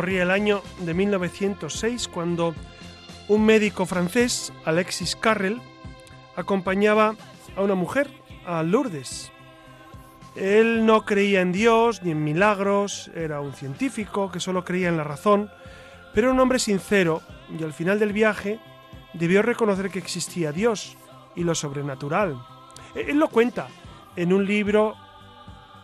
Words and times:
Corría 0.00 0.22
el 0.22 0.30
año 0.30 0.62
de 0.78 0.94
1906 0.94 2.08
cuando 2.08 2.54
un 3.28 3.44
médico 3.44 3.84
francés, 3.84 4.50
Alexis 4.64 5.14
Carrel, 5.14 5.60
acompañaba 6.36 7.16
a 7.54 7.60
una 7.60 7.74
mujer, 7.74 8.08
a 8.46 8.62
Lourdes. 8.62 9.30
Él 10.36 10.86
no 10.86 11.04
creía 11.04 11.42
en 11.42 11.52
Dios 11.52 12.02
ni 12.02 12.12
en 12.12 12.24
milagros, 12.24 13.10
era 13.14 13.42
un 13.42 13.52
científico 13.52 14.32
que 14.32 14.40
solo 14.40 14.64
creía 14.64 14.88
en 14.88 14.96
la 14.96 15.04
razón, 15.04 15.50
pero 16.14 16.30
un 16.30 16.40
hombre 16.40 16.60
sincero 16.60 17.20
y 17.58 17.62
al 17.62 17.74
final 17.74 17.98
del 17.98 18.14
viaje 18.14 18.58
debió 19.12 19.42
reconocer 19.42 19.90
que 19.90 19.98
existía 19.98 20.50
Dios 20.50 20.96
y 21.36 21.44
lo 21.44 21.54
sobrenatural. 21.54 22.40
Él 22.94 23.18
lo 23.18 23.28
cuenta 23.28 23.68
en 24.16 24.32
un 24.32 24.46
libro 24.46 24.96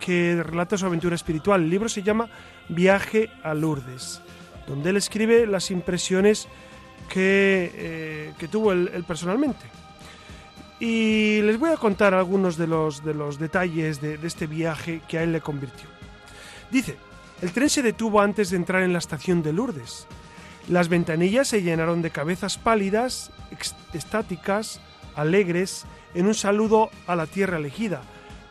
que 0.00 0.42
relata 0.42 0.78
su 0.78 0.86
aventura 0.86 1.14
espiritual. 1.14 1.62
El 1.62 1.70
libro 1.70 1.88
se 1.88 2.02
llama 2.02 2.28
Viaje 2.68 3.30
a 3.42 3.54
Lourdes, 3.54 4.20
donde 4.66 4.90
él 4.90 4.96
escribe 4.96 5.46
las 5.46 5.70
impresiones 5.70 6.48
que, 7.08 7.72
eh, 7.74 8.34
que 8.38 8.48
tuvo 8.48 8.72
él, 8.72 9.04
personalmente. 9.06 9.66
Y 10.78 11.40
les 11.42 11.58
voy 11.58 11.70
a 11.70 11.76
contar 11.76 12.12
algunos 12.14 12.56
de 12.56 12.66
los, 12.66 13.02
de 13.04 13.14
los 13.14 13.38
detalles 13.38 14.00
de, 14.00 14.18
de 14.18 14.26
este 14.26 14.46
viaje 14.46 15.00
que 15.08 15.18
a 15.18 15.22
él 15.22 15.32
le 15.32 15.40
convirtió. 15.40 15.88
Dice, 16.70 16.96
el 17.40 17.52
tren 17.52 17.70
se 17.70 17.82
detuvo 17.82 18.20
antes 18.20 18.50
de 18.50 18.56
entrar 18.56 18.82
en 18.82 18.92
la 18.92 18.98
estación 18.98 19.42
de 19.42 19.52
Lourdes. 19.52 20.06
Las 20.68 20.88
ventanillas 20.88 21.48
se 21.48 21.62
llenaron 21.62 22.02
de 22.02 22.10
cabezas 22.10 22.58
pálidas, 22.58 23.30
estáticas, 23.92 24.80
alegres, 25.14 25.86
en 26.14 26.26
un 26.26 26.34
saludo 26.34 26.90
a 27.06 27.14
la 27.14 27.26
tierra 27.26 27.58
elegida, 27.58 28.02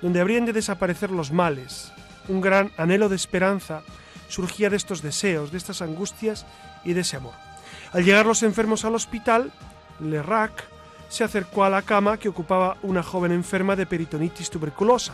donde 0.02 0.22
habrían 0.22 0.46
de 0.46 0.54
desaparecer 0.54 1.12
los 1.12 1.32
males. 1.32 1.92
Un 2.28 2.42
gran 2.42 2.72
anhelo 2.78 3.10
de 3.10 3.16
esperanza 3.16 3.82
surgía 4.28 4.70
de 4.70 4.78
estos 4.78 5.02
deseos, 5.02 5.52
de 5.52 5.58
estas 5.58 5.82
angustias 5.82 6.46
y 6.84 6.94
de 6.94 7.02
ese 7.02 7.18
amor. 7.18 7.34
Al 7.94 8.04
llegar 8.04 8.26
los 8.26 8.44
enfermos 8.44 8.86
al 8.86 8.96
hospital, 8.96 9.52
Lerrac 10.00 10.66
se 11.10 11.24
acercó 11.24 11.64
a 11.64 11.70
la 11.70 11.82
cama 11.82 12.18
que 12.18 12.30
ocupaba 12.30 12.78
una 12.82 13.04
joven 13.04 13.32
enferma 13.32 13.76
de 13.76 13.86
peritonitis 13.86 14.50
tuberculosa, 14.50 15.14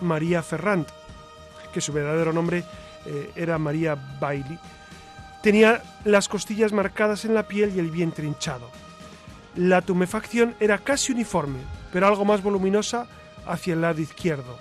María 0.00 0.42
Ferrand, 0.42 0.86
que 1.72 1.80
su 1.80 1.92
verdadero 1.92 2.32
nombre 2.32 2.64
eh, 3.06 3.32
era 3.34 3.58
María 3.58 3.96
Bailey. 4.20 4.58
Tenía 5.42 5.82
las 6.04 6.28
costillas 6.28 6.72
marcadas 6.72 7.24
en 7.24 7.34
la 7.34 7.44
piel 7.44 7.72
y 7.74 7.78
el 7.78 7.90
vientre 7.90 8.26
hinchado. 8.26 8.70
La 9.54 9.80
tumefacción 9.80 10.54
era 10.60 10.78
casi 10.78 11.12
uniforme, 11.12 11.58
pero 11.92 12.06
algo 12.06 12.24
más 12.24 12.42
voluminosa 12.42 13.06
hacia 13.46 13.74
el 13.74 13.80
lado 13.80 14.00
izquierdo. 14.00 14.58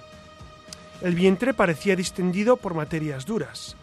El 1.01 1.15
vientre 1.15 1.53
parecía 1.53 1.95
distendido 1.95 2.57
por 2.57 2.73
materias 2.73 3.25
duras. 3.25 3.75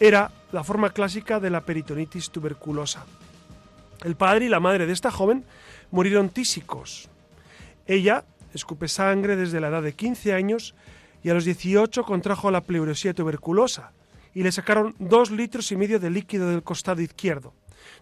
Era 0.00 0.30
la 0.52 0.64
forma 0.64 0.90
clásica 0.90 1.40
de 1.40 1.50
la 1.50 1.62
peritonitis 1.62 2.30
tuberculosa. 2.30 3.06
El 4.04 4.16
padre 4.16 4.46
y 4.46 4.48
la 4.48 4.60
madre 4.60 4.86
de 4.86 4.92
esta 4.92 5.10
joven 5.10 5.44
murieron 5.90 6.28
tísicos. 6.28 7.08
Ella 7.86 8.24
escupe 8.54 8.88
sangre 8.88 9.36
desde 9.36 9.60
la 9.60 9.68
edad 9.68 9.82
de 9.82 9.94
15 9.94 10.34
años 10.34 10.74
y 11.22 11.30
a 11.30 11.34
los 11.34 11.44
18 11.44 12.04
contrajo 12.04 12.50
la 12.50 12.62
pleuresía 12.62 13.14
tuberculosa 13.14 13.92
y 14.34 14.42
le 14.42 14.52
sacaron 14.52 14.94
dos 14.98 15.30
litros 15.30 15.72
y 15.72 15.76
medio 15.76 15.98
de 15.98 16.10
líquido 16.10 16.48
del 16.48 16.62
costado 16.62 17.00
izquierdo. 17.00 17.54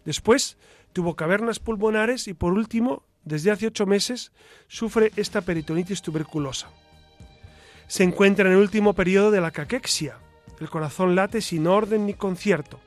Después 0.05 0.59
tuvo 0.93 1.15
cavernas 1.15 1.61
pulmonares 1.61 2.29
y 2.29 2.35
por 2.35 2.53
último 2.53 3.05
desde 3.27 3.51
hace 3.51 3.67
ocho 3.67 3.87
meses, 3.87 4.31
sufre 4.69 5.13
esta 5.17 5.41
peritonitis 5.43 6.01
tuberculosa. 6.01 6.69
Se 7.89 8.05
encuentra 8.05 8.47
en 8.47 8.53
el 8.53 8.61
último 8.61 8.95
periodo 8.95 9.33
de 9.33 9.41
la 9.41 9.51
caquexia. 9.51 10.19
El 10.61 10.71
corazón 10.71 11.17
late 11.17 11.41
sin 11.41 11.67
orden 11.67 12.07
ni 12.07 12.15
concierto. 12.15 12.81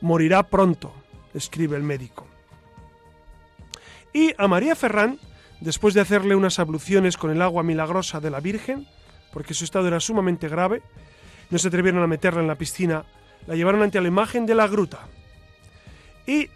Morirá 0.00 0.44
pronto, 0.44 0.94
escribe 1.34 1.76
el 1.76 1.82
médico. 1.82 2.26
Y 4.12 4.32
a 4.38 4.46
María 4.46 4.76
Ferrán, 4.76 5.18
después 5.60 5.94
de 5.94 6.00
hacerle 6.00 6.36
unas 6.36 6.60
abluciones 6.60 7.16
con 7.16 7.32
el 7.32 7.42
agua 7.42 7.64
milagrosa 7.64 8.20
de 8.20 8.30
la 8.30 8.38
Virgen, 8.38 8.86
porque 9.32 9.52
su 9.52 9.64
estado 9.64 9.88
era 9.88 9.98
sumamente 9.98 10.48
grave, 10.48 10.82
no 11.50 11.58
se 11.58 11.68
atrevieron 11.68 12.02
a 12.04 12.06
meterla 12.06 12.40
en 12.40 12.46
la 12.46 12.54
piscina, 12.54 13.04
la 13.48 13.56
llevaron 13.56 13.82
ante 13.82 14.00
la 14.00 14.08
imagen 14.08 14.46
de 14.46 14.54
la 14.54 14.68
gruta. 14.68 15.08
Y 16.24 16.50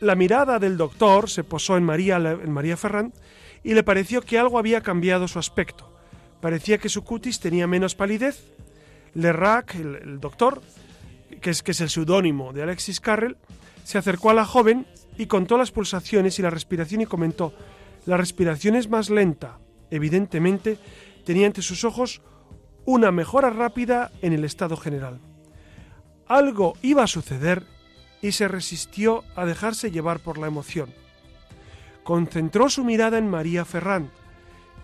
la 0.00 0.14
mirada 0.14 0.58
del 0.58 0.76
doctor 0.76 1.28
se 1.28 1.44
posó 1.44 1.76
en 1.76 1.84
María, 1.84 2.16
en 2.16 2.50
María 2.50 2.76
Ferrand 2.76 3.12
y 3.62 3.74
le 3.74 3.82
pareció 3.82 4.22
que 4.22 4.38
algo 4.38 4.58
había 4.58 4.80
cambiado 4.80 5.28
su 5.28 5.38
aspecto. 5.38 5.92
Parecía 6.40 6.78
que 6.78 6.88
su 6.88 7.04
cutis 7.04 7.40
tenía 7.40 7.66
menos 7.66 7.94
palidez. 7.94 8.42
Lerrac, 9.14 9.74
el, 9.74 9.96
el 9.96 10.20
doctor, 10.20 10.62
que 11.40 11.50
es, 11.50 11.62
que 11.62 11.72
es 11.72 11.80
el 11.80 11.90
seudónimo 11.90 12.52
de 12.52 12.62
Alexis 12.62 13.00
Carrel, 13.00 13.36
se 13.84 13.98
acercó 13.98 14.30
a 14.30 14.34
la 14.34 14.46
joven 14.46 14.86
y 15.18 15.26
contó 15.26 15.58
las 15.58 15.70
pulsaciones 15.70 16.38
y 16.38 16.42
la 16.42 16.50
respiración 16.50 17.02
y 17.02 17.06
comentó, 17.06 17.52
la 18.06 18.16
respiración 18.16 18.76
es 18.76 18.88
más 18.88 19.10
lenta. 19.10 19.58
Evidentemente, 19.90 20.78
tenía 21.24 21.46
ante 21.46 21.60
sus 21.60 21.84
ojos 21.84 22.22
una 22.86 23.10
mejora 23.10 23.50
rápida 23.50 24.10
en 24.22 24.32
el 24.32 24.44
estado 24.44 24.76
general. 24.76 25.20
Algo 26.26 26.74
iba 26.80 27.02
a 27.02 27.08
suceder 27.08 27.64
y 28.22 28.32
se 28.32 28.48
resistió 28.48 29.24
a 29.36 29.44
dejarse 29.46 29.90
llevar 29.90 30.20
por 30.20 30.38
la 30.38 30.46
emoción. 30.46 30.92
Concentró 32.04 32.68
su 32.68 32.84
mirada 32.84 33.18
en 33.18 33.28
María 33.28 33.64
Ferrand, 33.64 34.10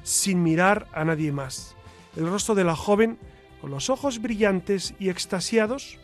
sin 0.03 0.43
mirar 0.43 0.87
a 0.93 1.05
nadie 1.05 1.33
más. 1.33 1.75
El 2.17 2.29
rostro 2.29 2.55
de 2.55 2.65
la 2.65 2.77
joven, 2.77 3.19
con 3.61 3.71
los 3.71 3.91
ojos 3.91 4.21
brillantes 4.21 4.95
y 4.99 5.09
extasiados, 5.11 5.99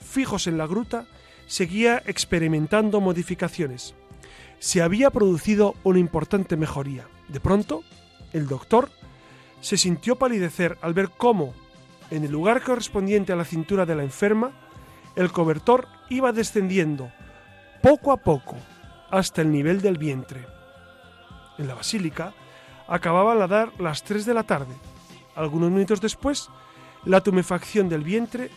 fijos 0.00 0.46
en 0.46 0.56
la 0.56 0.66
gruta, 0.66 1.06
seguía 1.46 2.02
experimentando 2.06 3.00
modificaciones. 3.00 3.94
Se 4.60 4.82
había 4.82 5.10
producido 5.10 5.74
una 5.84 5.98
importante 5.98 6.56
mejoría. 6.56 7.06
De 7.28 7.40
pronto, 7.40 7.82
el 8.32 8.46
doctor 8.46 8.90
se 9.60 9.76
sintió 9.76 10.16
palidecer 10.16 10.78
al 10.82 10.94
ver 10.94 11.10
cómo, 11.16 11.54
en 12.10 12.24
el 12.24 12.30
lugar 12.30 12.62
correspondiente 12.62 13.32
a 13.32 13.36
la 13.36 13.44
cintura 13.44 13.86
de 13.86 13.94
la 13.94 14.02
enferma, 14.02 14.52
el 15.16 15.32
cobertor 15.32 15.88
iba 16.08 16.32
descendiendo 16.32 17.10
poco 17.82 18.12
a 18.12 18.16
poco 18.16 18.56
hasta 19.10 19.42
el 19.42 19.50
nivel 19.50 19.80
del 19.80 19.98
vientre. 19.98 20.46
En 21.58 21.68
la 21.68 21.74
basílica 21.74 22.32
acababan 22.86 23.40
a 23.42 23.46
dar 23.46 23.72
las 23.80 24.02
3 24.02 24.24
de 24.26 24.34
la 24.34 24.42
tarde. 24.42 24.74
Algunos 25.34 25.70
minutos 25.70 26.00
después, 26.00 26.48
la 27.04 27.20
tumefacción 27.20 27.88
del 27.88 28.02
vientre 28.02 28.50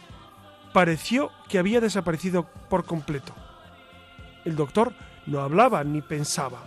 pareció 0.74 1.32
que 1.48 1.60
había 1.60 1.82
desaparecido 1.82 2.48
por 2.70 2.86
completo. 2.86 3.34
El 4.46 4.56
doctor 4.56 4.94
no 5.26 5.42
hablaba 5.42 5.84
ni 5.84 6.02
pensaba. 6.02 6.64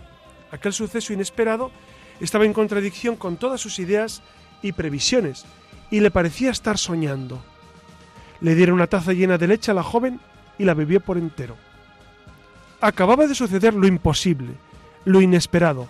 Aquel 0.51 0.73
suceso 0.73 1.11
inesperado 1.11 1.71
estaba 2.19 2.45
en 2.45 2.53
contradicción 2.53 3.15
con 3.17 3.37
todas 3.37 3.59
sus 3.59 3.79
ideas 3.79 4.21
y 4.61 4.71
previsiones, 4.71 5.45
y 5.91 5.99
le 5.99 6.11
parecía 6.11 6.51
estar 6.51 6.77
soñando. 6.77 7.43
Le 8.39 8.55
dieron 8.55 8.75
una 8.75 8.87
taza 8.87 9.13
llena 9.13 9.37
de 9.37 9.47
leche 9.47 9.71
a 9.71 9.73
la 9.73 9.83
joven 9.83 10.19
y 10.57 10.65
la 10.65 10.73
bebió 10.73 10.99
por 10.99 11.17
entero. 11.17 11.55
Acababa 12.81 13.27
de 13.27 13.35
suceder 13.35 13.73
lo 13.73 13.87
imposible, 13.87 14.53
lo 15.05 15.21
inesperado, 15.21 15.87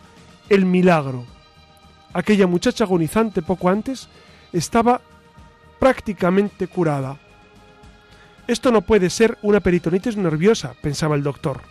el 0.49 0.65
milagro. 0.65 1.25
Aquella 2.13 2.47
muchacha 2.47 2.83
agonizante 2.83 3.41
poco 3.41 3.69
antes 3.69 4.07
estaba 4.53 5.01
prácticamente 5.79 6.67
curada. 6.67 7.17
Esto 8.47 8.71
no 8.71 8.81
puede 8.81 9.09
ser 9.09 9.37
una 9.41 9.59
peritonitis 9.59 10.15
nerviosa, 10.15 10.73
pensaba 10.81 11.15
el 11.15 11.23
doctor. 11.23 11.61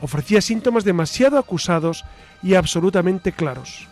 Ofrecía 0.00 0.40
síntomas 0.40 0.84
demasiado 0.84 1.38
acusados 1.38 2.04
y 2.42 2.54
absolutamente 2.54 3.32
claros. 3.32 3.86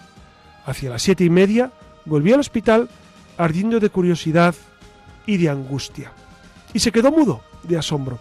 Hacia 0.67 0.91
las 0.91 1.03
siete 1.03 1.25
y 1.25 1.31
media 1.31 1.71
volvió 2.05 2.35
al 2.35 2.41
hospital 2.41 2.89
ardiendo 3.37 3.79
de 3.79 3.91
curiosidad 3.91 4.55
y 5.25 5.37
de 5.37 5.49
angustia. 5.49 6.13
Y 6.75 6.81
se 6.81 6.93
quedó 6.93 7.11
mudo 7.11 7.43
de 7.63 7.79
asombro. 7.79 8.19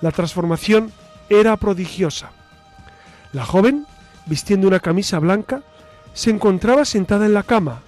La 0.00 0.10
transformación 0.10 0.92
era 1.28 1.56
prodigiosa. 1.56 2.30
La 3.32 3.44
joven, 3.44 3.86
vistiendo 4.26 4.68
una 4.68 4.80
camisa 4.80 5.18
blanca, 5.18 5.62
se 6.12 6.30
encontraba 6.30 6.84
sentada 6.84 7.26
en 7.26 7.34
la 7.34 7.42
cama. 7.42 7.80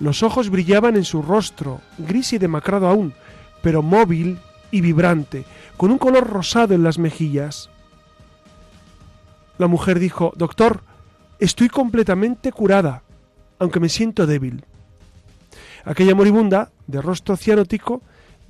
Los 0.00 0.22
ojos 0.22 0.50
brillaban 0.50 0.96
en 0.96 1.04
su 1.04 1.22
rostro, 1.22 1.80
gris 1.98 2.32
y 2.32 2.38
demacrado 2.38 2.88
aún, 2.88 3.14
pero 3.62 3.82
móvil 3.82 4.38
y 4.70 4.80
vibrante, 4.80 5.44
con 5.76 5.90
un 5.90 5.98
color 5.98 6.28
rosado 6.28 6.74
en 6.74 6.82
las 6.82 6.98
mejillas. 6.98 7.70
La 9.58 9.68
mujer 9.68 10.00
dijo, 10.00 10.32
Doctor, 10.36 10.82
estoy 11.38 11.68
completamente 11.68 12.50
curada, 12.50 13.02
aunque 13.58 13.78
me 13.78 13.88
siento 13.88 14.26
débil. 14.26 14.64
Aquella 15.84 16.14
moribunda, 16.14 16.70
de 16.86 17.00
rostro 17.00 17.36
cianótico, 17.36 18.02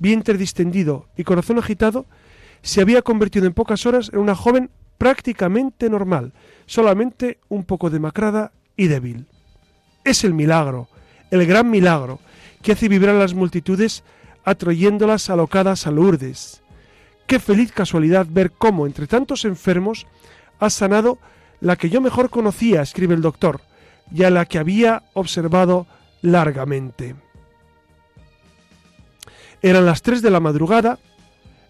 vientre 0.03 0.37
distendido 0.37 1.07
y 1.17 1.23
corazón 1.23 1.57
agitado, 1.57 2.05
se 2.61 2.81
había 2.81 3.01
convertido 3.01 3.47
en 3.47 3.53
pocas 3.53 3.85
horas 3.85 4.11
en 4.13 4.19
una 4.19 4.35
joven 4.35 4.69
prácticamente 4.97 5.89
normal, 5.89 6.33
solamente 6.65 7.39
un 7.47 7.63
poco 7.63 7.89
demacrada 7.89 8.51
y 8.75 8.87
débil. 8.87 9.27
Es 10.03 10.23
el 10.23 10.33
milagro, 10.33 10.89
el 11.31 11.45
gran 11.47 11.71
milagro, 11.71 12.19
que 12.61 12.73
hace 12.73 12.89
vibrar 12.89 13.15
a 13.15 13.19
las 13.19 13.33
multitudes 13.33 14.03
atrayéndolas 14.43 15.29
alocadas 15.29 15.87
a 15.87 15.91
Lourdes. 15.91 16.61
Qué 17.25 17.39
feliz 17.39 17.71
casualidad 17.71 18.27
ver 18.29 18.51
cómo, 18.51 18.85
entre 18.85 19.07
tantos 19.07 19.45
enfermos, 19.45 20.05
ha 20.59 20.69
sanado 20.69 21.17
la 21.61 21.77
que 21.77 21.89
yo 21.89 22.01
mejor 22.01 22.29
conocía, 22.29 22.81
escribe 22.81 23.15
el 23.15 23.21
doctor, 23.21 23.61
y 24.13 24.23
a 24.23 24.29
la 24.29 24.45
que 24.45 24.59
había 24.59 25.03
observado 25.13 25.87
largamente. 26.21 27.15
Eran 29.63 29.85
las 29.85 30.01
tres 30.01 30.21
de 30.21 30.29
la 30.29 30.41
madrugada 30.41 30.99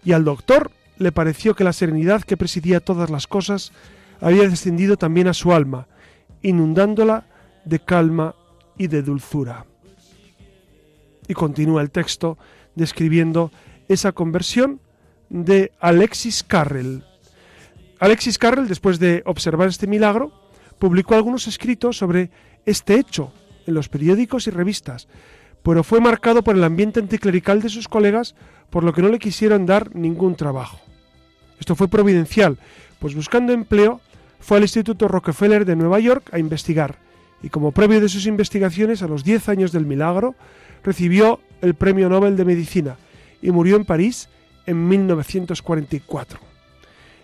y 0.04 0.12
al 0.12 0.24
doctor 0.24 0.72
le 0.98 1.12
pareció 1.12 1.54
que 1.54 1.62
la 1.62 1.72
serenidad 1.72 2.22
que 2.22 2.36
presidía 2.36 2.80
todas 2.80 3.08
las 3.08 3.28
cosas 3.28 3.72
había 4.20 4.48
descendido 4.48 4.96
también 4.96 5.28
a 5.28 5.32
su 5.32 5.52
alma, 5.52 5.86
inundándola 6.42 7.26
de 7.64 7.78
calma 7.78 8.34
y 8.76 8.88
de 8.88 9.02
dulzura. 9.02 9.64
Y 11.28 11.34
continúa 11.34 11.82
el 11.82 11.92
texto 11.92 12.36
describiendo 12.74 13.52
esa 13.88 14.10
conversión 14.10 14.80
de 15.28 15.70
Alexis 15.78 16.42
Carrel. 16.42 17.04
Alexis 18.00 18.38
Carrel, 18.38 18.66
después 18.66 18.98
de 18.98 19.22
observar 19.24 19.68
este 19.68 19.86
milagro, 19.86 20.32
publicó 20.80 21.14
algunos 21.14 21.46
escritos 21.46 21.96
sobre 21.96 22.30
este 22.66 22.98
hecho 22.98 23.32
en 23.66 23.74
los 23.74 23.88
periódicos 23.88 24.48
y 24.48 24.50
revistas, 24.50 25.06
pero 25.64 25.82
fue 25.82 26.00
marcado 26.00 26.44
por 26.44 26.54
el 26.54 26.62
ambiente 26.62 27.00
anticlerical 27.00 27.60
de 27.60 27.70
sus 27.70 27.88
colegas, 27.88 28.36
por 28.70 28.84
lo 28.84 28.92
que 28.92 29.02
no 29.02 29.08
le 29.08 29.18
quisieron 29.18 29.66
dar 29.66 29.96
ningún 29.96 30.36
trabajo. 30.36 30.78
Esto 31.58 31.74
fue 31.74 31.88
providencial, 31.88 32.58
pues 33.00 33.14
buscando 33.14 33.52
empleo 33.52 34.00
fue 34.38 34.58
al 34.58 34.64
Instituto 34.64 35.08
Rockefeller 35.08 35.64
de 35.64 35.74
Nueva 35.74 35.98
York 35.98 36.28
a 36.32 36.38
investigar, 36.38 36.98
y 37.42 37.48
como 37.48 37.72
previo 37.72 38.00
de 38.00 38.08
sus 38.08 38.26
investigaciones, 38.26 39.02
a 39.02 39.08
los 39.08 39.24
10 39.24 39.48
años 39.48 39.72
del 39.72 39.86
milagro, 39.86 40.34
recibió 40.82 41.40
el 41.62 41.74
Premio 41.74 42.08
Nobel 42.08 42.36
de 42.36 42.44
Medicina 42.44 42.96
y 43.42 43.50
murió 43.50 43.76
en 43.76 43.86
París 43.86 44.28
en 44.66 44.86
1944. 44.86 46.38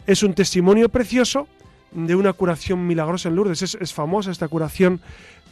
Es 0.06 0.22
un 0.22 0.34
testimonio 0.34 0.88
precioso 0.88 1.46
de 1.92 2.14
una 2.14 2.32
curación 2.32 2.86
milagrosa 2.86 3.28
en 3.28 3.36
Lourdes. 3.36 3.62
Es, 3.62 3.92
famosa 3.92 4.30
esta 4.30 4.48
curación 4.48 5.00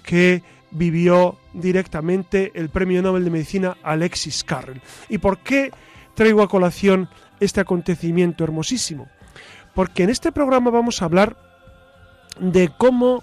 que 0.05 0.43
vivió 0.71 1.39
directamente 1.53 2.53
el 2.55 2.69
Premio 2.69 3.03
Nobel 3.03 3.25
de 3.25 3.31
Medicina 3.31 3.77
Alexis 3.83 4.45
Carrel. 4.45 4.81
¿Y 5.09 5.19
por 5.19 5.39
qué 5.39 5.71
traigo 6.15 6.43
a 6.43 6.49
colación 6.49 7.09
este 7.41 7.61
acontecimiento 7.61 8.45
hermosísimo? 8.45 9.09
Porque 9.75 10.03
en 10.03 10.11
este 10.11 10.33
programa 10.33 10.71
vamos 10.71 11.01
a 11.01 11.07
hablar 11.07 11.37
de 12.41 12.71
cómo 12.77 13.23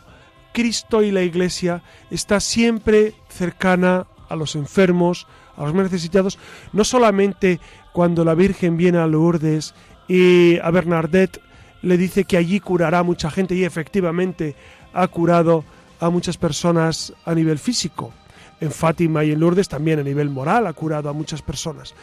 Cristo 0.53 1.03
y 1.03 1.11
la 1.11 1.21
Iglesia 1.21 1.83
está 2.09 2.39
siempre 2.39 3.13
cercana 3.29 4.07
a 4.29 4.35
los 4.35 4.55
enfermos, 4.55 5.27
a 5.57 5.63
los 5.63 5.73
necesitados, 5.73 6.39
no 6.73 6.83
solamente 6.83 7.59
cuando 7.93 8.25
la 8.25 8.35
Virgen 8.35 8.77
viene 8.77 8.97
a 8.97 9.07
Lourdes 9.07 9.73
y 10.07 10.57
a 10.59 10.71
Bernadette 10.71 11.41
le 11.81 11.97
dice 11.97 12.23
que 12.23 12.37
allí 12.37 12.59
curará 12.59 13.03
mucha 13.03 13.29
gente 13.29 13.55
y 13.55 13.63
efectivamente 13.63 14.55
ha 14.93 15.07
curado 15.07 15.63
a 15.99 16.09
muchas 16.09 16.37
personas 16.37 17.13
a 17.25 17.33
nivel 17.33 17.59
físico. 17.59 18.11
En 18.59 18.71
Fátima 18.71 19.23
y 19.23 19.31
en 19.31 19.39
Lourdes 19.39 19.67
también 19.67 19.99
a 19.99 20.03
nivel 20.03 20.29
moral 20.29 20.67
ha 20.67 20.73
curado 20.73 21.09
a 21.09 21.13
muchas 21.13 21.41
personas. 21.41 21.93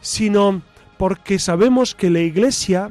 Sino 0.00 0.62
porque 0.96 1.38
sabemos 1.38 1.94
que 1.94 2.10
la 2.10 2.20
Iglesia, 2.20 2.90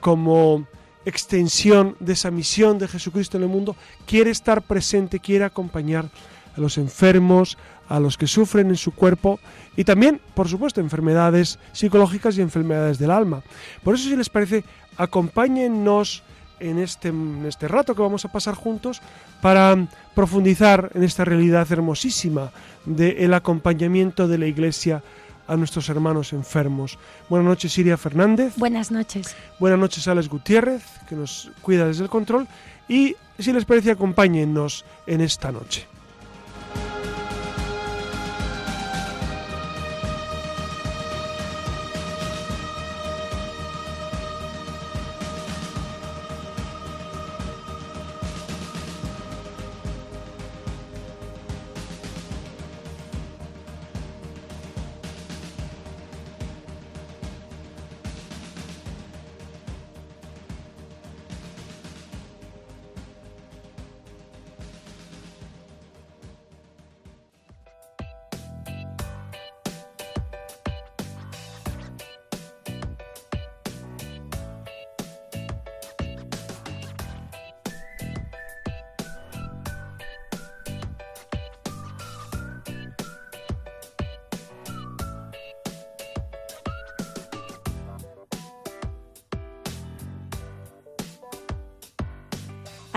como 0.00 0.66
extensión 1.04 1.96
de 2.00 2.12
esa 2.12 2.30
misión 2.30 2.78
de 2.78 2.88
Jesucristo 2.88 3.36
en 3.36 3.44
el 3.44 3.48
mundo, 3.48 3.76
quiere 4.06 4.30
estar 4.30 4.62
presente, 4.62 5.20
quiere 5.20 5.44
acompañar 5.44 6.10
a 6.56 6.60
los 6.60 6.76
enfermos, 6.76 7.56
a 7.88 7.98
los 8.00 8.18
que 8.18 8.26
sufren 8.26 8.68
en 8.68 8.76
su 8.76 8.92
cuerpo 8.92 9.40
y 9.76 9.84
también, 9.84 10.20
por 10.34 10.48
supuesto, 10.48 10.80
enfermedades 10.80 11.58
psicológicas 11.72 12.36
y 12.36 12.42
enfermedades 12.42 12.98
del 12.98 13.10
alma. 13.10 13.42
Por 13.82 13.94
eso, 13.94 14.08
si 14.08 14.16
les 14.16 14.28
parece, 14.28 14.64
acompáñennos 14.96 16.22
en 16.60 16.78
este, 16.78 17.08
en 17.08 17.44
este 17.46 17.68
rato 17.68 17.94
que 17.94 18.02
vamos 18.02 18.24
a 18.24 18.32
pasar 18.32 18.54
juntos 18.54 19.00
para 19.40 19.76
profundizar 20.14 20.90
en 20.94 21.04
esta 21.04 21.24
realidad 21.24 21.70
hermosísima 21.70 22.50
del 22.84 23.34
acompañamiento 23.34 24.28
de 24.28 24.38
la 24.38 24.46
Iglesia 24.46 25.02
a 25.46 25.56
nuestros 25.56 25.88
hermanos 25.88 26.32
enfermos. 26.32 26.98
Buenas 27.28 27.48
noches, 27.48 27.72
Siria 27.72 27.96
Fernández. 27.96 28.54
Buenas 28.56 28.90
noches. 28.90 29.34
Buenas 29.58 29.78
noches, 29.78 30.06
Alex 30.06 30.28
Gutiérrez, 30.28 30.84
que 31.08 31.16
nos 31.16 31.50
cuida 31.62 31.86
desde 31.86 32.04
el 32.04 32.10
control. 32.10 32.46
Y 32.86 33.16
si 33.38 33.52
les 33.52 33.64
parece, 33.64 33.90
acompáñennos 33.90 34.84
en 35.06 35.22
esta 35.22 35.50
noche. 35.50 35.86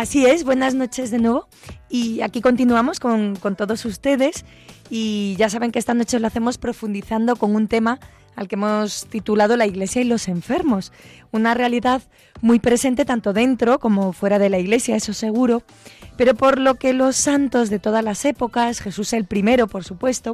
Así 0.01 0.25
es, 0.25 0.43
buenas 0.43 0.73
noches 0.73 1.11
de 1.11 1.19
nuevo. 1.19 1.47
Y 1.87 2.21
aquí 2.21 2.41
continuamos 2.41 2.99
con, 2.99 3.35
todos 3.55 3.85
ustedes. 3.85 4.45
Y 4.89 5.35
ya 5.37 5.47
saben 5.47 5.71
que 5.71 5.77
esta 5.77 5.93
noche 5.93 6.19
lo 6.19 6.25
hacemos 6.25 6.57
profundizando 6.57 7.35
con 7.35 7.55
un 7.55 7.67
tema 7.67 7.99
al 8.35 8.47
que 8.47 8.55
hemos 8.55 9.05
titulado 9.11 9.57
La 9.57 9.67
Iglesia 9.67 10.01
y 10.01 10.05
los 10.05 10.27
enfermos. 10.27 10.91
Una 11.29 11.53
realidad 11.53 12.01
muy 12.41 12.57
presente 12.57 13.05
tanto 13.05 13.31
dentro 13.31 13.77
como 13.77 14.11
fuera 14.11 14.39
de 14.39 14.49
la 14.49 14.57
Iglesia, 14.57 14.95
eso 14.95 15.13
seguro, 15.13 15.61
pero 16.17 16.33
por 16.33 16.57
lo 16.57 16.73
que 16.79 16.93
los 16.93 17.15
santos 17.15 17.69
de 17.69 17.77
todas 17.77 18.03
las 18.03 18.25
épocas, 18.25 18.79
Jesús 18.79 19.13
el 19.13 19.25
primero, 19.25 19.67
por 19.67 19.83
supuesto, 19.83 20.33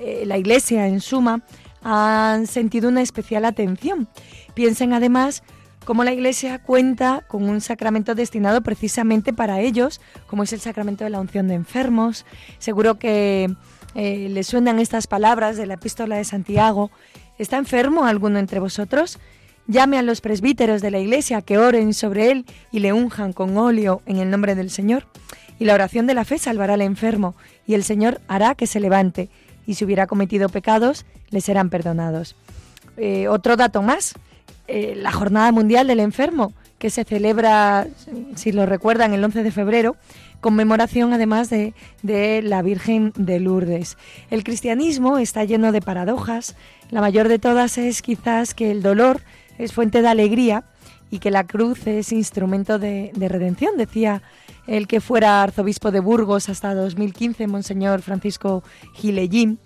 eh, 0.00 0.24
la 0.26 0.38
Iglesia 0.38 0.88
en 0.88 1.00
suma, 1.00 1.44
han 1.84 2.48
sentido 2.48 2.88
una 2.88 3.02
especial 3.02 3.44
atención. 3.44 4.08
Piensen 4.54 4.92
además 4.92 5.44
cómo 5.84 6.04
la 6.04 6.12
Iglesia 6.12 6.58
cuenta 6.58 7.24
con 7.28 7.48
un 7.48 7.60
sacramento 7.60 8.14
destinado 8.14 8.62
precisamente 8.62 9.32
para 9.32 9.60
ellos, 9.60 10.00
como 10.26 10.42
es 10.42 10.52
el 10.52 10.60
sacramento 10.60 11.04
de 11.04 11.10
la 11.10 11.20
unción 11.20 11.48
de 11.48 11.54
enfermos. 11.54 12.24
Seguro 12.58 12.98
que 12.98 13.54
eh, 13.94 14.28
les 14.30 14.46
suenan 14.46 14.78
estas 14.78 15.06
palabras 15.06 15.56
de 15.56 15.66
la 15.66 15.74
epístola 15.74 16.16
de 16.16 16.24
Santiago. 16.24 16.90
¿Está 17.38 17.58
enfermo 17.58 18.04
alguno 18.04 18.38
entre 18.38 18.60
vosotros? 18.60 19.18
Llame 19.66 19.98
a 19.98 20.02
los 20.02 20.20
presbíteros 20.20 20.82
de 20.82 20.90
la 20.90 20.98
Iglesia 20.98 21.42
que 21.42 21.58
oren 21.58 21.94
sobre 21.94 22.30
él 22.30 22.44
y 22.70 22.80
le 22.80 22.92
unjan 22.92 23.32
con 23.32 23.56
óleo 23.56 24.02
en 24.06 24.18
el 24.18 24.30
nombre 24.30 24.54
del 24.54 24.70
Señor. 24.70 25.06
Y 25.58 25.64
la 25.64 25.74
oración 25.74 26.06
de 26.06 26.14
la 26.14 26.24
fe 26.24 26.38
salvará 26.38 26.74
al 26.74 26.82
enfermo, 26.82 27.36
y 27.64 27.74
el 27.74 27.84
Señor 27.84 28.20
hará 28.26 28.56
que 28.56 28.66
se 28.66 28.80
levante, 28.80 29.30
y 29.66 29.74
si 29.74 29.84
hubiera 29.84 30.08
cometido 30.08 30.48
pecados, 30.48 31.06
le 31.30 31.40
serán 31.40 31.70
perdonados. 31.70 32.36
Eh, 32.96 33.28
otro 33.28 33.56
dato 33.56 33.80
más, 33.80 34.14
eh, 34.66 34.94
la 34.96 35.12
Jornada 35.12 35.52
Mundial 35.52 35.86
del 35.86 36.00
Enfermo, 36.00 36.52
que 36.78 36.90
se 36.90 37.04
celebra, 37.04 37.86
si 38.34 38.52
lo 38.52 38.66
recuerdan, 38.66 39.12
el 39.12 39.22
11 39.22 39.42
de 39.42 39.50
febrero, 39.50 39.96
conmemoración 40.40 41.12
además 41.12 41.50
de, 41.50 41.74
de, 42.02 42.42
la 42.42 42.62
Virgen 42.62 43.12
de 43.16 43.40
Lourdes. 43.40 43.96
El 44.30 44.44
cristianismo 44.44 45.18
está 45.18 45.44
lleno 45.44 45.72
de 45.72 45.80
paradojas. 45.80 46.56
La 46.90 47.00
mayor 47.00 47.28
de 47.28 47.38
todas 47.38 47.78
es 47.78 48.02
quizás 48.02 48.54
que 48.54 48.70
el 48.70 48.82
dolor 48.82 49.22
es 49.58 49.72
fuente 49.72 50.02
de 50.02 50.08
alegría 50.08 50.64
y 51.10 51.18
que 51.18 51.30
la 51.30 51.44
cruz 51.44 51.86
es 51.86 52.12
instrumento 52.12 52.78
de, 52.78 53.12
de 53.14 53.28
redención, 53.28 53.76
decía 53.76 54.22
el 54.66 54.86
que 54.86 55.00
fuera 55.00 55.42
arzobispo 55.42 55.90
de 55.90 56.00
Burgos 56.00 56.48
hasta 56.48 56.74
2015, 56.74 57.46
Monseñor 57.46 58.02
Francisco 58.02 58.64
Gilellín. 58.94 59.58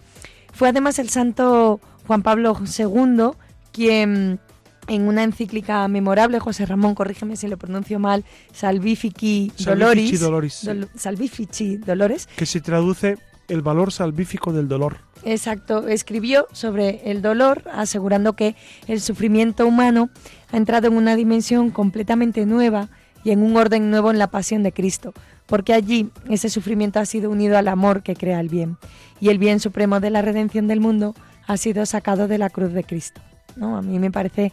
Fue 0.52 0.68
además 0.68 0.98
el 0.98 1.08
santo 1.08 1.80
Juan 2.06 2.22
Pablo 2.22 2.56
II 2.78 3.30
quien 3.72 4.40
en 4.88 5.06
una 5.06 5.22
encíclica 5.22 5.86
memorable, 5.88 6.40
José 6.40 6.66
Ramón, 6.66 6.94
corrígeme 6.94 7.36
si 7.36 7.46
lo 7.46 7.58
pronuncio 7.58 7.98
mal, 7.98 8.24
Salvifici 8.52 9.52
Doloris, 9.64 10.20
Doloris 10.20 10.66
Salvifici 10.96 11.76
Dolores, 11.76 12.28
que 12.36 12.46
se 12.46 12.60
traduce 12.60 13.18
el 13.48 13.62
valor 13.62 13.92
salvífico 13.92 14.52
del 14.52 14.68
dolor. 14.68 14.98
Exacto, 15.24 15.88
escribió 15.88 16.46
sobre 16.52 17.10
el 17.10 17.22
dolor, 17.22 17.64
asegurando 17.72 18.34
que 18.34 18.56
el 18.86 19.00
sufrimiento 19.00 19.66
humano 19.66 20.10
ha 20.52 20.56
entrado 20.56 20.86
en 20.88 20.96
una 20.96 21.16
dimensión 21.16 21.70
completamente 21.70 22.46
nueva 22.46 22.88
y 23.24 23.30
en 23.30 23.42
un 23.42 23.56
orden 23.56 23.90
nuevo 23.90 24.10
en 24.10 24.18
la 24.18 24.30
pasión 24.30 24.62
de 24.62 24.72
Cristo, 24.72 25.12
porque 25.46 25.74
allí 25.74 26.10
ese 26.30 26.50
sufrimiento 26.50 27.00
ha 27.00 27.06
sido 27.06 27.30
unido 27.30 27.58
al 27.58 27.68
amor 27.68 28.02
que 28.02 28.14
crea 28.14 28.40
el 28.40 28.48
bien, 28.48 28.78
y 29.20 29.28
el 29.30 29.38
bien 29.38 29.60
supremo 29.60 29.98
de 30.00 30.10
la 30.10 30.22
redención 30.22 30.68
del 30.68 30.80
mundo 30.80 31.14
ha 31.46 31.56
sido 31.56 31.84
sacado 31.86 32.28
de 32.28 32.38
la 32.38 32.50
cruz 32.50 32.72
de 32.72 32.84
Cristo. 32.84 33.20
A 33.60 33.82
mí 33.82 33.98
me, 33.98 34.10
parece, 34.10 34.52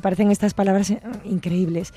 parecen 0.00 0.30
estas 0.30 0.54
palabras 0.54 0.90
eh, 0.90 1.00
increíbles. 1.24 1.92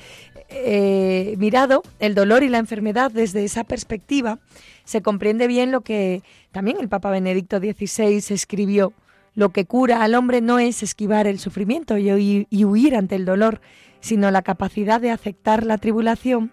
Eh, 0.48 1.34
mirado 1.38 1.82
el 1.98 2.14
dolor 2.14 2.42
y 2.42 2.48
la 2.48 2.58
enfermedad 2.58 3.10
desde 3.10 3.44
esa 3.44 3.64
perspectiva, 3.64 4.38
se 4.84 5.02
comprende 5.02 5.46
bien 5.46 5.70
lo 5.70 5.82
que 5.82 6.22
también 6.52 6.78
el 6.80 6.88
Papa 6.88 7.10
Benedicto 7.10 7.58
XVI 7.58 8.34
escribió. 8.34 8.92
Lo 9.34 9.50
que 9.50 9.64
cura 9.64 10.02
al 10.02 10.14
hombre 10.14 10.40
no 10.40 10.58
es 10.58 10.82
esquivar 10.82 11.26
el 11.26 11.38
sufrimiento 11.38 11.96
y, 11.98 12.46
y 12.50 12.64
huir 12.64 12.96
ante 12.96 13.14
el 13.14 13.24
dolor, 13.24 13.60
sino 14.00 14.30
la 14.30 14.42
capacidad 14.42 15.00
de 15.00 15.10
aceptar 15.10 15.64
la 15.64 15.78
tribulación, 15.78 16.52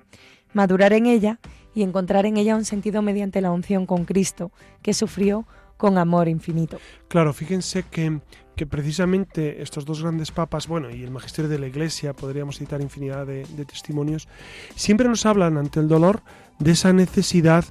madurar 0.53 0.93
en 0.93 1.07
ella 1.07 1.39
y 1.73 1.83
encontrar 1.83 2.25
en 2.25 2.37
ella 2.37 2.55
un 2.55 2.65
sentido 2.65 3.01
mediante 3.01 3.41
la 3.41 3.51
unción 3.51 3.85
con 3.85 4.05
Cristo, 4.05 4.51
que 4.81 4.93
sufrió 4.93 5.45
con 5.77 5.97
amor 5.97 6.27
infinito. 6.27 6.79
Claro, 7.07 7.33
fíjense 7.33 7.83
que, 7.83 8.19
que 8.57 8.65
precisamente 8.65 9.61
estos 9.61 9.85
dos 9.85 10.01
grandes 10.01 10.31
papas, 10.31 10.67
bueno, 10.67 10.89
y 10.89 11.03
el 11.03 11.11
magisterio 11.11 11.47
de 11.47 11.59
la 11.59 11.67
Iglesia, 11.67 12.13
podríamos 12.13 12.57
citar 12.57 12.81
infinidad 12.81 13.25
de, 13.25 13.45
testimonios, 13.65 14.27
siempre 14.75 15.07
nos 15.07 15.25
hablan 15.25 15.57
ante 15.57 15.79
el 15.79 15.87
dolor 15.87 16.23
de 16.57 16.71
esa 16.71 16.91
necesidad 16.91 17.63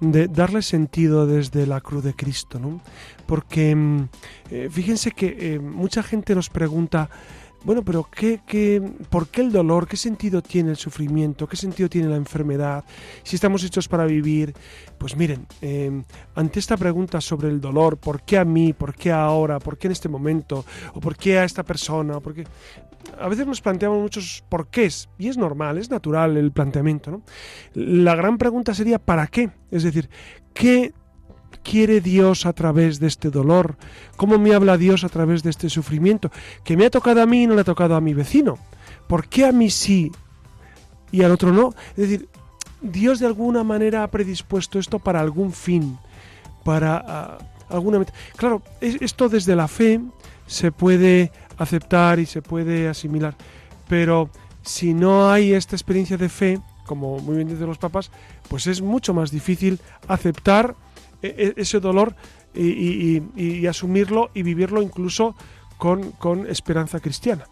de 0.00 0.26
darle 0.26 0.62
sentido 0.62 1.28
desde 1.28 1.64
la 1.64 1.80
cruz 1.80 2.02
de 2.02 2.14
Cristo, 2.14 2.58
¿no? 2.58 2.80
Porque 3.24 3.76
eh, 4.50 4.68
fíjense 4.68 5.12
que 5.12 5.54
eh, 5.54 5.58
mucha 5.60 6.02
gente 6.02 6.34
nos 6.34 6.50
pregunta, 6.50 7.08
bueno, 7.64 7.84
pero 7.84 8.08
¿qué, 8.10 8.40
qué, 8.46 8.82
por 9.10 9.28
qué 9.28 9.42
el 9.42 9.52
dolor? 9.52 9.86
¿Qué 9.86 9.96
sentido 9.96 10.42
tiene 10.42 10.70
el 10.70 10.76
sufrimiento? 10.76 11.46
¿Qué 11.46 11.56
sentido 11.56 11.88
tiene 11.88 12.08
la 12.08 12.16
enfermedad? 12.16 12.84
Si 13.22 13.36
estamos 13.36 13.62
hechos 13.64 13.88
para 13.88 14.04
vivir. 14.04 14.54
Pues 14.98 15.16
miren, 15.16 15.46
eh, 15.60 16.02
ante 16.34 16.58
esta 16.58 16.76
pregunta 16.76 17.20
sobre 17.20 17.48
el 17.48 17.60
dolor, 17.60 17.98
¿por 17.98 18.22
qué 18.22 18.38
a 18.38 18.44
mí? 18.44 18.72
¿Por 18.72 18.94
qué 18.94 19.12
ahora? 19.12 19.58
¿Por 19.58 19.78
qué 19.78 19.88
en 19.88 19.92
este 19.92 20.08
momento? 20.08 20.64
¿O 20.94 21.00
por 21.00 21.16
qué 21.16 21.38
a 21.38 21.44
esta 21.44 21.62
persona? 21.62 22.20
¿Por? 22.20 22.34
A 23.18 23.28
veces 23.28 23.46
nos 23.46 23.60
planteamos 23.60 24.00
muchos 24.00 24.44
porqués, 24.48 25.08
y 25.18 25.28
es 25.28 25.36
normal, 25.36 25.78
es 25.78 25.90
natural 25.90 26.36
el 26.36 26.52
planteamiento. 26.52 27.10
¿no? 27.10 27.22
La 27.74 28.14
gran 28.14 28.38
pregunta 28.38 28.74
sería 28.74 28.98
¿para 28.98 29.26
qué? 29.26 29.50
Es 29.70 29.82
decir, 29.82 30.08
¿qué 30.54 30.92
quiere 31.62 32.00
Dios 32.00 32.46
a 32.46 32.52
través 32.52 33.00
de 33.00 33.06
este 33.06 33.30
dolor? 33.30 33.76
¿Cómo 34.16 34.38
me 34.38 34.54
habla 34.54 34.76
Dios 34.76 35.04
a 35.04 35.08
través 35.08 35.42
de 35.42 35.50
este 35.50 35.70
sufrimiento? 35.70 36.30
Que 36.64 36.76
me 36.76 36.86
ha 36.86 36.90
tocado 36.90 37.22
a 37.22 37.26
mí 37.26 37.44
y 37.44 37.46
no 37.46 37.54
le 37.54 37.62
ha 37.62 37.64
tocado 37.64 37.94
a 37.94 38.00
mi 38.00 38.14
vecino. 38.14 38.58
¿Por 39.06 39.28
qué 39.28 39.46
a 39.46 39.52
mí 39.52 39.70
sí 39.70 40.10
y 41.10 41.22
al 41.22 41.32
otro 41.32 41.52
no? 41.52 41.74
Es 41.90 41.96
decir, 41.96 42.28
Dios 42.80 43.20
de 43.20 43.26
alguna 43.26 43.62
manera 43.62 44.02
ha 44.02 44.10
predispuesto 44.10 44.78
esto 44.78 44.98
para 44.98 45.20
algún 45.20 45.52
fin, 45.52 45.98
para 46.64 47.38
uh, 47.70 47.74
alguna 47.74 47.98
meta. 47.98 48.12
Claro, 48.36 48.62
esto 48.80 49.28
desde 49.28 49.54
la 49.54 49.68
fe 49.68 50.00
se 50.46 50.72
puede 50.72 51.30
aceptar 51.58 52.18
y 52.18 52.26
se 52.26 52.42
puede 52.42 52.88
asimilar, 52.88 53.36
pero 53.88 54.30
si 54.62 54.94
no 54.94 55.30
hay 55.30 55.52
esta 55.52 55.76
experiencia 55.76 56.16
de 56.16 56.28
fe, 56.28 56.60
como 56.86 57.18
muy 57.20 57.36
bien 57.36 57.48
dicen 57.48 57.66
los 57.66 57.78
papas, 57.78 58.10
pues 58.48 58.66
es 58.66 58.82
mucho 58.82 59.14
más 59.14 59.30
difícil 59.30 59.80
aceptar 60.08 60.74
ese 61.22 61.80
dolor 61.80 62.14
y, 62.54 63.66
asumirlo 63.66 64.30
y 64.34 64.42
vivirlo 64.42 64.82
incluso 64.82 65.34
con, 65.78 66.46
esperanza 66.48 67.00
cristiana. 67.00 67.44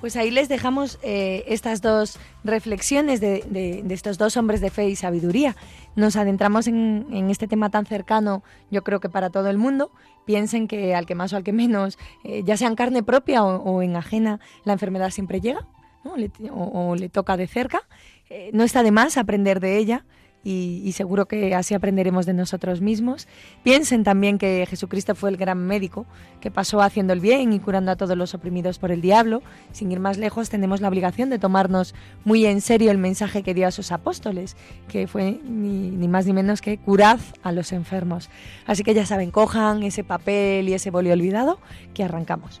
Pues 0.00 0.16
ahí 0.16 0.32
les 0.32 0.48
dejamos 0.48 0.98
eh, 1.02 1.44
estas 1.46 1.80
dos 1.80 2.18
reflexiones 2.42 3.20
de, 3.20 3.84
estos 3.90 4.18
dos 4.18 4.36
hombres 4.36 4.60
de 4.60 4.70
fe 4.70 4.88
y 4.88 4.96
sabiduría. 4.96 5.54
Nos 5.94 6.16
adentramos 6.16 6.66
en, 6.66 7.28
este 7.30 7.46
tema 7.46 7.70
tan 7.70 7.86
cercano, 7.86 8.42
yo 8.70 8.82
creo 8.82 8.98
que 9.00 9.08
para 9.08 9.30
todo 9.30 9.48
el 9.48 9.58
mundo. 9.58 9.90
Piensen 10.24 10.68
que 10.68 10.94
al 10.94 11.04
que 11.04 11.16
más 11.16 11.32
o 11.32 11.36
al 11.36 11.42
que 11.42 11.52
menos, 11.52 11.98
eh, 12.22 12.42
ya 12.44 12.56
sea 12.56 12.68
en 12.68 12.76
carne 12.76 13.02
propia 13.02 13.42
o, 13.42 13.82
en 13.82 13.96
ajena, 13.96 14.38
la 14.64 14.72
enfermedad 14.72 15.10
siempre 15.10 15.40
llega 15.40 15.66
¿no? 16.04 16.14
o, 16.52 16.94
le 16.94 17.08
toca 17.08 17.36
de 17.36 17.48
cerca. 17.48 17.82
Eh, 18.30 18.50
no 18.52 18.62
está 18.62 18.84
de 18.84 18.92
más 18.92 19.16
aprender 19.16 19.58
de 19.58 19.78
ella 19.78 20.04
y, 20.44 20.92
seguro 20.92 21.26
que 21.26 21.54
así 21.54 21.74
aprenderemos 21.74 22.26
de 22.26 22.34
nosotros 22.34 22.80
mismos. 22.80 23.28
Piensen 23.62 24.02
también 24.02 24.38
que 24.38 24.66
Jesucristo 24.68 25.14
fue 25.14 25.30
el 25.30 25.36
gran 25.36 25.58
médico 25.58 26.06
que 26.40 26.50
pasó 26.50 26.82
haciendo 26.82 27.12
el 27.12 27.20
bien 27.20 27.52
y 27.52 27.60
curando 27.60 27.92
a 27.92 27.96
todos 27.96 28.16
los 28.16 28.34
oprimidos 28.34 28.78
por 28.78 28.90
el 28.90 29.00
diablo. 29.00 29.42
Sin 29.72 29.92
ir 29.92 30.00
más 30.00 30.18
lejos, 30.18 30.50
tenemos 30.50 30.80
la 30.80 30.88
obligación 30.88 31.30
de 31.30 31.38
tomarnos 31.38 31.94
muy 32.24 32.44
en 32.46 32.60
serio 32.60 32.90
el 32.90 32.98
mensaje 32.98 33.42
que 33.42 33.54
dio 33.54 33.68
a 33.68 33.70
sus 33.70 33.92
apóstoles, 33.92 34.56
que 34.88 35.06
fue 35.06 35.40
ni, 35.44 36.08
más 36.08 36.26
ni 36.26 36.32
menos 36.32 36.60
que 36.60 36.78
curad 36.78 37.20
a 37.42 37.52
los 37.52 37.72
enfermos. 37.72 38.28
Así 38.66 38.82
que 38.82 38.94
ya 38.94 39.06
saben, 39.06 39.30
cojan 39.30 39.82
ese 39.82 40.02
papel 40.02 40.68
y 40.68 40.74
ese 40.74 40.90
boli 40.90 41.10
olvidado 41.10 41.58
que 41.94 42.02
arrancamos. 42.02 42.60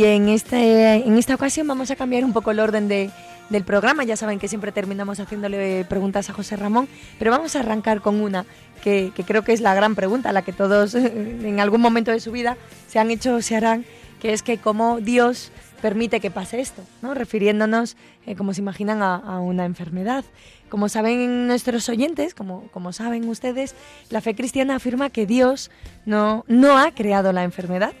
Y 0.00 0.04
en, 0.06 0.30
este, 0.30 0.94
en 0.94 1.18
esta 1.18 1.34
ocasión 1.34 1.66
vamos 1.66 1.90
a 1.90 1.94
cambiar 1.94 2.24
un 2.24 2.32
poco 2.32 2.52
el 2.52 2.60
orden 2.60 2.88
de, 2.88 3.10
del 3.50 3.64
programa. 3.64 4.02
Ya 4.02 4.16
saben 4.16 4.38
que 4.38 4.48
siempre 4.48 4.72
terminamos 4.72 5.20
haciéndole 5.20 5.84
preguntas 5.84 6.30
a 6.30 6.32
José 6.32 6.56
Ramón, 6.56 6.88
pero 7.18 7.30
vamos 7.30 7.54
a 7.54 7.60
arrancar 7.60 8.00
con 8.00 8.18
una 8.22 8.46
que, 8.82 9.12
que 9.14 9.24
creo 9.24 9.44
que 9.44 9.52
es 9.52 9.60
la 9.60 9.74
gran 9.74 9.94
pregunta, 9.96 10.32
la 10.32 10.40
que 10.40 10.54
todos 10.54 10.94
en 10.94 11.60
algún 11.60 11.82
momento 11.82 12.10
de 12.12 12.20
su 12.20 12.32
vida 12.32 12.56
se 12.88 12.98
han 12.98 13.10
hecho 13.10 13.34
o 13.34 13.42
se 13.42 13.56
harán, 13.56 13.84
que 14.22 14.32
es 14.32 14.42
que 14.42 14.56
cómo 14.56 15.00
Dios 15.00 15.52
permite 15.82 16.18
que 16.20 16.30
pase 16.30 16.62
esto, 16.62 16.82
¿no? 17.02 17.12
refiriéndonos, 17.12 17.98
eh, 18.24 18.36
como 18.36 18.54
se 18.54 18.62
imaginan, 18.62 19.02
a, 19.02 19.16
a, 19.16 19.40
una 19.40 19.66
enfermedad. 19.66 20.24
Como 20.70 20.88
saben 20.88 21.46
nuestros 21.46 21.90
oyentes, 21.90 22.34
como, 22.34 22.68
como 22.68 22.94
saben 22.94 23.28
ustedes, 23.28 23.74
la 24.08 24.22
fe 24.22 24.34
cristiana 24.34 24.76
afirma 24.76 25.10
que 25.10 25.26
Dios 25.26 25.70
no, 26.06 26.46
no 26.48 26.78
ha 26.78 26.90
creado 26.92 27.34
la 27.34 27.44
enfermedad. 27.44 27.92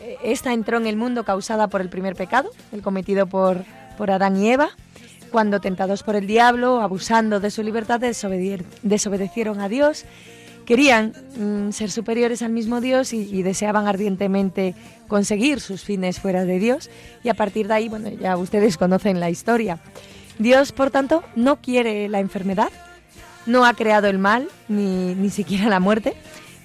Eh, 0.00 0.16
esta 0.22 0.52
entró 0.52 0.78
en 0.78 0.86
el 0.86 0.96
mundo 0.96 1.24
causada 1.24 1.68
por 1.68 1.80
el 1.80 1.88
primer 1.88 2.14
pecado, 2.14 2.50
el 2.72 2.82
cometido 2.82 3.26
por, 3.26 3.64
por 3.96 4.10
Adán 4.10 4.36
y 4.36 4.50
Eva, 4.50 4.70
cuando 5.30 5.60
tentados 5.60 6.02
por 6.02 6.16
el 6.16 6.26
diablo, 6.26 6.80
abusando 6.80 7.40
de 7.40 7.50
su 7.50 7.62
libertad, 7.62 8.00
desobedecieron 8.00 9.60
a 9.60 9.68
Dios 9.68 10.06
querían 10.68 11.14
mm, 11.38 11.70
ser 11.70 11.90
superiores 11.90 12.42
al 12.42 12.52
mismo 12.52 12.82
Dios 12.82 13.14
y, 13.14 13.22
y 13.22 13.42
deseaban 13.42 13.86
ardientemente 13.86 14.74
conseguir 15.08 15.60
sus 15.60 15.82
fines 15.82 16.20
fuera 16.20 16.44
de 16.44 16.58
Dios 16.58 16.90
y 17.24 17.30
a 17.30 17.34
partir 17.34 17.68
de 17.68 17.72
ahí, 17.74 17.88
bueno, 17.88 18.10
ya 18.10 18.36
ustedes 18.36 18.76
conocen 18.76 19.18
la 19.18 19.30
historia. 19.30 19.78
Dios, 20.38 20.72
por 20.72 20.90
tanto, 20.90 21.24
no 21.36 21.56
quiere 21.62 22.10
la 22.10 22.20
enfermedad, 22.20 22.68
no 23.46 23.64
ha 23.64 23.72
creado 23.72 24.08
el 24.08 24.18
mal, 24.18 24.46
ni, 24.68 25.14
ni 25.14 25.30
siquiera 25.30 25.70
la 25.70 25.80
muerte, 25.80 26.12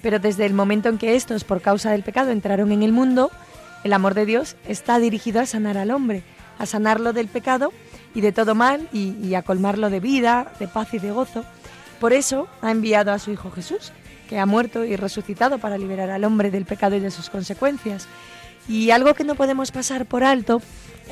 pero 0.04 0.18
desde 0.18 0.44
el 0.44 0.52
momento 0.52 0.90
en 0.90 0.98
que 0.98 1.16
estos, 1.16 1.44
por 1.44 1.62
causa 1.62 1.90
del 1.90 2.02
pecado, 2.02 2.30
entraron 2.30 2.72
en 2.72 2.82
el 2.82 2.92
mundo, 2.92 3.30
el 3.84 3.94
amor 3.94 4.12
de 4.12 4.26
Dios 4.26 4.54
está 4.68 4.98
dirigido 4.98 5.40
a 5.40 5.46
sanar 5.46 5.78
al 5.78 5.90
hombre, 5.90 6.22
a 6.58 6.66
sanarlo 6.66 7.14
del 7.14 7.26
pecado 7.26 7.72
y 8.14 8.20
de 8.20 8.30
todo 8.30 8.54
mal 8.54 8.86
y, 8.92 9.32
a 9.34 9.40
colmarlo 9.40 9.88
de 9.88 10.00
vida, 10.00 10.52
de 10.60 10.68
paz 10.68 10.92
y 10.92 10.98
de 10.98 11.10
gozo. 11.10 11.46
Por 12.00 12.12
eso 12.12 12.48
ha 12.60 12.70
enviado 12.70 13.12
a 13.12 13.18
su 13.18 13.30
Hijo 13.30 13.50
Jesús, 13.50 13.92
que 14.28 14.38
ha 14.38 14.44
muerto 14.44 14.84
y 14.84 14.94
resucitado 14.96 15.56
para 15.56 15.78
liberar 15.78 16.10
al 16.10 16.24
hombre 16.24 16.50
del 16.50 16.66
pecado 16.66 16.96
y 16.96 17.00
de 17.00 17.10
sus 17.10 17.30
consecuencias. 17.30 18.06
Y 18.68 18.90
algo 18.90 19.14
que 19.14 19.24
no 19.24 19.36
podemos 19.36 19.72
pasar 19.72 20.04
por 20.04 20.22
alto 20.22 20.60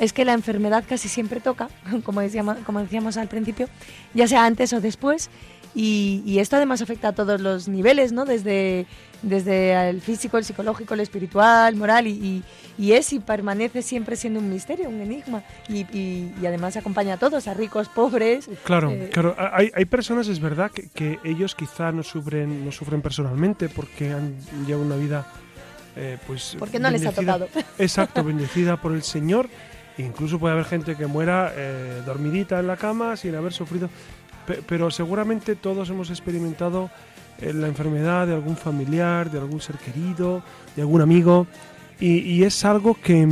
es 0.01 0.13
que 0.13 0.27
la 0.27 0.35
enfermedad 0.35 0.85
casi 0.87 1.09
siempre 1.09 1.41
toca, 1.41 1.71
como 2.05 2.21
decíamos, 2.21 2.59
como 2.67 2.81
decíamos 2.81 3.17
al 3.17 3.29
principio, 3.29 3.71
ya 4.13 4.29
sea 4.29 4.45
antes 4.45 4.71
o 4.75 4.83
después, 4.83 5.31
y, 5.75 6.23
y 6.27 6.39
esto 6.39 6.57
además 6.57 6.83
afecta 6.83 7.09
a 7.09 7.13
todos 7.13 7.41
los 7.41 7.69
niveles, 7.69 8.13
¿no? 8.13 8.25
Desde, 8.25 8.87
desde 9.23 9.89
el 9.89 10.01
físico, 10.01 10.37
el 10.39 10.45
psicológico, 10.45 10.95
el 10.95 11.01
espiritual, 11.01 11.77
moral, 11.77 12.07
y, 12.07 12.11
y, 12.11 12.43
y 12.79 12.93
es 12.93 13.13
y 13.13 13.21
permanece 13.21 13.83
siempre 13.83 14.17
siendo 14.17 14.41
un 14.41 14.51
misterio, 14.51 14.89
un 14.89 15.01
enigma, 15.01 15.43
y, 15.69 15.81
y- 15.97 16.35
y 16.41 16.47
además 16.47 16.77
acompaña 16.77 17.15
a 17.15 17.17
todos, 17.19 17.47
a 17.49 17.55
ricos, 17.55 17.89
pobres. 17.89 18.49
Claro, 18.65 18.91
eh, 18.91 19.11
claro. 19.13 19.35
Hay, 19.39 19.71
hay 19.75 19.85
personas, 19.85 20.29
es 20.29 20.41
verdad, 20.41 20.71
que, 20.71 20.89
que 20.91 21.19
ellos 21.25 21.55
quizá 21.55 21.93
no 21.93 22.03
sufren, 22.03 22.65
no 22.65 22.73
sufren 22.73 23.01
personalmente 23.01 23.69
porque 23.69 24.11
han 24.13 24.35
llevado 24.67 24.85
una 24.87 24.97
vida, 24.97 25.27
eh, 25.97 26.19
pues. 26.27 26.57
Porque 26.59 26.79
no 26.79 26.91
les 26.91 27.07
ha 27.07 27.13
tocado. 27.13 27.49
Exacto, 27.79 28.25
bendecida 28.25 28.77
por 28.77 28.93
el 28.93 29.03
Señor. 29.03 29.49
Incluso 29.99 30.39
puede 30.39 30.55
haber 30.55 30.65
gente 30.65 30.97
que 30.97 31.07
muera 31.07 31.53
eh, 31.55 32.03
dormidita 32.07 32.59
en 32.61 32.67
la 32.67 32.79
cama 32.79 33.15
sin 33.17 33.35
haber 33.35 33.53
sufrido. 33.53 33.91
Pe- 34.47 34.63
pero 34.67 34.91
seguramente 34.91 35.57
todos 35.57 35.89
hemos 35.91 36.11
experimentado 36.11 36.91
eh, 37.39 37.53
la 37.53 37.67
enfermedad 37.69 38.27
de 38.27 38.35
algún 38.35 38.57
familiar, 38.57 39.31
de 39.31 39.39
algún 39.39 39.61
ser 39.61 39.77
querido, 39.77 40.43
de 40.77 40.83
algún 40.83 41.01
amigo. 41.01 41.47
Y, 42.01 42.19
y 42.19 42.43
es 42.45 42.65
algo 42.65 42.95
que, 42.95 43.29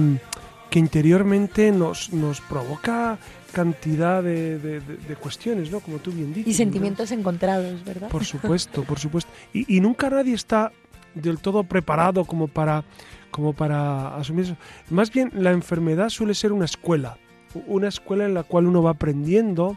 que 0.70 0.78
interiormente 0.78 1.72
nos, 1.72 2.12
nos 2.12 2.40
provoca 2.40 3.18
cantidad 3.52 4.22
de, 4.22 4.58
de- 4.60 4.80
de- 4.80 5.16
cuestiones, 5.16 5.70
¿no? 5.72 5.80
Como 5.80 5.98
tú 5.98 6.12
bien 6.12 6.32
dices. 6.32 6.46
y 6.46 6.50
¿no? 6.50 6.56
sentimientos 6.56 7.10
encontrados, 7.10 7.84
¿verdad? 7.84 8.08
Por 8.08 8.24
supuesto, 8.24 8.84
por 8.84 8.98
supuesto. 8.98 9.30
Y, 9.52 9.76
y 9.76 9.80
nunca 9.80 10.08
nadie 10.08 10.34
está 10.34 10.70
del 11.14 11.38
todo 11.38 11.64
preparado 11.64 12.24
como 12.24 12.46
para, 12.46 12.84
como 13.32 13.52
para 13.52 14.14
asumir 14.16 14.44
eso. 14.44 14.56
Más 14.90 15.10
bien, 15.10 15.32
la 15.34 15.50
enfermedad 15.50 16.08
suele 16.08 16.34
ser 16.34 16.52
una 16.52 16.64
escuela. 16.66 17.18
Una 17.66 17.88
escuela 17.88 18.24
en 18.26 18.34
la 18.34 18.44
cual 18.44 18.66
uno 18.68 18.80
va 18.80 18.90
aprendiendo, 18.92 19.76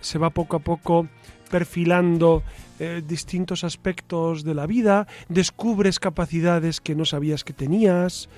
se 0.00 0.18
va 0.18 0.30
poco 0.30 0.56
a 0.56 0.60
poco 0.60 1.06
perfilando 1.50 2.42
eh, 2.78 3.02
distintos 3.06 3.64
aspectos 3.64 4.44
de 4.44 4.54
la 4.54 4.66
vida, 4.66 5.06
descubres 5.28 5.98
capacidades 5.98 6.80
que 6.80 6.94
no 6.94 7.04
sabías 7.04 7.44
que 7.44 7.52
tenías, 7.52 8.28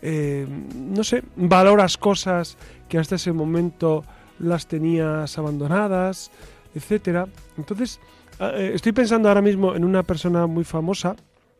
eh, 0.00 0.46
no 0.74 1.04
sé, 1.04 1.22
valoras 1.36 1.96
cosas 1.98 2.56
que 2.88 2.98
hasta 2.98 3.16
ese 3.16 3.32
momento 3.32 4.04
las 4.38 4.66
tenías 4.66 5.36
abandonadas, 5.38 6.30
etcétera. 6.74 7.28
Entonces, 7.58 8.00
ah, 8.40 8.52
eh, 8.54 8.72
estoy 8.74 8.92
pensando 8.92 9.28
ahora 9.28 9.42
mismo 9.42 9.74
en 9.76 9.84
una 9.84 10.02
persona 10.02 10.46
muy 10.46 10.64
famosa 10.64 11.14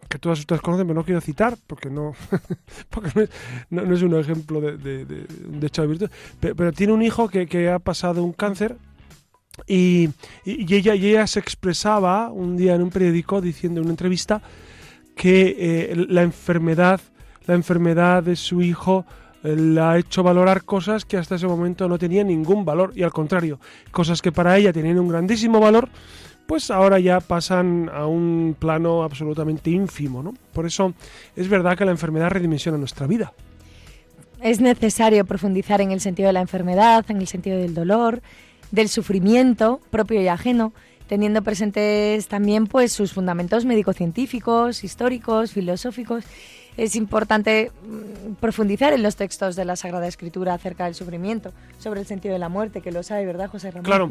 que 0.08 0.18
todas 0.18 0.40
ustedes 0.40 0.60
conocen, 0.60 0.86
pero 0.86 0.98
no 0.98 1.04
quiero 1.04 1.20
citar 1.20 1.56
porque 1.66 1.88
no, 1.90 2.14
porque 2.90 3.10
no, 3.14 3.22
es, 3.22 3.30
no- 3.70 3.94
es 3.94 4.02
un 4.02 4.18
ejemplo 4.18 4.60
de 4.60 5.26
hecho 5.62 5.82
de 5.82 5.88
virtud. 5.88 6.10
Pero, 6.40 6.56
pero 6.56 6.72
tiene 6.72 6.92
un 6.94 7.02
hijo 7.02 7.28
que, 7.28 7.46
que 7.46 7.70
ha 7.70 7.78
pasado 7.78 8.24
un 8.24 8.32
cáncer 8.32 8.76
y, 9.66 10.10
ella 10.44 11.26
se 11.26 11.40
expresaba 11.40 12.30
un 12.30 12.56
día 12.56 12.74
en 12.74 12.82
un 12.82 12.90
periódico 12.90 13.40
diciendo 13.40 13.80
en 13.80 13.86
una 13.86 13.92
entrevista 13.92 14.42
que 15.14 15.56
eh, 15.58 16.06
la 16.08 16.22
enfermedad, 16.22 17.00
la 17.46 17.54
enfermedad 17.54 18.22
de 18.22 18.36
su 18.36 18.62
hijo 18.62 19.04
eh, 19.44 19.54
la 19.56 19.92
ha 19.92 19.98
hecho 19.98 20.22
valorar 20.22 20.64
cosas 20.64 21.04
que 21.04 21.16
hasta 21.16 21.34
ese 21.34 21.46
momento 21.46 21.88
no 21.88 21.98
tenían 21.98 22.28
ningún 22.28 22.64
valor 22.64 22.92
y 22.94 23.02
al 23.02 23.12
contrario, 23.12 23.60
cosas 23.90 24.22
que 24.22 24.32
para 24.32 24.56
ella 24.56 24.72
tenían 24.72 24.98
un 24.98 25.08
grandísimo 25.08 25.60
valor, 25.60 25.88
pues 26.46 26.70
ahora 26.70 26.98
ya 26.98 27.20
pasan 27.20 27.90
a 27.92 28.06
un 28.06 28.56
plano 28.58 29.02
absolutamente 29.02 29.70
ínfimo, 29.70 30.22
¿no? 30.22 30.34
Por 30.52 30.66
eso 30.66 30.92
es 31.36 31.48
verdad 31.48 31.76
que 31.76 31.84
la 31.84 31.92
enfermedad 31.92 32.30
redimensiona 32.30 32.78
nuestra 32.78 33.06
vida. 33.06 33.32
Es 34.40 34.60
necesario 34.60 35.24
profundizar 35.24 35.80
en 35.80 35.92
el 35.92 36.00
sentido 36.00 36.26
de 36.26 36.32
la 36.32 36.40
enfermedad, 36.40 37.04
en 37.08 37.18
el 37.18 37.28
sentido 37.28 37.58
del 37.58 37.74
dolor, 37.74 38.22
del 38.72 38.88
sufrimiento 38.88 39.80
propio 39.90 40.20
y 40.20 40.26
ajeno, 40.26 40.72
teniendo 41.06 41.42
presentes 41.42 42.26
también 42.26 42.66
pues 42.66 42.92
sus 42.92 43.12
fundamentos 43.12 43.64
médico-científicos, 43.64 44.82
históricos, 44.82 45.52
filosóficos. 45.52 46.24
Es 46.78 46.96
importante 46.96 47.70
mm, 47.86 48.32
profundizar 48.40 48.94
en 48.94 49.02
los 49.02 49.14
textos 49.16 49.56
de 49.56 49.66
la 49.66 49.76
Sagrada 49.76 50.06
Escritura 50.06 50.54
acerca 50.54 50.86
del 50.86 50.94
sufrimiento, 50.94 51.52
sobre 51.78 52.00
el 52.00 52.06
sentido 52.06 52.32
de 52.32 52.38
la 52.38 52.48
muerte, 52.48 52.80
que 52.80 52.90
lo 52.92 53.02
sabe, 53.02 53.26
¿verdad, 53.26 53.50
José 53.50 53.70
Ramón? 53.70 53.84
Claro, 53.84 54.10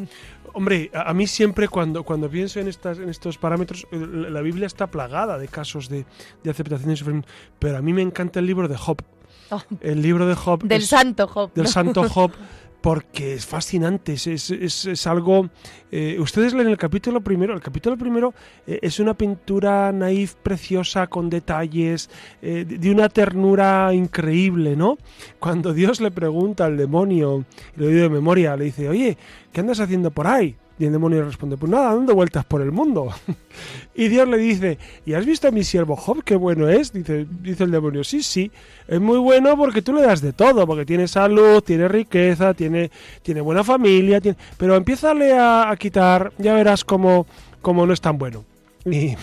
hombre, 0.53 0.91
a, 0.93 1.11
mí 1.15 1.25
siempre 1.25 1.67
cuando, 1.67 2.03
cuando 2.03 2.29
pienso 2.29 2.59
en, 2.59 2.67
estas, 2.67 2.99
en 2.99 3.09
estos 3.09 3.39
parámetros, 3.39 3.87
eh, 3.91 3.97
la, 3.97 4.41
Biblia 4.41 4.67
está 4.67 4.85
plagada 4.85 5.39
de 5.39 5.47
casos 5.47 5.89
de, 5.89 6.05
de 6.43 6.51
aceptación 6.51 6.91
y 6.91 6.97
sufrimiento, 6.97 7.27
pero 7.57 7.77
a 7.77 7.81
mí 7.81 7.93
me 7.93 8.03
encanta 8.03 8.37
el 8.39 8.45
libro 8.45 8.67
de 8.67 8.77
Job. 8.77 9.01
Oh, 9.49 9.61
El 9.81 10.01
libro 10.01 10.27
de 10.27 10.35
Job 10.35 10.63
del 10.63 10.83
es- 10.83 10.87
santo 10.87 11.27
Job. 11.27 11.51
del 11.55 11.63
¿no? 11.65 11.69
santo 11.69 12.07
Job 12.07 12.31
porque 12.81 13.33
es 13.35 13.45
fascinante, 13.45 14.13
es, 14.13 14.25
es- 14.27 14.49
es- 14.85 15.07
algo... 15.07 15.49
eh, 15.91 16.17
ustedes 16.19 16.53
leen 16.53 16.67
el 16.69 16.77
capítulo 16.77 17.21
primero, 17.21 17.53
el 17.53 17.61
capítulo 17.61 17.95
primero 17.97 18.33
eh, 18.65 18.79
es 18.81 18.99
una 18.99 19.13
pintura 19.13 19.91
naif, 19.91 20.33
preciosa, 20.35 21.05
con 21.07 21.29
detalles, 21.29 22.09
eh, 22.41 22.65
de 22.67 22.77
de 22.79 22.91
una 22.91 23.07
ternura 23.09 23.93
increíble, 23.93 24.75
¿no? 24.75 24.97
Cuando 25.39 25.73
Dios 25.73 26.01
le 26.01 26.09
pregunta 26.11 26.65
al 26.65 26.75
demonio, 26.77 27.45
y 27.77 27.79
lo 27.81 27.87
digo 27.87 28.01
de 28.01 28.09
memoria, 28.09 28.55
le 28.57 28.65
dice, 28.65 28.89
oye, 28.89 29.17
¿qué 29.53 29.61
andas 29.61 29.79
haciendo 29.79 30.09
por 30.11 30.25
ahí? 30.27 30.55
Y 30.79 30.85
el 30.85 30.91
demonio 30.91 31.23
responde, 31.23 31.57
pues 31.57 31.71
nada, 31.71 31.93
dando 31.93 32.15
vueltas 32.15 32.43
por 32.45 32.61
el 32.61 32.71
mundo. 32.71 33.13
y 33.95 34.07
Dios 34.07 34.27
le 34.27 34.37
dice, 34.37 34.79
¿y 35.05 35.13
has 35.13 35.25
visto 35.25 35.47
a 35.47 35.51
mi 35.51 35.63
siervo 35.63 35.95
Job? 35.95 36.23
Qué 36.23 36.35
bueno 36.35 36.67
es. 36.69 36.91
Dice, 36.91 37.27
dice 37.41 37.65
el 37.65 37.71
demonio, 37.71 38.03
sí, 38.03 38.23
sí, 38.23 38.51
es 38.87 38.99
muy 38.99 39.19
bueno 39.19 39.55
porque 39.57 39.81
tú 39.81 39.93
le 39.93 40.01
das 40.01 40.21
de 40.21 40.33
todo, 40.33 40.65
porque 40.65 40.85
tiene 40.85 41.07
salud, 41.07 41.61
tiene 41.61 41.87
riqueza, 41.87 42.53
tiene, 42.53 42.89
tiene 43.21 43.41
buena 43.41 43.63
familia, 43.63 44.19
pero 44.57 44.75
empiézale 44.75 45.33
a, 45.33 45.69
a 45.69 45.75
quitar, 45.77 46.33
ya 46.37 46.53
verás 46.55 46.83
cómo, 46.83 47.27
cómo 47.61 47.85
no 47.85 47.93
es 47.93 48.01
tan 48.01 48.17
bueno. 48.17 48.43
Y, 48.85 49.15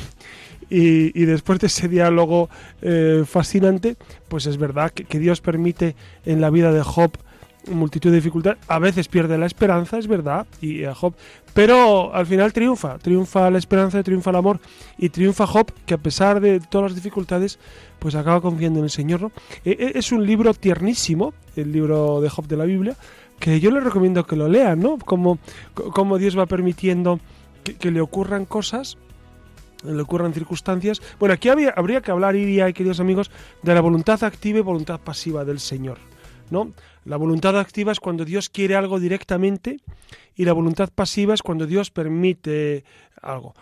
y, 0.70 1.20
y 1.20 1.24
después 1.24 1.58
de 1.58 1.66
ese 1.66 1.88
diálogo 1.88 2.48
eh, 2.82 3.24
fascinante, 3.26 3.96
pues 4.28 4.46
es 4.46 4.58
verdad 4.58 4.90
que, 4.92 5.04
que 5.04 5.18
Dios 5.18 5.40
permite 5.40 5.96
en 6.24 6.40
la 6.40 6.50
vida 6.50 6.72
de 6.72 6.82
Job 6.82 7.12
multitud 7.70 8.10
de 8.10 8.16
dificultades. 8.16 8.58
A 8.68 8.78
veces 8.78 9.08
pierde 9.08 9.38
la 9.38 9.46
esperanza, 9.46 9.98
es 9.98 10.06
verdad, 10.06 10.46
y 10.60 10.84
a 10.84 10.94
Job, 10.94 11.14
pero 11.54 12.14
al 12.14 12.26
final 12.26 12.52
triunfa, 12.52 12.98
triunfa 12.98 13.50
la 13.50 13.58
esperanza, 13.58 14.02
triunfa 14.02 14.30
el 14.30 14.36
amor 14.36 14.60
y 14.96 15.08
triunfa 15.10 15.46
Job, 15.46 15.72
que 15.86 15.94
a 15.94 15.98
pesar 15.98 16.40
de 16.40 16.60
todas 16.60 16.90
las 16.92 16.94
dificultades, 16.94 17.58
pues 17.98 18.14
acaba 18.14 18.40
confiando 18.40 18.78
en 18.80 18.84
el 18.84 18.90
Señor. 18.90 19.20
¿no? 19.22 19.32
E- 19.64 19.70
e- 19.78 19.98
Es 19.98 20.12
un 20.12 20.24
libro 20.26 20.54
tiernísimo, 20.54 21.34
el 21.56 21.72
libro 21.72 22.20
de 22.20 22.28
Job 22.30 22.46
de 22.46 22.56
la 22.56 22.64
Biblia, 22.64 22.96
que 23.40 23.60
yo 23.60 23.70
les 23.70 23.84
recomiendo 23.84 24.26
que 24.26 24.34
lo 24.36 24.48
lean, 24.48 24.80
¿no? 24.80 24.98
Como, 24.98 25.38
como 25.74 26.18
Dios 26.18 26.36
va 26.36 26.46
permitiendo 26.46 27.20
que, 27.64 27.74
que 27.76 27.90
le 27.90 28.00
ocurran 28.00 28.44
cosas 28.44 28.98
le 29.84 30.02
ocurran 30.02 30.34
circunstancias. 30.34 31.00
Bueno, 31.20 31.34
aquí 31.34 31.48
había- 31.48 31.70
habría 31.76 32.00
que 32.00 32.10
hablar, 32.10 32.34
Iria 32.34 32.68
y 32.68 32.72
queridos 32.72 32.98
amigos, 32.98 33.30
de 33.62 33.74
la 33.74 33.80
voluntad 33.80 34.24
activa 34.24 34.58
y 34.58 34.62
voluntad 34.62 34.98
pasiva 34.98 35.44
del 35.44 35.60
Señor. 35.60 35.98
¿No? 36.50 36.72
La 37.04 37.16
voluntad 37.16 37.58
activa 37.58 37.92
es 37.92 38.00
cuando 38.00 38.24
Dios 38.24 38.48
quiere 38.48 38.76
algo 38.76 39.00
directamente 39.00 39.78
y 40.34 40.44
la 40.44 40.52
voluntad 40.52 40.90
pasiva 40.94 41.34
es 41.34 41.42
cuando 41.42 41.66
Dios 41.66 41.90
permite 41.90 42.84
algo. 43.22 43.54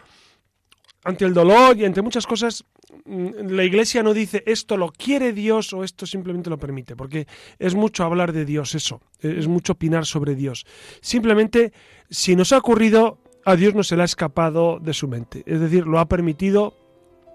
Ante 1.05 1.25
el 1.25 1.35
dolor 1.35 1.77
y 1.77 1.85
ante 1.85 2.03
muchas 2.03 2.27
cosas, 2.27 2.64
mm, 3.05 3.49
la 3.51 3.62
Iglesia 3.62 4.03
no 4.03 4.12
dice 4.12 4.42
esto 4.46 4.77
lo 4.77 4.90
quiere 4.90 5.33
Dios 5.33 5.72
o 5.72 5.85
esto 5.85 6.07
simplemente 6.07 6.51
lo 6.51 6.59
permite, 6.59 6.96
porque 6.96 7.29
es 7.59 7.75
mucho 7.75 8.03
hablar 8.05 8.33
de 8.33 8.44
Dios 8.44 8.75
eso, 8.75 9.01
es 9.20 9.46
mucho 9.46 9.75
opinar 9.75 10.07
sobre 10.07 10.35
Dios. 10.35 10.66
Simplemente, 11.01 11.72
si 12.11 12.35
nos 12.35 12.53
ha 12.53 12.59
ocurrido, 12.59 13.18
a 13.44 13.55
Dios 13.55 13.75
no 13.75 13.85
se 13.85 13.94
le 13.94 14.03
ha 14.03 14.07
escapado 14.07 14.81
de 14.81 14.92
su 14.92 15.07
mente, 15.07 15.44
es 15.46 15.61
decir, 15.61 15.87
lo 15.87 16.01
ha 16.01 16.09
permitido 16.09 16.75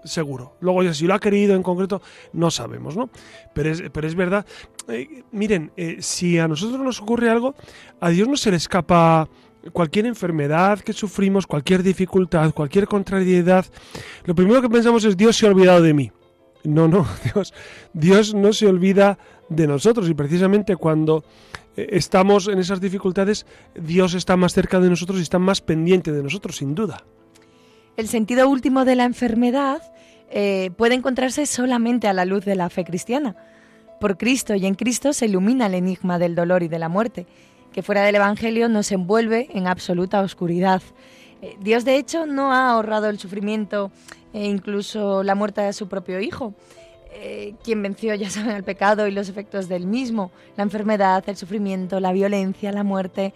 seguro. 0.04 0.56
Luego, 0.60 0.82
ya 0.82 0.94
si 0.94 1.06
lo 1.06 1.14
ha 1.14 1.20
querido 1.20 1.54
en 1.54 1.62
concreto, 1.62 2.02
no 2.32 2.50
sabemos, 2.50 2.96
¿no? 2.96 3.10
Pero 3.54 3.70
es, 3.70 3.82
pero 3.92 4.06
es 4.06 4.14
verdad. 4.14 4.46
Eh, 4.88 5.24
miren, 5.32 5.72
eh, 5.76 5.98
si 6.00 6.38
a 6.38 6.48
nosotros 6.48 6.80
nos 6.80 7.00
ocurre 7.00 7.30
algo, 7.30 7.54
a 8.00 8.10
Dios 8.10 8.28
no 8.28 8.36
se 8.36 8.50
le 8.50 8.56
escapa 8.56 9.28
cualquier 9.72 10.06
enfermedad 10.06 10.80
que 10.80 10.92
sufrimos, 10.92 11.46
cualquier 11.46 11.82
dificultad, 11.82 12.52
cualquier 12.52 12.86
contrariedad, 12.86 13.64
lo 14.24 14.34
primero 14.34 14.60
que 14.60 14.68
pensamos 14.68 15.04
es 15.04 15.16
Dios 15.16 15.36
se 15.36 15.46
ha 15.46 15.50
olvidado 15.50 15.82
de 15.82 15.94
mí. 15.94 16.12
No, 16.64 16.88
no, 16.88 17.06
Dios, 17.34 17.54
Dios 17.92 18.34
no 18.34 18.52
se 18.52 18.66
olvida 18.66 19.18
de 19.48 19.66
nosotros 19.66 20.08
y 20.08 20.14
precisamente 20.14 20.76
cuando 20.76 21.24
eh, 21.76 21.88
estamos 21.92 22.48
en 22.48 22.58
esas 22.58 22.80
dificultades, 22.80 23.46
Dios 23.74 24.14
está 24.14 24.36
más 24.36 24.52
cerca 24.52 24.80
de 24.80 24.90
nosotros 24.90 25.18
y 25.18 25.22
está 25.22 25.38
más 25.38 25.60
pendiente 25.60 26.12
de 26.12 26.22
nosotros, 26.22 26.56
sin 26.56 26.74
duda. 26.74 27.04
El 27.96 28.08
sentido 28.08 28.48
último 28.48 28.84
de 28.84 28.96
la 28.96 29.04
enfermedad 29.04 29.82
eh, 30.30 30.70
puede 30.76 30.94
encontrarse 30.94 31.44
solamente 31.44 32.08
a 32.08 32.14
la 32.14 32.24
luz 32.24 32.44
de 32.44 32.54
la 32.54 32.70
fe 32.70 32.84
cristiana. 32.84 33.36
Por 34.00 34.16
Cristo 34.16 34.54
y 34.54 34.64
en 34.64 34.74
Cristo 34.74 35.12
se 35.12 35.26
ilumina 35.26 35.66
el 35.66 35.74
enigma 35.74 36.18
del 36.18 36.34
dolor 36.34 36.62
y 36.62 36.68
de 36.68 36.78
la 36.78 36.88
muerte, 36.88 37.26
que 37.72 37.82
fuera 37.82 38.02
del 38.02 38.14
Evangelio 38.14 38.68
nos 38.70 38.90
envuelve 38.92 39.48
en 39.52 39.66
absoluta 39.66 40.22
oscuridad. 40.22 40.82
Eh, 41.42 41.56
Dios, 41.60 41.84
de 41.84 41.96
hecho, 41.96 42.24
no 42.24 42.52
ha 42.52 42.70
ahorrado 42.70 43.10
el 43.10 43.18
sufrimiento 43.18 43.92
e 44.32 44.46
incluso 44.46 45.22
la 45.22 45.34
muerte 45.34 45.60
de 45.60 45.74
su 45.74 45.86
propio 45.86 46.18
Hijo. 46.18 46.54
Eh, 47.14 47.54
quien 47.62 47.82
venció, 47.82 48.14
ya 48.14 48.30
saben, 48.30 48.56
el 48.56 48.64
pecado 48.64 49.06
y 49.06 49.10
los 49.10 49.28
efectos 49.28 49.68
del 49.68 49.86
mismo, 49.86 50.32
la 50.56 50.62
enfermedad, 50.62 51.22
el 51.26 51.36
sufrimiento, 51.36 52.00
la 52.00 52.12
violencia, 52.12 52.72
la 52.72 52.84
muerte, 52.84 53.34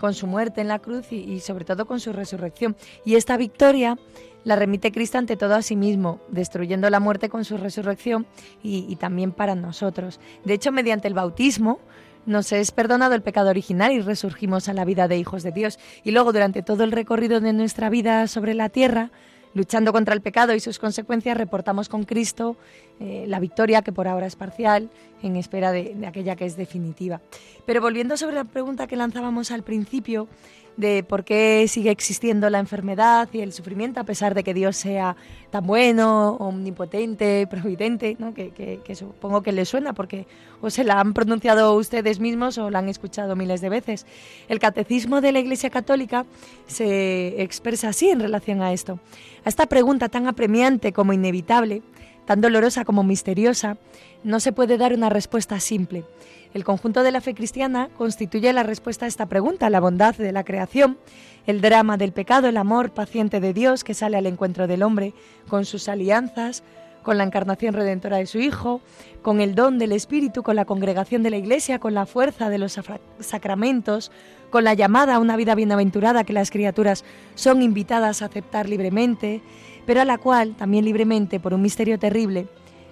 con 0.00 0.14
su 0.14 0.26
muerte 0.26 0.60
en 0.60 0.68
la 0.68 0.78
cruz 0.78 1.12
y, 1.12 1.40
sobre 1.40 1.64
todo 1.64 1.86
con 1.86 2.00
su 2.00 2.12
resurrección. 2.12 2.76
Y 3.04 3.14
esta 3.14 3.36
victoria 3.36 3.98
la 4.44 4.56
remite 4.56 4.92
Cristo 4.92 5.18
ante 5.18 5.36
todo 5.36 5.54
a 5.54 5.62
sí 5.62 5.74
mismo, 5.74 6.20
destruyendo 6.28 6.88
la 6.88 7.00
muerte 7.00 7.28
con 7.28 7.44
su 7.44 7.56
resurrección 7.56 8.26
y, 8.62 8.94
también 8.96 9.32
para 9.32 9.54
nosotros. 9.54 10.20
De 10.44 10.54
hecho, 10.54 10.72
mediante 10.72 11.08
el 11.08 11.14
bautismo, 11.14 11.80
nos 12.26 12.50
es 12.52 12.72
perdonado 12.72 13.14
el 13.14 13.22
pecado 13.22 13.50
original 13.50 13.92
y 13.92 14.00
resurgimos 14.00 14.68
a 14.68 14.72
la 14.72 14.84
vida 14.84 15.08
de 15.08 15.16
hijos 15.16 15.42
de 15.42 15.52
Dios. 15.52 15.78
Y 16.04 16.10
luego, 16.10 16.32
durante 16.32 16.62
todo 16.62 16.84
el 16.84 16.92
recorrido 16.92 17.40
de 17.40 17.52
nuestra 17.52 17.88
vida 17.88 18.26
sobre 18.26 18.54
la 18.54 18.68
tierra, 18.68 19.10
luchando 19.56 19.90
contra 19.90 20.14
el 20.14 20.20
pecado 20.20 20.54
y 20.54 20.60
sus 20.60 20.78
consecuencias, 20.78 21.34
reportamos 21.34 21.88
con 21.88 22.04
Cristo 22.04 22.56
eh, 23.00 23.24
la 23.26 23.40
victoria, 23.40 23.80
que 23.80 23.90
por 23.90 24.06
ahora 24.06 24.26
es 24.26 24.36
parcial, 24.36 24.90
en 25.22 25.36
espera 25.36 25.72
de, 25.72 25.94
de 25.94 26.06
aquella 26.06 26.36
que 26.36 26.44
es 26.44 26.58
definitiva. 26.58 27.22
Pero 27.64 27.80
volviendo 27.80 28.18
sobre 28.18 28.34
la 28.34 28.44
pregunta 28.44 28.86
que 28.86 28.96
lanzábamos 28.96 29.50
al 29.50 29.62
principio, 29.62 30.28
de 30.76 31.02
por 31.02 31.24
qué 31.24 31.66
sigue 31.68 31.90
existiendo 31.90 32.50
la 32.50 32.58
enfermedad 32.58 33.28
y 33.32 33.40
el 33.40 33.52
sufrimiento 33.52 34.00
a 34.00 34.04
pesar 34.04 34.34
de 34.34 34.44
que 34.44 34.52
Dios 34.54 34.76
sea 34.76 35.16
tan 35.50 35.66
bueno, 35.66 36.36
omnipotente, 36.38 37.46
providente, 37.46 38.16
¿no? 38.18 38.34
que, 38.34 38.50
que, 38.50 38.94
supongo 38.94 39.42
que 39.42 39.52
le 39.52 39.64
suena 39.64 39.94
porque 39.94 40.26
o 40.60 40.70
se 40.70 40.84
la 40.84 41.00
han 41.00 41.14
pronunciado 41.14 41.74
ustedes 41.74 42.20
mismos 42.20 42.58
o 42.58 42.70
la 42.70 42.80
han 42.80 42.88
escuchado 42.88 43.36
miles 43.36 43.60
de 43.60 43.68
veces. 43.68 44.06
El 44.48 44.58
catecismo 44.58 45.20
de 45.20 45.32
la 45.32 45.38
Iglesia 45.38 45.70
Católica 45.70 46.26
se 46.66 47.42
expresa 47.42 47.88
así 47.88 48.10
en 48.10 48.20
relación 48.20 48.60
a 48.60 48.72
esto. 48.72 48.98
A 49.44 49.48
esta 49.48 49.66
pregunta 49.66 50.08
tan 50.08 50.26
apremiante 50.26 50.92
como 50.92 51.12
inevitable, 51.12 51.82
tan 52.26 52.40
dolorosa 52.40 52.84
como 52.84 53.02
misteriosa, 53.02 53.78
no 54.24 54.40
se 54.40 54.52
puede 54.52 54.76
dar 54.76 54.92
una 54.92 55.08
respuesta 55.08 55.58
simple. 55.60 56.04
El 56.52 56.64
conjunto 56.64 57.02
de 57.02 57.12
la 57.12 57.20
fe 57.20 57.34
cristiana 57.34 57.88
constituye 57.96 58.52
la 58.52 58.62
respuesta 58.62 59.04
a 59.04 59.08
esta 59.08 59.26
pregunta, 59.26 59.70
la 59.70 59.80
bondad 59.80 60.14
de 60.16 60.32
la 60.32 60.44
creación, 60.44 60.98
el 61.46 61.60
drama 61.60 61.96
del 61.96 62.12
pecado, 62.12 62.48
el 62.48 62.56
amor 62.56 62.90
paciente 62.92 63.40
de 63.40 63.52
Dios 63.52 63.84
que 63.84 63.94
sale 63.94 64.16
al 64.16 64.26
encuentro 64.26 64.66
del 64.66 64.82
hombre 64.82 65.14
con 65.48 65.64
sus 65.64 65.88
alianzas, 65.88 66.62
con 67.06 67.18
la 67.18 67.24
encarnación 67.24 67.72
redentora 67.72 68.16
de 68.16 68.26
su 68.26 68.38
Hijo, 68.38 68.80
con 69.22 69.40
el 69.40 69.54
don 69.54 69.78
del 69.78 69.92
Espíritu, 69.92 70.42
con 70.42 70.56
la 70.56 70.64
congregación 70.64 71.22
de 71.22 71.30
la 71.30 71.36
Iglesia, 71.36 71.78
con 71.78 71.94
la 71.94 72.04
fuerza 72.04 72.50
de 72.50 72.58
los 72.58 72.80
sacramentos, 73.20 74.10
con 74.50 74.64
la 74.64 74.74
llamada 74.74 75.14
a 75.14 75.20
una 75.20 75.36
vida 75.36 75.54
bienaventurada 75.54 76.24
que 76.24 76.32
las 76.32 76.50
criaturas 76.50 77.04
son 77.36 77.62
invitadas 77.62 78.22
a 78.22 78.24
aceptar 78.24 78.68
libremente, 78.68 79.40
pero 79.86 80.00
a 80.00 80.04
la 80.04 80.18
cual, 80.18 80.56
también 80.56 80.84
libremente, 80.84 81.38
por 81.38 81.54
un 81.54 81.62
misterio 81.62 81.96
terrible, 81.96 82.48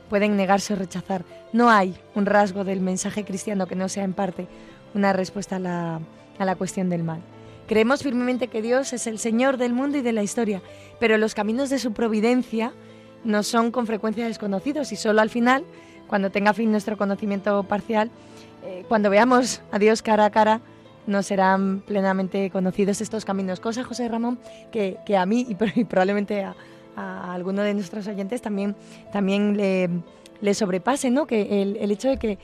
pueden 0.09 0.37
negarse 0.37 0.75
o 0.75 0.77
rechazar. 0.77 1.25
No 1.53 1.69
hay 1.69 1.97
un 2.15 2.25
rasgo 2.27 2.63
del 2.63 2.83
mensaje 2.83 3.25
cristiano 3.25 3.67
que 3.67 3.75
no 3.75 3.89
sea 3.89 4.05
en 4.05 4.13
parte 4.13 4.47
una 4.95 5.13
respuesta 5.13 5.57
a 5.57 5.59
la, 5.59 6.01
a 6.39 6.45
la 6.45 6.55
cuestión 6.55 6.89
del 6.89 7.03
mal. 7.03 7.21
Creemos 7.67 8.05
firmemente 8.05 8.47
que 8.47 8.63
Dios 8.63 8.93
es 8.93 9.09
el 9.09 9.19
Señor 9.19 9.57
del 9.57 9.73
mundo 9.73 9.99
y 9.99 10.03
de 10.03 10.13
la 10.13 10.23
historia, 10.23 10.63
pero 11.01 11.19
los 11.19 11.35
caminos 11.35 11.69
de 11.69 11.81
su 11.81 11.93
providencia 11.93 12.73
no 13.25 13.43
son 13.43 13.71
con 13.71 13.87
frecuencia 13.87 14.27
desconocidos 14.27 14.93
y 14.93 14.97
solo 14.97 15.21
al 15.21 15.31
final, 15.31 15.65
cuando 16.07 16.31
tenga 16.31 16.53
fin 16.53 16.71
nuestro 16.71 16.97
conocimiento 16.97 17.63
parcial, 17.65 18.11
eh, 18.65 18.85
cuando 18.89 19.11
veamos 19.11 19.63
a 19.73 19.79
Dios 19.79 20.03
cara 20.03 20.27
a 20.27 20.31
cara, 20.31 20.61
no 21.07 21.23
serán 21.23 21.81
plenamente 21.81 22.51
conocidos 22.51 23.01
estos 23.01 23.25
caminos. 23.25 23.61
Cosa, 23.61 23.85
José 23.85 24.09
Ramón, 24.09 24.39
que, 24.71 24.99
que 25.05 25.17
a 25.17 25.27
mí 25.27 25.47
y 25.49 25.85
probablemente 25.85 26.45
a, 26.45 26.55
alguno 26.97 27.63
de 27.63 27.75
nuestros 27.75 28.07
oyentes 28.07 28.41
también, 28.41 28.77
también 29.13 29.57
le, 29.57 30.55
sobrepase, 30.55 31.11
¿no? 31.11 31.27
Que 31.27 31.61
el, 31.63 31.77
el 31.77 31.91
hecho 31.91 32.09
de 32.09 32.19
que, 32.19 32.39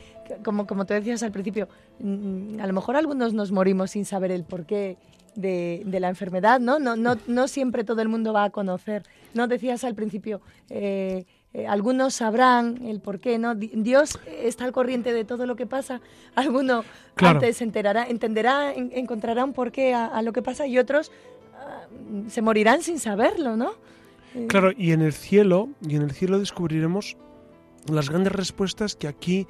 como, 0.45 0.67
como 0.67 0.85
tú 0.87 0.95
decías 0.95 1.23
al 1.23 1.31
principio, 1.31 1.69
mm, 2.01 2.59
a 2.61 2.67
lo 2.67 2.73
mejor 2.73 2.97
algunos 2.97 3.33
nos 3.33 3.53
morimos 3.53 3.93
sin 3.93 4.05
saber 4.05 4.33
el 4.33 4.43
porqué 4.43 4.97
de, 5.35 5.83
de 5.85 6.01
la 6.01 6.09
enfermedad, 6.09 6.61
¿no? 6.61 6.79
No, 6.79 6.97
¿no? 6.97 7.17
no 7.27 7.49
siempre 7.49 7.85
todo 7.85 8.03
el 8.03 8.09
mundo 8.09 8.33
va 8.33 8.45
a 8.45 8.51
conocer. 8.51 9.05
No 9.35 9.47
decías 9.49 9.85
al 9.85 9.95
principio, 9.95 10.41
eh, 10.69 11.25
eh, 11.53 11.67
algunos 11.67 12.15
sabrán 12.15 12.87
el 12.87 13.01
porqué, 13.01 13.39
¿no? 13.39 13.55
Dios 13.55 14.19
está 14.27 14.65
al 14.65 14.73
corriente 14.73 15.13
de 15.13 15.25
todo 15.25 15.47
lo 15.47 15.57
que 15.57 15.67
pasa. 15.67 16.01
Alguno 16.35 16.85
antes 17.17 17.57
se 17.57 17.65
enterará, 17.65 18.07
entenderá, 18.07 18.73
encontrará 18.73 19.45
un 19.45 19.53
porqué 19.53 19.95
a, 19.95 20.07
a, 20.07 20.23
lo 20.23 20.33
que 20.33 20.43
pasa 20.43 20.67
y 20.67 20.79
otros 20.79 21.11
ah, 21.55 21.87
se 22.29 22.43
morirán 22.43 22.83
sin 22.83 22.99
saberlo, 22.99 23.57
¿no? 23.57 23.73
Claro, 24.47 24.71
y 24.77 24.93
en 24.93 25.03
el 25.03 25.13
cielo, 25.13 25.71
y 25.87 25.97
en 25.97 26.03
el 26.03 26.13
cielo 26.13 26.39
descubriremos 26.39 27.17
las 27.89 28.11
grandes 28.11 28.33
respuestas 28.33 28.95
que 28.95 29.09
aquí 29.09 29.49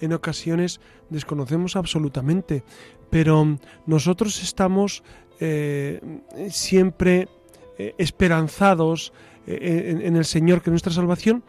en 0.00 0.12
ocasiones 0.12 0.80
desconocemos 1.10 1.76
absolutamente, 1.76 2.64
pero 3.12 3.58
nosotros 3.84 4.42
estamos 4.42 5.04
eh, 5.38 6.00
siempre 6.48 7.28
eh, 7.76 7.94
esperanzados 7.98 9.12
eh, 9.46 10.00
en, 10.02 10.16
el 10.16 10.24
Señor 10.24 10.62
que 10.62 10.70
es 10.70 10.72
nuestra 10.72 10.94
salvación, 10.94 11.44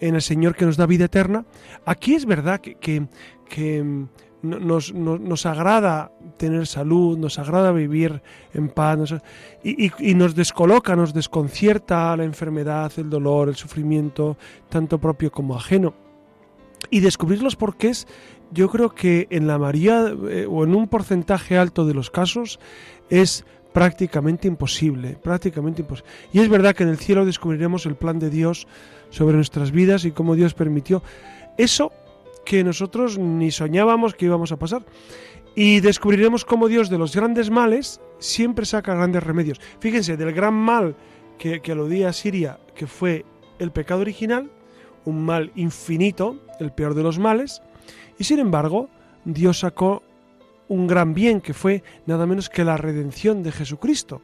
en 0.00 0.16
el 0.16 0.22
Señor 0.22 0.56
que 0.56 0.64
nos 0.64 0.76
da 0.76 0.86
vida 0.86 1.04
eterna. 1.04 1.46
Aquí 1.86 2.16
es 2.16 2.26
verdad 2.26 2.60
que, 2.60 2.74
que, 2.74 3.06
que 3.48 4.06
nos, 4.42 4.92
nos, 4.92 5.20
nos, 5.20 5.46
agrada 5.46 6.10
tener 6.36 6.66
salud, 6.66 7.16
nos 7.16 7.38
agrada 7.38 7.70
vivir 7.70 8.20
en 8.52 8.68
paz 8.68 9.14
y, 9.62 9.86
y, 9.86 9.92
y, 10.00 10.14
nos 10.14 10.34
descoloca, 10.34 10.96
nos 10.96 11.14
desconcierta 11.14 12.16
la 12.16 12.24
enfermedad, 12.24 12.90
el 12.96 13.08
dolor, 13.08 13.48
el 13.48 13.54
sufrimiento, 13.54 14.36
tanto 14.68 14.98
propio 14.98 15.30
como 15.30 15.54
ajeno. 15.54 15.94
Y 16.90 17.00
descubrir 17.00 17.40
los 17.40 17.54
porqués, 17.54 18.06
yo 18.50 18.68
creo 18.68 18.90
que 18.90 19.26
en 19.30 19.46
la 19.46 19.58
María 19.58 20.14
eh, 20.28 20.46
o 20.48 20.64
en 20.64 20.74
un 20.74 20.88
porcentaje 20.88 21.58
alto 21.58 21.84
de 21.84 21.94
los 21.94 22.10
casos 22.10 22.60
es 23.10 23.44
prácticamente 23.72 24.46
imposible, 24.46 25.18
prácticamente 25.20 25.82
imposible. 25.82 26.10
Y 26.32 26.38
es 26.38 26.48
verdad 26.48 26.74
que 26.74 26.84
en 26.84 26.90
el 26.90 26.98
cielo 26.98 27.26
descubriremos 27.26 27.86
el 27.86 27.96
plan 27.96 28.18
de 28.18 28.30
Dios 28.30 28.68
sobre 29.10 29.36
nuestras 29.36 29.72
vidas 29.72 30.04
y 30.04 30.12
cómo 30.12 30.36
Dios 30.36 30.54
permitió. 30.54 31.02
Eso 31.58 31.92
que 32.44 32.62
nosotros 32.62 33.18
ni 33.18 33.50
soñábamos 33.50 34.14
que 34.14 34.26
íbamos 34.26 34.52
a 34.52 34.56
pasar. 34.56 34.84
Y 35.56 35.80
descubriremos 35.80 36.44
cómo 36.44 36.68
Dios 36.68 36.90
de 36.90 36.98
los 36.98 37.14
grandes 37.14 37.50
males 37.50 38.00
siempre 38.18 38.66
saca 38.66 38.94
grandes 38.94 39.22
remedios. 39.22 39.60
Fíjense, 39.80 40.16
del 40.16 40.32
gran 40.32 40.54
mal 40.54 40.96
que, 41.38 41.60
que 41.60 41.72
aludía 41.72 42.08
a 42.08 42.12
Siria, 42.12 42.58
que 42.74 42.86
fue 42.86 43.24
el 43.58 43.70
pecado 43.70 44.00
original, 44.00 44.50
un 45.04 45.24
mal 45.24 45.52
infinito, 45.54 46.40
el 46.58 46.72
peor 46.72 46.94
de 46.94 47.02
los 47.02 47.18
males, 47.18 47.62
y 48.18 48.24
sin 48.24 48.38
embargo, 48.38 48.88
Dios 49.24 49.60
sacó 49.60 50.02
un 50.68 50.86
gran 50.86 51.14
bien 51.14 51.40
que 51.40 51.54
fue 51.54 51.82
nada 52.06 52.26
menos 52.26 52.48
que 52.48 52.64
la 52.64 52.76
redención 52.76 53.42
de 53.42 53.52
Jesucristo. 53.52 54.22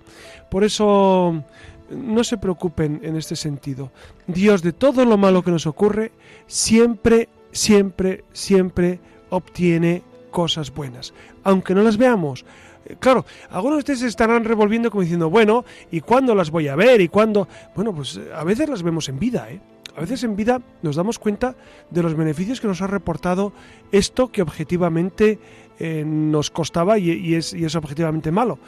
Por 0.51 0.65
eso 0.65 1.45
no 1.91 2.25
se 2.25 2.39
preocupen 2.39 3.01
en 3.03 3.17
este 3.17 3.37
sentido. 3.37 3.91
Dios 4.27 4.63
de 4.63 4.73
todo 4.73 5.05
lo 5.05 5.17
malo 5.19 5.43
que 5.43 5.51
nos 5.51 5.67
ocurre 5.67 6.13
siempre 6.47 7.29
siempre, 7.53 8.25
siempre 8.33 9.01
obtiene 9.31 10.03
cosas 10.31 10.73
buenas, 10.73 11.13
aunque 11.45 11.75
no 11.75 11.83
las 11.83 11.97
veamos. 11.97 12.45
Eh, 12.87 12.97
claro, 12.99 13.25
algunos 13.51 13.77
de 13.77 13.81
ustedes 13.81 14.03
estarán 14.03 14.45
revolviendo 14.45 14.91
como 14.91 15.03
diciendo, 15.03 15.31
bueno, 15.31 15.65
¿y 15.91 16.01
cuándo 16.01 16.35
las 16.35 16.51
voy 16.51 16.69
a 16.69 16.77
ver? 16.77 17.01
¿Y 17.01 17.09
cuándo? 17.09 17.49
Bueno, 17.75 17.95
pues 17.95 18.17
eh, 18.17 18.31
a 18.35 18.45
veces 18.45 18.69
las 18.69 18.83
vemos 18.83 19.09
en 19.09 19.19
vida, 19.19 19.51
¿eh? 19.51 19.61
A 20.01 20.05
veces 20.05 20.25
en 20.25 20.35
vida 20.35 20.63
nos 20.81 20.97
damos 20.97 21.19
cuenta 21.19 21.57
de 21.91 22.03
los 22.03 22.15
beneficios 22.15 22.59
que 22.59 22.67
nos 22.67 22.81
ha 22.81 22.87
reportado 22.87 23.53
esto 23.93 24.33
que 24.33 24.41
objetivamente 24.41 25.39
eh, 25.79 26.05
nos 26.07 26.51
costaba 26.51 26.99
y, 26.99 27.35
es, 27.35 27.53
objetivamente 27.77 28.31
malo. 28.31 28.59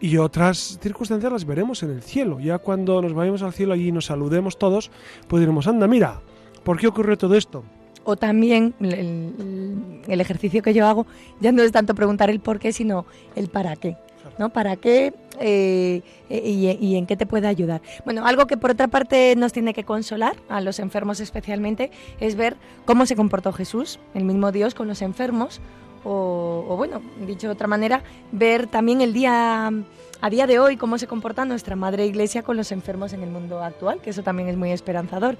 Y 0.00 0.18
otras 0.18 0.78
circunstancias 0.80 1.32
las 1.32 1.44
veremos 1.44 1.82
en 1.82 1.90
el 1.90 2.02
cielo. 2.02 2.38
Ya 2.38 2.58
cuando 2.58 3.02
nos 3.02 3.14
vayamos 3.14 3.42
al 3.42 3.52
cielo 3.52 3.74
y 3.74 3.90
nos 3.90 4.04
saludemos 4.04 4.58
todos, 4.58 4.92
pues 5.26 5.40
diremos, 5.40 5.66
anda, 5.66 5.88
mira, 5.88 6.20
¿por 6.62 6.78
qué 6.78 6.86
ocurrió 6.86 7.18
todo 7.18 7.34
esto? 7.34 7.64
o 8.08 8.14
también 8.14 8.72
el, 8.78 10.04
el, 10.06 10.20
ejercicio 10.20 10.62
que 10.62 10.72
yo 10.72 10.86
hago 10.86 11.08
ya 11.40 11.50
no 11.50 11.64
es 11.64 11.72
tanto 11.72 11.96
preguntar 11.96 12.30
el 12.30 12.38
por 12.38 12.60
qué, 12.60 12.72
sino 12.72 13.04
el 13.34 13.48
para 13.48 13.74
qué. 13.74 13.96
¿No? 14.38 14.50
¿Para 14.50 14.76
qué 14.76 15.14
eh, 15.40 16.02
y, 16.28 16.96
en 16.96 17.06
qué 17.06 17.16
te 17.16 17.26
puede 17.26 17.46
ayudar? 17.48 17.82
Bueno, 18.04 18.26
algo 18.26 18.46
que 18.46 18.56
por 18.56 18.70
otra 18.70 18.88
parte 18.88 19.34
nos 19.36 19.52
tiene 19.52 19.74
que 19.74 19.84
consolar, 19.84 20.36
a 20.48 20.60
los 20.60 20.78
enfermos 20.78 21.20
especialmente, 21.20 21.90
es 22.20 22.36
ver 22.36 22.56
cómo 22.84 23.06
se 23.06 23.16
comportó 23.16 23.52
Jesús, 23.52 23.98
el 24.14 24.24
mismo 24.24 24.52
Dios 24.52 24.74
con 24.74 24.88
los 24.88 25.02
enfermos, 25.02 25.60
o, 26.04 26.64
o 26.68 26.76
bueno, 26.76 27.02
dicho 27.26 27.48
de 27.48 27.52
otra 27.52 27.66
manera, 27.66 28.02
ver 28.32 28.66
también 28.66 29.00
el 29.00 29.12
día 29.12 29.72
a 30.20 30.30
día 30.30 30.46
de 30.46 30.58
hoy 30.58 30.76
cómo 30.76 30.98
se 30.98 31.06
comporta 31.06 31.44
nuestra 31.44 31.76
Madre 31.76 32.06
Iglesia 32.06 32.42
con 32.42 32.56
los 32.56 32.72
enfermos 32.72 33.12
en 33.12 33.22
el 33.22 33.30
mundo 33.30 33.62
actual, 33.62 34.00
que 34.00 34.10
eso 34.10 34.22
también 34.22 34.48
es 34.48 34.56
muy 34.56 34.70
esperanzador. 34.70 35.36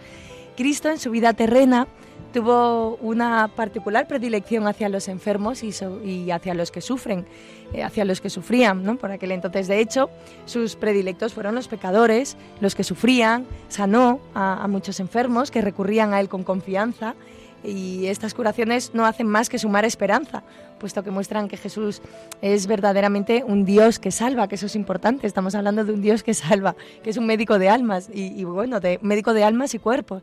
Cristo 0.56 0.88
en 0.88 0.98
su 0.98 1.10
vida 1.10 1.32
terrena 1.34 1.86
tuvo 2.36 2.98
una 3.00 3.48
particular 3.48 4.06
predilección 4.06 4.66
hacia 4.66 4.90
los 4.90 5.08
enfermos 5.08 5.62
y, 5.62 6.30
hacia 6.30 6.52
los 6.52 6.70
que 6.70 6.82
sufren, 6.82 7.24
eh, 7.72 7.82
hacia 7.82 8.04
los 8.04 8.20
que 8.20 8.28
sufrían, 8.28 8.84
¿no? 8.84 8.98
Por 8.98 9.10
aquel 9.10 9.32
entonces, 9.32 9.68
de 9.68 9.80
hecho, 9.80 10.10
sus 10.44 10.76
predilectos 10.76 11.32
fueron 11.32 11.54
los 11.54 11.66
pecadores, 11.66 12.36
los 12.60 12.74
que 12.74 12.84
sufrían, 12.84 13.46
sanó 13.68 14.20
a, 14.34 14.62
a 14.62 14.68
muchos 14.68 15.00
enfermos 15.00 15.50
que 15.50 15.62
recurrían 15.62 16.12
a 16.12 16.20
él 16.20 16.28
con 16.28 16.44
confianza 16.44 17.14
y 17.66 18.06
estas 18.06 18.32
curaciones 18.34 18.92
no 18.94 19.04
hacen 19.04 19.26
más 19.26 19.48
que 19.48 19.58
sumar 19.58 19.84
esperanza, 19.84 20.44
puesto 20.78 21.02
que 21.02 21.10
muestran 21.10 21.48
que 21.48 21.56
Jesús 21.56 22.00
es 22.40 22.66
verdaderamente 22.66 23.42
un 23.44 23.64
Dios 23.64 23.98
que 23.98 24.10
salva, 24.10 24.48
que 24.48 24.54
eso 24.54 24.66
es 24.66 24.76
importante. 24.76 25.26
Estamos 25.26 25.54
hablando 25.54 25.84
de 25.84 25.92
un 25.92 26.00
Dios 26.00 26.22
que 26.22 26.34
salva, 26.34 26.76
que 27.02 27.10
es 27.10 27.16
un 27.16 27.26
médico 27.26 27.58
de 27.58 27.68
almas 27.68 28.08
y, 28.12 28.26
y 28.40 28.44
bueno, 28.44 28.80
de 28.80 28.98
médico 29.02 29.34
de 29.34 29.44
almas 29.44 29.74
y 29.74 29.78
cuerpos. 29.78 30.22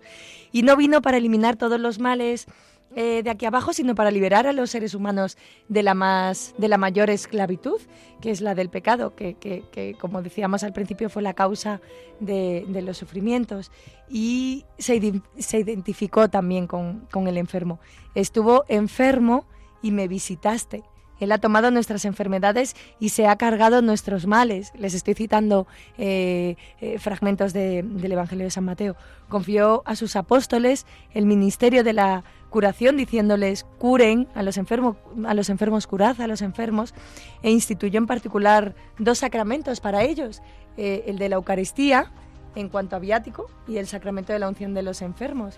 Y 0.52 0.62
no 0.62 0.78
vino 0.78 1.02
para 1.02 1.18
eliminar 1.18 1.56
todos 1.56 1.80
los 1.80 2.00
males 2.00 2.48
eh, 2.96 3.22
de 3.24 3.30
aquí 3.30 3.46
abajo, 3.46 3.74
sino 3.74 3.96
para 3.96 4.12
liberar 4.12 4.46
a 4.48 4.54
los 4.54 4.70
seres 4.72 4.94
humanos 4.94 5.38
de 5.68 5.84
la 5.84 5.94
más, 5.94 6.54
de 6.58 6.68
la 6.68 6.78
mayor 6.78 7.10
esclavitud, 7.10 7.80
que 8.22 8.32
es 8.32 8.42
la 8.42 8.56
del 8.56 8.70
pecado, 8.70 9.16
que, 9.16 9.34
que- 9.36 9.64
que, 9.72 9.96
como 10.00 10.22
decíamos 10.22 10.64
al 10.64 10.74
principio 10.74 11.10
fue 11.10 11.22
la 11.22 11.34
causa 11.34 11.82
de, 12.20 12.66
de 12.68 12.82
los 12.82 12.98
sufrimientos. 12.98 13.72
Y 14.10 14.66
se, 14.78 15.22
se 15.38 15.60
identificó 15.60 16.30
también 16.30 16.68
con, 16.68 17.08
con 17.12 17.28
el 17.28 17.38
enfermo. 17.38 17.80
Estuvo 18.16 18.64
enfermo 18.68 19.46
y 19.82 19.92
me 19.92 20.08
visitaste. 20.08 20.84
Él 21.24 21.32
ha 21.32 21.38
tomado 21.38 21.72
nuestras 21.72 22.06
enfermedades 22.06 22.76
y 23.00 23.10
se 23.10 23.28
ha 23.28 23.36
cargado 23.38 23.82
nuestros 23.82 24.28
males. 24.28 24.72
Les 24.78 24.94
estoy 24.94 25.14
citando 25.14 25.68
eh, 25.98 26.56
eh, 26.82 27.00
fragmentos 27.00 27.54
de- 27.54 27.84
del 27.84 28.12
Evangelio 28.12 28.46
de 28.46 28.52
San 28.52 28.66
Mateo. 28.66 28.96
Confió 29.30 29.82
a 29.86 29.96
sus 29.96 30.16
apóstoles 30.16 30.86
el 31.14 31.26
ministerio 31.26 31.84
de 31.84 31.94
la 31.94 32.24
curación, 32.50 32.98
diciéndoles 32.98 33.66
curen 33.80 34.28
a 34.36 34.44
los 34.44 34.58
enfermos, 34.58 34.98
a 35.26 35.34
los 35.34 35.50
enfermos 35.50 35.88
curad 35.88 36.20
a 36.22 36.28
los 36.28 36.42
enfermos, 36.42 36.94
e 37.42 37.50
instituyó 37.50 37.98
en 37.98 38.06
particular 38.06 38.76
dos 39.00 39.20
sacramentos 39.20 39.80
para 39.80 40.04
ellos, 40.04 40.42
eh, 40.78 41.06
el 41.08 41.18
de 41.18 41.30
la 41.30 41.36
Eucaristía 41.38 42.12
en 42.56 42.70
cuanto 42.70 42.96
a 42.96 43.00
viático 43.00 43.50
y 43.68 43.78
el 43.78 43.88
sacramento 43.88 44.34
de 44.34 44.40
la 44.40 44.48
unción 44.50 44.76
de 44.76 44.84
los 44.84 45.02
enfermos 45.02 45.58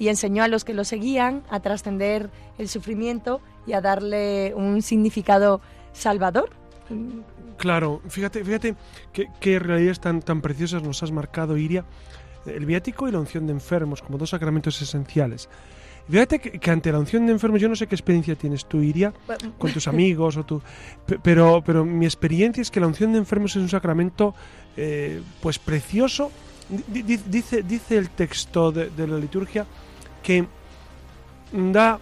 y 0.00 0.08
enseñó 0.08 0.42
a 0.42 0.48
los 0.48 0.64
que 0.64 0.74
lo 0.74 0.82
seguían 0.82 1.44
a 1.50 1.60
trascender 1.60 2.30
el 2.58 2.68
sufrimiento 2.68 3.40
y 3.68 3.74
a 3.74 3.80
darle 3.80 4.52
un 4.56 4.82
significado 4.82 5.60
salvador. 5.92 6.50
Claro, 7.56 8.00
fíjate, 8.08 8.42
fíjate 8.44 8.74
qué, 9.12 9.58
realidades 9.58 10.00
tan, 10.00 10.22
tan 10.22 10.40
preciosas 10.40 10.82
nos 10.82 11.02
has 11.02 11.12
marcado, 11.12 11.56
Iria. 11.56 11.84
El 12.46 12.64
viático 12.64 13.06
y 13.06 13.12
la 13.12 13.18
unción 13.20 13.46
de 13.46 13.52
enfermos 13.52 14.00
como 14.00 14.16
dos 14.16 14.30
sacramentos 14.30 14.80
esenciales. 14.80 15.48
Fíjate 16.08 16.40
que, 16.40 16.70
ante 16.70 16.90
la 16.90 16.98
unción 16.98 17.26
de 17.26 17.32
enfermos, 17.32 17.60
yo 17.60 17.68
no 17.68 17.76
sé 17.76 17.86
qué 17.86 17.94
experiencia 17.94 18.34
tienes 18.34 18.64
tú, 18.66 18.80
Iria, 18.80 19.12
con 19.58 19.70
tus 19.72 19.86
amigos 19.86 20.36
o 20.38 20.44
tú, 20.44 20.60
pe- 21.06 21.18
pero, 21.22 21.62
pero 21.64 21.84
mi 21.84 22.06
experiencia 22.06 22.62
es 22.62 22.70
que 22.70 22.80
la 22.80 22.86
unción 22.86 23.12
de 23.12 23.18
enfermos 23.18 23.52
es 23.52 23.62
un 23.62 23.68
sacramento 23.68 24.34
eh, 24.76 25.20
pues 25.42 25.58
precioso. 25.58 26.32
Di- 26.88 27.02
di- 27.02 27.20
Dice, 27.26 27.62
dice 27.62 27.98
el 27.98 28.08
texto 28.10 28.72
de 28.72 29.06
la 29.06 29.18
liturgia 29.18 29.66
que 30.22 30.46
da 31.52 31.98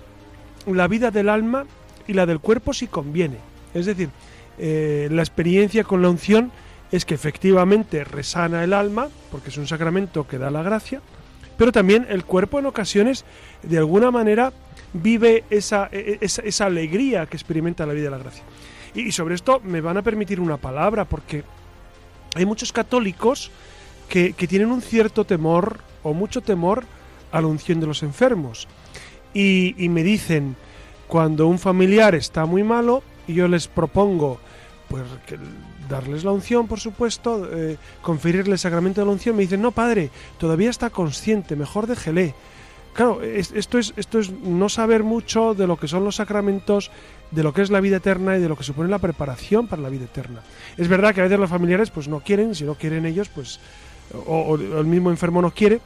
la 0.66 0.88
vida 0.88 1.10
del 1.10 1.28
alma 1.28 1.64
y 2.06 2.12
la 2.12 2.26
del 2.26 2.40
cuerpo 2.40 2.72
si 2.72 2.86
conviene. 2.86 3.36
Es 3.74 3.86
decir, 3.86 4.10
eh, 4.58 5.08
la 5.10 5.22
experiencia 5.22 5.84
con 5.84 6.02
la 6.02 6.10
unción 6.10 6.50
es 6.90 7.04
que 7.04 7.14
efectivamente 7.14 8.04
resana 8.04 8.64
el 8.64 8.72
alma, 8.72 9.08
porque 9.30 9.50
es 9.50 9.56
un 9.58 9.66
sacramento 9.66 10.26
que 10.26 10.38
da 10.38 10.50
la 10.50 10.62
gracia, 10.62 11.00
pero 11.56 11.72
también 11.72 12.06
el 12.08 12.24
cuerpo 12.24 12.58
en 12.58 12.66
ocasiones, 12.66 13.24
de 13.62 13.78
alguna 13.78 14.10
manera, 14.10 14.52
vive 14.92 15.44
esa, 15.50 15.88
e- 15.92 16.18
esa, 16.20 16.42
esa 16.42 16.66
alegría 16.66 17.26
que 17.26 17.36
experimenta 17.36 17.84
la 17.84 17.92
vida 17.92 18.04
de 18.04 18.10
la 18.10 18.18
gracia. 18.18 18.42
Y, 18.94 19.02
y 19.02 19.12
sobre 19.12 19.34
esto 19.34 19.60
me 19.62 19.80
van 19.80 19.96
a 19.98 20.02
permitir 20.02 20.40
una 20.40 20.56
palabra, 20.56 21.04
porque 21.04 21.44
hay 22.34 22.46
muchos 22.46 22.72
católicos 22.72 23.50
que, 24.08 24.32
que 24.32 24.46
tienen 24.46 24.70
un 24.70 24.80
cierto 24.80 25.24
temor 25.24 25.80
o 26.02 26.14
mucho 26.14 26.40
temor 26.40 26.84
a 27.32 27.40
la 27.40 27.46
unción 27.46 27.80
de 27.80 27.86
los 27.86 28.02
enfermos. 28.02 28.68
Y, 29.34 29.74
me 29.88 30.02
dicen, 30.02 30.56
cuando 31.06 31.46
un 31.46 31.58
familiar 31.58 32.14
está 32.14 32.44
muy 32.46 32.62
malo 32.64 33.02
yo 33.28 33.46
les 33.46 33.68
propongo 33.68 34.40
pues 34.88 35.02
darles 35.88 36.24
la 36.24 36.32
unción, 36.32 36.66
por 36.66 36.80
supuesto, 36.80 37.46
eh, 37.52 37.76
conferirle 38.00 38.54
el 38.54 38.58
sacramento 38.58 39.02
de 39.02 39.06
la 39.06 39.12
unción, 39.12 39.36
me 39.36 39.42
dicen, 39.42 39.60
no, 39.60 39.70
padre, 39.70 40.10
todavía 40.38 40.70
está 40.70 40.88
consciente, 40.88 41.56
mejor 41.56 41.86
déjele. 41.86 42.34
Claro, 42.94 43.22
es- 43.22 43.52
esto 43.52 43.78
es, 43.78 43.92
esto 43.96 44.18
es 44.18 44.30
no 44.30 44.70
saber 44.70 45.04
mucho 45.04 45.52
de 45.54 45.66
lo 45.66 45.76
que 45.76 45.88
son 45.88 46.04
los 46.04 46.16
sacramentos, 46.16 46.90
de 47.30 47.42
lo 47.42 47.52
que 47.52 47.60
es 47.62 47.70
la 47.70 47.80
vida 47.80 47.98
eterna 47.98 48.36
y 48.36 48.40
de 48.40 48.48
lo 48.48 48.56
que 48.56 48.64
supone 48.64 48.88
la 48.88 48.98
preparación 48.98 49.66
para 49.66 49.82
la 49.82 49.90
vida 49.90 50.04
eterna. 50.06 50.40
Es 50.78 50.88
verdad 50.88 51.14
que 51.14 51.20
a 51.20 51.24
veces 51.24 51.38
los 51.38 51.50
familiares 51.50 51.90
pues 51.90 52.08
no 52.08 52.20
quieren, 52.20 52.54
si 52.54 52.64
no 52.64 52.74
quieren 52.74 53.04
ellos, 53.04 53.28
pues 53.28 53.60
o, 54.26 54.40
o 54.40 54.54
el 54.56 54.86
mismo 54.86 55.10
enfermo 55.10 55.42
no 55.42 55.50
quiere, 55.50 55.80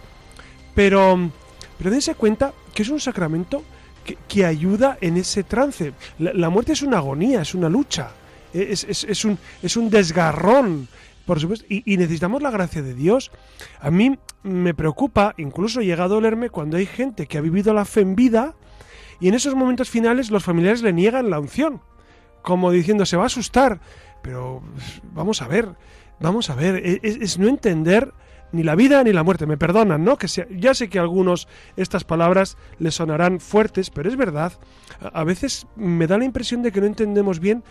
pero, 0.74 1.30
pero 1.78 1.90
dense 1.90 2.14
cuenta 2.14 2.52
que 2.74 2.82
es 2.82 2.88
un 2.88 3.00
sacramento 3.00 3.62
que, 4.28 4.44
ayuda 4.44 4.98
en 5.00 5.16
ese 5.16 5.44
trance. 5.44 5.92
La, 6.18 6.50
muerte 6.50 6.72
es 6.72 6.82
una 6.82 6.98
agonía, 6.98 7.42
es 7.42 7.54
una 7.54 7.68
lucha, 7.68 8.10
es, 8.52 9.24
un, 9.24 9.38
es 9.62 9.76
un 9.76 9.90
desgarrón, 9.90 10.88
por 11.24 11.40
supuesto, 11.40 11.66
y, 11.68 11.96
necesitamos 11.96 12.42
la 12.42 12.50
gracia 12.50 12.82
de 12.82 12.94
Dios. 12.94 13.30
A 13.80 13.90
mí 13.90 14.18
me 14.42 14.74
preocupa, 14.74 15.34
incluso 15.36 15.80
llega 15.80 16.04
a 16.04 16.08
dolerme, 16.08 16.50
cuando 16.50 16.76
hay 16.76 16.86
gente 16.86 17.26
que 17.26 17.38
ha 17.38 17.42
vivido 17.42 17.72
la 17.72 17.84
fe 17.84 18.00
en 18.00 18.16
vida 18.16 18.54
y 19.20 19.28
en 19.28 19.34
esos 19.34 19.54
momentos 19.54 19.88
finales 19.88 20.30
los 20.30 20.42
familiares 20.42 20.82
le 20.82 20.92
niegan 20.92 21.30
la 21.30 21.38
unción, 21.38 21.80
como 22.42 22.72
diciendo, 22.72 23.06
se 23.06 23.16
va 23.16 23.24
a 23.24 23.26
asustar, 23.26 23.80
pero 24.20 24.62
vamos 25.12 25.42
a 25.42 25.46
ver, 25.46 25.68
vamos 26.18 26.50
a 26.50 26.56
ver, 26.56 26.84
e, 26.84 27.00
es, 27.02 27.16
es 27.16 27.38
no 27.38 27.46
entender 27.46 28.12
ni 28.52 28.62
la 28.62 28.74
vida 28.74 29.02
ni 29.02 29.12
la 29.12 29.22
muerte. 29.22 29.46
Me 29.46 29.56
perdonan, 29.56 30.04
¿no? 30.04 30.16
Que 30.16 30.28
sea- 30.28 30.46
ya 30.50 30.74
sé 30.74 30.88
que 30.88 30.98
a 30.98 31.02
algunos 31.02 31.48
estas 31.76 32.04
palabras 32.04 32.56
les 32.78 32.94
sonarán 32.94 33.40
fuertes, 33.40 33.90
pero 33.90 34.08
es 34.08 34.16
verdad. 34.16 34.52
A, 35.12 35.24
veces 35.24 35.66
me 35.76 36.06
da 36.06 36.18
la 36.18 36.24
impresión 36.24 36.62
de 36.62 36.70
que 36.70 36.80
no 36.80 36.86
entendemos 36.86 37.40
bien 37.40 37.64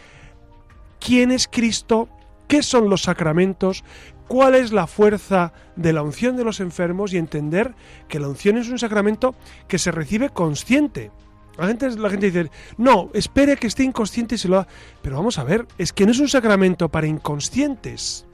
quién 0.99 1.31
es 1.31 1.47
Cristo, 1.47 2.09
qué 2.47 2.63
son 2.63 2.89
los 2.89 3.03
sacramentos, 3.03 3.83
cuál 4.27 4.55
es 4.55 4.71
la 4.71 4.87
fuerza 4.87 5.53
de 5.75 5.93
la 5.93 6.03
unción 6.03 6.35
de 6.35 6.43
los 6.43 6.59
enfermos 6.59 7.13
y 7.13 7.17
entender 7.17 7.73
que 8.07 8.19
la 8.19 8.27
unción 8.27 8.57
es 8.57 8.69
un 8.69 8.79
sacramento 8.79 9.35
que 9.67 9.79
se 9.79 9.91
recibe 9.91 10.29
consciente. 10.29 11.11
La 11.57 11.67
gente, 11.67 11.89
la 11.91 12.09
gente 12.09 12.31
dice, 12.31 12.49
no, 12.77 13.09
espere 13.13 13.57
que 13.57 13.67
esté 13.67 13.83
inconsciente 13.83 14.35
y 14.35 14.37
se 14.37 14.47
lo 14.47 14.57
da. 14.57 14.67
Pero 15.01 15.17
vamos 15.17 15.37
a 15.37 15.43
ver, 15.43 15.67
es 15.77 15.91
que 15.93 16.05
no 16.05 16.11
es 16.11 16.19
un 16.19 16.29
sacramento 16.29 16.89
para 16.89 17.07
inconscientes, 17.07 18.25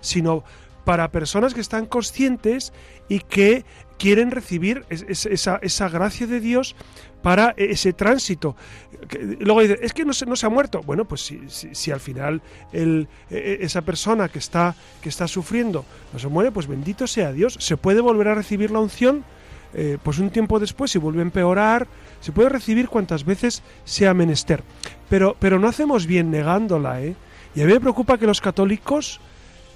sino 0.00 0.44
para 0.86 1.10
personas 1.10 1.52
que 1.52 1.60
están 1.60 1.84
conscientes 1.86 2.72
y 3.08 3.18
que 3.18 3.64
quieren 3.98 4.30
recibir 4.30 4.84
es- 4.88 5.04
es- 5.08 5.26
esa, 5.60 5.88
gracia 5.88 6.28
de 6.28 6.38
Dios 6.38 6.76
para 7.22 7.54
ese 7.56 7.92
tránsito. 7.92 8.54
Luego 9.40 9.62
dice, 9.62 9.78
es 9.82 9.92
que 9.92 10.04
no 10.04 10.12
se, 10.12 10.26
no 10.26 10.36
se 10.36 10.46
ha 10.46 10.48
muerto. 10.48 10.82
Bueno, 10.82 11.04
pues 11.04 11.22
si, 11.22 11.40
si, 11.48 11.90
al 11.90 11.98
final 11.98 12.40
el, 12.72 13.08
e- 13.30 13.58
esa 13.62 13.82
persona 13.82 14.28
que 14.28 14.38
está, 14.38 14.76
que 15.02 15.08
está 15.08 15.26
sufriendo 15.26 15.84
no 16.12 16.20
se 16.20 16.28
muere, 16.28 16.52
pues 16.52 16.68
bendito 16.68 17.08
sea 17.08 17.32
Dios. 17.32 17.56
Se 17.58 17.76
puede 17.76 18.00
volver 18.00 18.28
a 18.28 18.36
recibir 18.36 18.70
la 18.70 18.78
unción, 18.78 19.24
eh, 19.74 19.98
pues 20.00 20.20
un 20.20 20.30
tiempo 20.30 20.60
después, 20.60 20.92
si 20.92 20.98
vuelve 21.00 21.18
a 21.18 21.22
empeorar, 21.22 21.88
se 22.20 22.30
puede 22.30 22.48
recibir 22.48 22.88
cuantas 22.88 23.24
veces 23.24 23.64
sea 23.84 24.14
menester. 24.14 24.62
Pero, 25.08 25.34
pero 25.40 25.58
no 25.58 25.66
hacemos 25.66 26.06
bien 26.06 26.30
negándola, 26.30 27.02
¿eh? 27.02 27.16
Y 27.56 27.62
a 27.62 27.66
mí 27.66 27.72
me 27.72 27.80
preocupa 27.80 28.18
que 28.18 28.26
los 28.28 28.40
católicos 28.40 29.20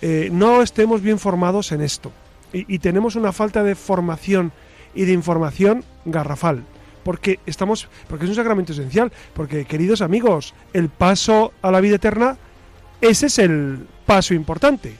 eh, 0.03 0.31
no 0.33 0.63
estemos 0.63 1.03
bien 1.03 1.19
formados 1.19 1.73
en 1.73 1.83
esto. 1.83 2.13
Y, 2.53 2.81
tenemos 2.81 3.15
una 3.15 3.31
falta 3.31 3.63
de 3.63 3.77
formación 3.77 4.51
y 4.93 5.05
de 5.05 5.13
información 5.13 5.85
garrafal. 6.05 6.65
Porque 7.05 7.39
estamos. 7.47 7.89
Porque 8.09 8.25
es 8.25 8.31
un 8.31 8.35
sacramento 8.35 8.73
esencial. 8.73 9.13
Porque, 9.35 9.65
queridos 9.65 10.01
amigos, 10.03 10.53
el 10.73 10.89
paso 10.89 11.53
a 11.63 11.71
la 11.71 11.81
vida 11.81 11.97
eterna, 11.97 12.37
ese 13.01 13.27
es 13.27 13.39
el 13.39 13.87
paso 14.05 14.35
importante. 14.35 14.95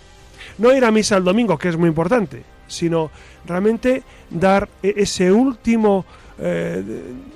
No 0.59 0.73
ir 0.73 0.85
a 0.85 0.93
misa 0.93 1.17
el 1.17 1.25
domingo, 1.25 1.59
que 1.59 1.71
es 1.71 1.77
muy 1.77 1.89
importante, 1.89 2.45
sino 2.69 3.11
realmente 3.47 4.05
dar 4.31 4.69
e- 4.83 4.95
ese 4.97 5.33
último. 5.33 6.05
eh, 6.39 6.83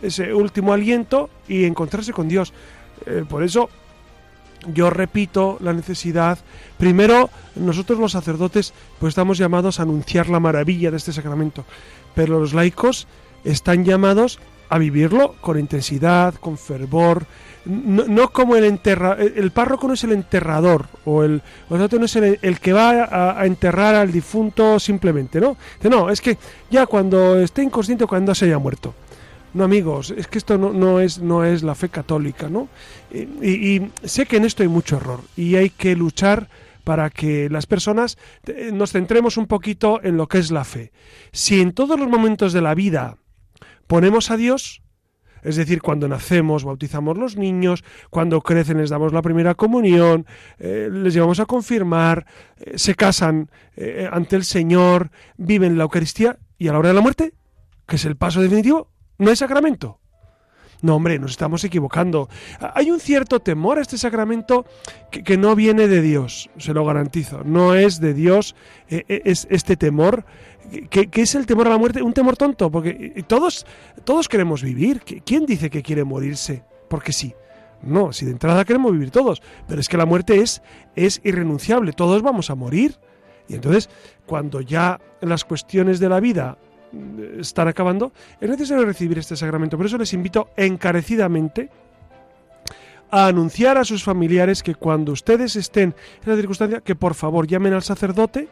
ese 0.01 0.33
último 0.33 0.73
aliento 0.73 1.29
y 1.49 1.65
encontrarse 1.65 2.13
con 2.13 2.29
Dios. 2.29 2.53
Eh, 3.05 3.25
por 3.29 3.43
eso 3.43 3.69
yo 4.73 4.91
repito 4.91 5.59
la 5.61 5.73
necesidad. 5.73 6.39
Primero, 6.79 7.31
nosotros 7.57 7.99
los 7.99 8.13
sacerdotes, 8.13 8.73
pues 8.99 9.13
estamos 9.13 9.39
llamados 9.39 9.79
a 9.79 9.83
anunciar 9.83 10.29
la 10.29 10.41
maravilla 10.41 10.91
de 10.91 10.97
este 10.97 11.13
sacramento, 11.13 11.65
pero 12.15 12.41
los 12.41 12.55
laicos 12.55 13.07
están 13.45 13.85
llamados 13.85 14.39
a 14.69 14.79
vivirlo 14.79 15.35
con 15.41 15.59
intensidad, 15.59 16.35
con 16.35 16.57
fervor, 16.57 17.27
no, 17.65 18.05
no 18.05 18.31
como 18.31 18.57
el 18.57 18.65
enterra, 18.65 19.17
el 19.19 19.51
párroco 19.51 19.87
no 19.89 19.95
es 19.95 20.05
el 20.05 20.13
enterrador 20.13 20.87
o 21.05 21.23
el, 21.23 21.43
o 21.69 21.77
no 21.79 22.05
es 22.05 22.17
el, 22.17 22.61
que 22.61 22.73
va 22.73 23.39
a, 23.39 23.47
enterrar 23.47 23.95
al 23.95 24.13
difunto 24.13 24.79
simplemente, 24.79 25.41
¿no? 25.41 25.57
No, 25.89 26.11
es 26.11 26.21
que 26.21 26.37
ya 26.71 26.87
cuando 26.87 27.39
esté 27.41 27.63
inconsciente 27.63 28.05
o 28.05 28.09
cuando 28.09 28.35
se 28.35 28.47
haya 28.47 28.59
muerto. 28.59 28.95
No, 29.55 29.65
amigos, 29.65 30.13
es 30.17 30.27
que 30.27 30.39
esto 30.39 30.59
no, 30.59 30.73
no, 30.73 30.99
es, 30.99 31.21
no 31.21 31.45
es 31.45 31.63
la 31.63 31.77
fe 31.77 31.89
católica, 31.89 32.49
¿no? 32.49 32.69
Y, 33.15 33.91
sé 34.03 34.27
que 34.27 34.37
en 34.37 34.45
esto 34.45 34.63
hay 34.63 34.69
mucho 34.69 34.97
error 34.97 35.21
y 35.37 35.55
hay 35.55 35.71
que 35.71 35.95
luchar 35.95 36.49
para 36.83 37.11
que 37.11 37.49
las 37.49 37.67
personas 37.67 38.19
nos 38.73 38.93
centremos 38.93 39.37
un 39.37 39.47
poquito 39.47 40.01
en 40.03 40.17
lo 40.17 40.27
que 40.27 40.39
es 40.39 40.51
la 40.51 40.65
fe. 40.65 40.93
Si 41.33 41.61
en 41.61 41.73
todos 41.73 41.99
los 41.99 42.09
momentos 42.09 42.53
de 42.53 42.61
la 42.61 42.75
vida 42.75 43.17
ponemos 43.87 44.31
a 44.31 44.37
Dios, 44.37 44.83
es 45.45 45.57
decir, 45.57 45.83
cuando 45.83 46.09
nacemos 46.09 46.65
bautizamos 46.65 47.17
los 47.19 47.37
niños, 47.37 47.85
cuando 48.11 48.41
crecen 48.41 48.79
les 48.79 48.91
damos 48.91 49.13
la 49.13 49.23
primera 49.23 49.55
comunión, 49.55 50.27
eh, 50.59 50.89
les 50.91 51.15
llevamos 51.15 51.39
a 51.39 51.47
confirmar, 51.47 52.27
eh, 52.57 52.73
se 52.77 52.95
casan 52.95 53.51
eh, 53.77 54.09
ante 54.11 54.37
el 54.37 54.45
Señor, 54.45 55.11
viven 55.37 55.77
la 55.77 55.85
Eucaristía 55.85 56.39
y 56.59 56.69
a 56.69 56.73
la 56.73 56.79
hora 56.79 56.89
de 56.89 56.95
la 56.95 57.03
muerte, 57.03 57.35
que 57.87 57.97
es 57.97 58.05
el 58.07 58.17
paso 58.17 58.41
definitivo, 58.41 58.91
no 59.19 59.31
hay 59.31 59.37
sacramento. 59.37 60.01
No, 60.85 60.97
hombre, 60.97 61.19
nos 61.19 61.31
estamos 61.31 61.65
equivocando. 61.65 62.29
Hay 62.75 62.91
un 62.91 63.01
cierto 63.01 63.41
temor 63.41 63.79
a 63.79 63.81
este 63.81 63.97
sacramento 63.97 64.67
que, 65.11 65.39
no 65.39 65.57
viene 65.57 65.89
de 65.89 66.03
Dios, 66.03 66.51
se 66.59 66.75
lo 66.75 66.85
garantizo. 66.85 67.43
No 67.43 67.75
es 67.75 68.01
de 68.01 68.13
Dios 68.13 68.55
eh, 68.91 69.03
eh, 69.09 69.23
es 69.25 69.47
este 69.49 69.79
temor, 69.79 70.27
que, 70.91 71.09
es 71.15 71.35
el 71.37 71.47
temor 71.47 71.69
a 71.69 71.71
la 71.71 71.79
muerte, 71.79 72.03
un 72.03 72.13
temor 72.13 72.37
tonto, 72.37 72.71
porque 72.71 73.15
eh, 73.17 73.23
todos, 73.27 73.65
todos 74.05 74.29
queremos 74.29 74.63
vivir. 74.63 75.01
¿Qui- 75.01 75.23
¿Quién 75.25 75.47
dice 75.47 75.71
que 75.71 75.83
quiere 75.83 76.05
morirse? 76.05 76.65
Porque 76.91 77.15
sí. 77.15 77.35
No, 77.81 78.13
si 78.13 78.27
de 78.27 78.33
entrada 78.33 78.63
queremos 78.67 78.93
vivir 78.93 79.11
todos, 79.11 79.41
pero 79.67 79.81
es 79.81 79.89
que 79.89 79.97
la 79.97 80.05
muerte 80.05 80.41
es, 80.43 80.61
es 80.97 81.23
irrenunciable, 81.25 81.93
todos 81.95 82.21
vamos 82.21 82.51
a 82.51 82.55
morir. 82.55 82.99
Y 83.49 83.55
entonces, 83.55 83.89
cuando 84.27 84.61
ya 84.61 85.01
las 85.23 85.47
cuestiones 85.47 85.99
de 85.99 86.11
la 86.11 86.21
vida 86.21 86.59
están 87.39 87.69
acabando, 87.69 88.13
es 88.41 88.49
necesario 88.49 88.85
recibir 88.85 89.19
este 89.19 89.37
sacramento. 89.37 89.77
Por 89.77 89.87
eso 89.87 89.99
les 89.99 90.13
invito 90.13 90.51
encarecidamente 90.57 91.71
a 93.11 93.27
anunciar 93.27 93.79
a 93.79 93.85
sus 93.85 94.03
familiares 94.03 94.63
que 94.63 94.75
cuando 94.75 95.13
ustedes 95.13 95.57
estén 95.57 95.95
en 96.25 96.31
la 96.31 96.37
circunstancia, 96.37 96.81
que 96.81 96.97
por 96.97 97.15
favor 97.15 97.47
llamen 97.47 97.73
al 97.73 97.83
sacerdote, 97.83 98.49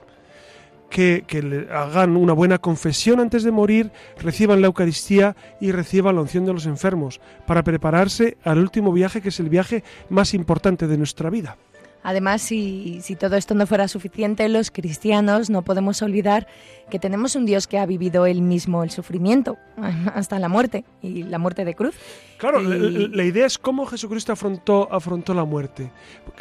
que, 0.89 1.25
que 1.27 1.43
le 1.43 1.73
hagan 1.73 2.17
una 2.17 2.35
buena 2.35 2.59
confesión 2.59 3.19
antes 3.19 3.43
de 3.43 3.51
morir, 3.51 3.91
reciban 4.21 4.61
la 4.61 4.67
Eucaristía 4.67 5.35
y 5.59 5.73
reciban 5.73 6.15
la 6.15 6.21
unción 6.21 6.45
de 6.45 6.53
los 6.53 6.67
enfermos, 6.67 7.21
para 7.47 7.65
prepararse 7.65 8.37
al 8.45 8.59
último 8.59 8.93
viaje, 8.93 9.23
que 9.23 9.31
es 9.31 9.41
el 9.41 9.49
viaje 9.49 9.83
más 10.11 10.35
importante 10.35 10.87
de 10.87 10.99
nuestra 10.99 11.31
vida. 11.31 11.57
Además, 12.03 12.43
si, 12.43 12.99
si 13.03 13.15
todo 13.17 13.37
esto 13.37 13.55
no 13.55 13.67
fuera 13.67 13.87
suficiente, 13.89 14.49
los 14.49 14.71
cristianos 14.71 15.51
no 15.51 15.63
podemos 15.63 16.03
olvidar 16.03 16.47
que 16.91 16.99
tenemos 16.99 17.37
un 17.37 17.47
Dios 17.47 17.67
que 17.67 17.79
ha 17.79 17.87
vivido 17.87 18.27
él 18.27 18.43
mismo 18.43 18.83
el 18.83 18.91
sufrimiento 18.91 19.57
hasta 20.15 20.39
la 20.39 20.49
muerte 20.49 20.85
y 21.01 21.23
la 21.23 21.39
muerte 21.39 21.65
de 21.65 21.75
cruz. 21.75 21.95
Claro, 22.39 22.61
Y- 22.61 22.67
la, 22.67 22.77
la- 22.77 23.09
la 23.09 23.25
idea 23.25 23.47
es 23.47 23.57
cómo 23.59 23.87
Jesucristo 23.87 24.33
afrontó, 24.33 24.89
afrontó 24.93 25.33
la 25.35 25.45
muerte. 25.45 25.91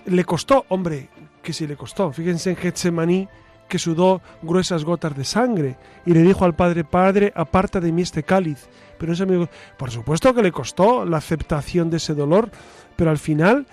Le 0.06 0.24
costó, 0.26 0.65
hombre, 0.69 1.10
que 1.43 1.54
sí 1.54 1.67
le 1.67 1.76
costó. 1.76 2.12
Fíjense 2.12 2.50
en 2.50 2.56
Getsemaní 2.56 3.28
que 3.67 3.80
sudó 3.80 4.21
gruesas 4.41 4.84
gotas 4.84 5.15
de 5.15 5.24
sangre 5.24 5.78
y 6.06 6.13
le 6.13 6.24
dijo 6.24 6.43
al 6.43 6.56
Padre, 6.56 6.84
Padre, 6.84 7.32
aparta 7.36 7.80
de 7.80 7.91
mí 7.93 8.02
este 8.02 8.24
cáliz. 8.24 8.67
Pero 8.97 9.13
ese 9.13 9.24
amigo, 9.24 9.47
por 9.78 9.89
supuesto 9.91 10.34
que 10.34 10.43
le 10.43 10.52
costó 10.52 11.06
la 11.06 11.17
aceptación 11.17 11.89
de 11.89 11.97
ese 11.97 12.13
dolor, 12.13 12.52
pero 12.97 13.10
al 13.12 13.17
final, 13.17 13.65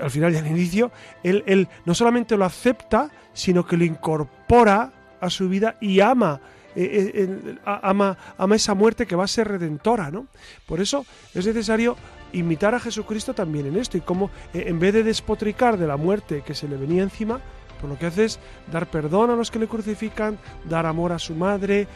al 0.00 0.10
final 0.10 0.32
y 0.32 0.36
al 0.36 0.46
inicio, 0.46 0.90
él, 1.22 1.42
él 1.46 1.68
no 1.84 1.94
solamente 1.94 2.36
lo 2.36 2.44
acepta, 2.44 3.10
sino 3.32 3.66
que 3.66 3.76
lo 3.76 3.84
incorpora 3.84 4.92
a 5.20 5.30
su 5.30 5.48
vida 5.48 5.76
y 5.80 6.00
ama 6.00 6.40
eh, 6.76 7.10
eh, 7.14 7.56
ama, 7.64 8.16
ama 8.38 8.54
esa 8.54 8.74
muerte 8.74 9.06
que 9.06 9.16
va 9.16 9.24
a 9.24 9.28
ser 9.28 9.48
redentora, 9.48 10.10
¿no? 10.10 10.26
Por 10.66 10.80
eso 10.80 11.04
es 11.34 11.44
necesario 11.44 11.96
imitar 12.32 12.74
a 12.76 12.80
Jesucristo 12.80 13.34
también 13.34 13.66
en 13.66 13.76
esto 13.76 13.96
y 13.96 14.02
como 14.02 14.30
eh, 14.54 14.64
en 14.68 14.78
vez 14.78 14.94
de 14.94 15.02
despotricar 15.02 15.76
de 15.76 15.88
la 15.88 15.96
muerte 15.96 16.42
que 16.46 16.54
se 16.54 16.68
le 16.68 16.76
venía 16.76 17.02
encima, 17.02 17.40
pues 17.80 17.92
lo 17.92 17.98
que 17.98 18.06
hace 18.06 18.24
es 18.24 18.38
dar 18.70 18.88
perdón 18.88 19.30
a 19.30 19.36
los 19.36 19.50
que 19.50 19.58
le 19.58 19.66
crucifican, 19.66 20.38
dar 20.68 20.86
amor 20.86 21.12
a 21.12 21.18
su 21.18 21.34
madre, 21.34 21.88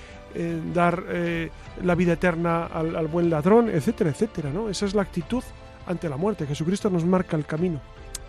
dar 0.75 1.05
la 1.85 1.95
vida 1.95 2.15
eterna 2.15 2.67
al, 2.67 2.97
al 2.97 3.07
buen 3.07 3.31
ladrón, 3.31 3.69
etcétera, 3.69 4.11
etcétera, 4.11 4.51
¿no? 4.51 4.69
Esa 4.69 4.87
es 4.87 4.95
la 4.95 5.03
actitud 5.03 5.45
ante 5.87 6.09
la 6.09 6.17
muerte. 6.17 6.47
Jesucristo 6.47 6.91
nos 6.91 7.05
marca 7.05 7.37
el 7.37 7.47
camino. 7.47 7.81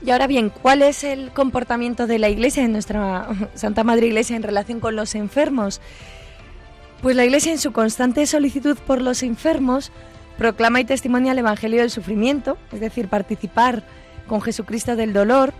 Y 0.06 0.12
ahora 0.12 0.28
bien, 0.28 0.50
¿cuál 0.50 0.82
es 0.82 1.04
el 1.04 1.32
comportamiento 1.32 2.06
de 2.06 2.20
la 2.20 2.30
Iglesia, 2.30 2.64
de 2.64 2.70
nuestra 2.70 3.30
Santa 3.56 3.84
Madre 3.84 4.08
Iglesia, 4.08 4.36
en 4.36 4.44
relación 4.44 4.80
con 4.80 4.96
los 4.96 5.16
enfermos? 5.16 5.82
Pues 7.02 7.16
la 7.16 7.26
Iglesia, 7.26 7.52
en 7.52 7.60
su 7.60 7.72
constante 7.72 8.26
solicitud 8.26 8.78
por 8.86 9.02
los 9.02 9.24
enfermos, 9.24 9.92
proclama 10.38 10.82
y 10.82 10.86
testimonia 10.86 11.32
el 11.32 11.40
Evangelio 11.40 11.80
del 11.80 11.92
sufrimiento, 11.92 12.58
es 12.72 12.82
decir, 12.82 13.08
participar 13.08 13.84
con 14.28 14.42
Jesucristo 14.42 14.96
del 14.96 15.14
dolor, 15.14 15.54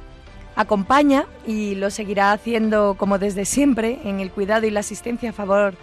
acompaña 0.56 1.26
y 1.46 1.76
lo 1.76 1.90
seguirá 1.90 2.32
haciendo 2.32 2.96
como 2.98 3.20
desde 3.20 3.46
siempre 3.46 4.00
en 4.06 4.20
el 4.20 4.32
cuidado 4.32 4.66
y 4.66 4.72
la 4.72 4.80
asistencia 4.80 5.30
a 5.30 5.34
favor 5.34 5.76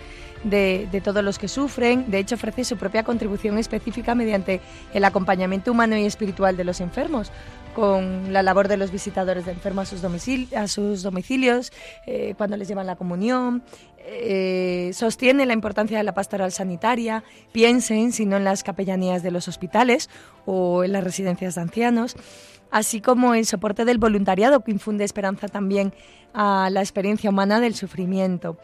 de, 0.44 1.00
todos 1.02 1.22
los 1.22 1.38
que 1.38 1.48
sufren. 1.48 2.10
De 2.10 2.18
hecho, 2.18 2.34
ofrece 2.34 2.64
su 2.64 2.76
propia 2.76 3.02
contribución 3.02 3.58
específica 3.58 4.14
mediante 4.14 4.60
el 4.92 5.04
acompañamiento 5.04 5.72
humano 5.72 5.96
y 5.96 6.04
espiritual 6.04 6.56
de 6.56 6.64
los 6.64 6.80
enfermos, 6.80 7.30
con 7.74 8.32
la 8.32 8.42
labor 8.42 8.68
de 8.68 8.76
los 8.76 8.90
visitadores 8.90 9.46
de 9.46 9.52
enfermos 9.52 9.88
a 9.88 9.90
sus, 9.96 10.02
domicil- 10.02 10.54
a 10.54 10.68
sus 10.68 11.02
domicilios, 11.02 11.72
eh, 12.06 12.34
cuando 12.36 12.56
les 12.56 12.68
llevan 12.68 12.86
la 12.86 12.96
comunión. 12.96 13.62
eh, 14.04 14.90
sostiene 14.94 15.46
la 15.46 15.52
importancia 15.52 15.96
de 15.96 16.02
la 16.02 16.12
pastoral 16.12 16.50
sanitaria, 16.50 17.22
piensen, 17.52 18.10
si 18.10 18.26
no 18.26 18.36
en 18.36 18.42
las 18.42 18.64
capellanías 18.64 19.22
de 19.22 19.30
los 19.30 19.46
hospitales 19.46 20.10
o 20.44 20.82
en 20.82 20.90
las 20.90 21.04
residencias 21.04 21.54
de 21.54 21.60
ancianos, 21.60 22.16
así 22.72 23.00
como 23.00 23.34
el 23.34 23.46
soporte 23.46 23.84
del 23.84 23.98
voluntariado 23.98 24.64
que 24.64 24.72
infunde 24.72 25.04
esperanza 25.04 25.46
también 25.46 25.94
a 26.34 26.68
la 26.70 26.80
experiencia 26.80 27.30
humana 27.30 27.60
del 27.60 27.76
sufrimiento. 27.76 28.58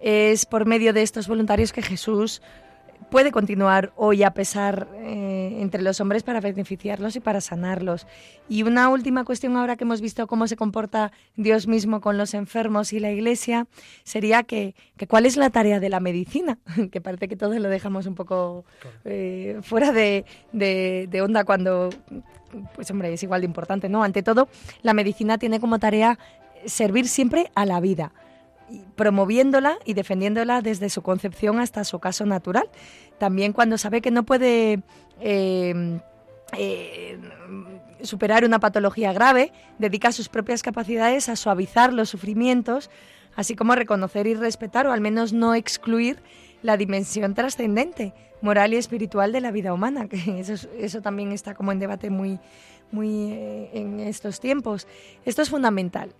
Es 0.00 0.46
por 0.46 0.66
medio 0.66 0.92
de 0.92 1.02
estos 1.02 1.28
voluntarios 1.28 1.72
que 1.72 1.82
Jesús 1.82 2.40
puede 3.10 3.32
continuar 3.32 3.92
hoy 3.96 4.22
a 4.22 4.32
pesar 4.32 4.88
eh, 4.98 5.58
entre 5.60 5.82
los 5.82 6.00
hombres 6.00 6.22
para 6.22 6.40
beneficiarlos 6.40 7.16
y 7.16 7.20
para 7.20 7.40
sanarlos. 7.40 8.06
Y 8.48 8.62
una 8.62 8.88
última 8.88 9.24
cuestión 9.24 9.56
ahora 9.56 9.76
que 9.76 9.84
hemos 9.84 10.00
visto 10.00 10.26
cómo 10.26 10.46
se 10.46 10.56
comporta 10.56 11.12
Dios 11.36 11.66
mismo 11.66 12.00
con 12.00 12.16
los 12.16 12.34
enfermos 12.34 12.92
y 12.92 13.00
la 13.00 13.10
Iglesia 13.10 13.66
sería 14.04 14.44
que, 14.44 14.74
que 14.96 15.06
cuál 15.06 15.26
es 15.26 15.36
la 15.36 15.50
tarea 15.50 15.80
de 15.80 15.88
la 15.88 16.00
medicina, 16.00 16.58
que 16.92 17.00
parece 17.00 17.28
que 17.28 17.36
todos 17.36 17.56
lo 17.56 17.68
dejamos 17.68 18.06
un 18.06 18.14
poco 18.14 18.64
eh, 19.04 19.58
fuera 19.62 19.92
de, 19.92 20.24
de, 20.52 21.08
de 21.10 21.22
onda 21.22 21.44
cuando, 21.44 21.90
pues 22.74 22.90
hombre, 22.90 23.12
es 23.12 23.22
igual 23.22 23.40
de 23.40 23.46
importante, 23.46 23.88
¿no? 23.88 24.04
Ante 24.04 24.22
todo, 24.22 24.48
la 24.82 24.94
medicina 24.94 25.36
tiene 25.36 25.60
como 25.60 25.78
tarea 25.78 26.18
servir 26.64 27.08
siempre 27.08 27.50
a 27.54 27.66
la 27.66 27.80
vida 27.80 28.12
promoviéndola 28.96 29.78
y 29.84 29.94
defendiéndola 29.94 30.62
desde 30.62 30.90
su 30.90 31.02
concepción 31.02 31.58
hasta 31.60 31.84
su 31.84 31.98
caso 31.98 32.26
natural. 32.26 32.68
También 33.18 33.52
cuando 33.52 33.78
sabe 33.78 34.00
que 34.00 34.10
no 34.10 34.24
puede 34.24 34.80
eh, 35.20 36.00
eh, 36.56 37.18
superar 38.02 38.44
una 38.44 38.58
patología 38.58 39.12
grave, 39.12 39.52
dedica 39.78 40.12
sus 40.12 40.28
propias 40.28 40.62
capacidades 40.62 41.28
a 41.28 41.36
suavizar 41.36 41.92
los 41.92 42.08
sufrimientos, 42.08 42.90
así 43.36 43.54
como 43.56 43.72
a 43.72 43.76
reconocer 43.76 44.26
y 44.26 44.34
respetar, 44.34 44.86
o 44.86 44.92
al 44.92 45.00
menos 45.00 45.32
no 45.32 45.54
excluir, 45.54 46.22
la 46.62 46.76
dimensión 46.76 47.34
trascendente, 47.34 48.12
moral 48.42 48.74
y 48.74 48.76
espiritual 48.76 49.32
de 49.32 49.40
la 49.40 49.50
vida 49.50 49.72
humana, 49.72 50.08
que 50.08 50.16
eso, 50.40 50.54
es- 50.54 50.68
eso 50.78 51.00
también 51.02 51.32
está 51.32 51.54
como 51.54 51.72
en 51.72 51.78
debate 51.78 52.10
muy, 52.10 52.38
muy 52.90 53.32
eh, 53.32 53.70
en 53.74 54.00
estos 54.00 54.40
tiempos. 54.40 54.86
Esto 55.24 55.42
es 55.42 55.50
fundamental 55.50 56.14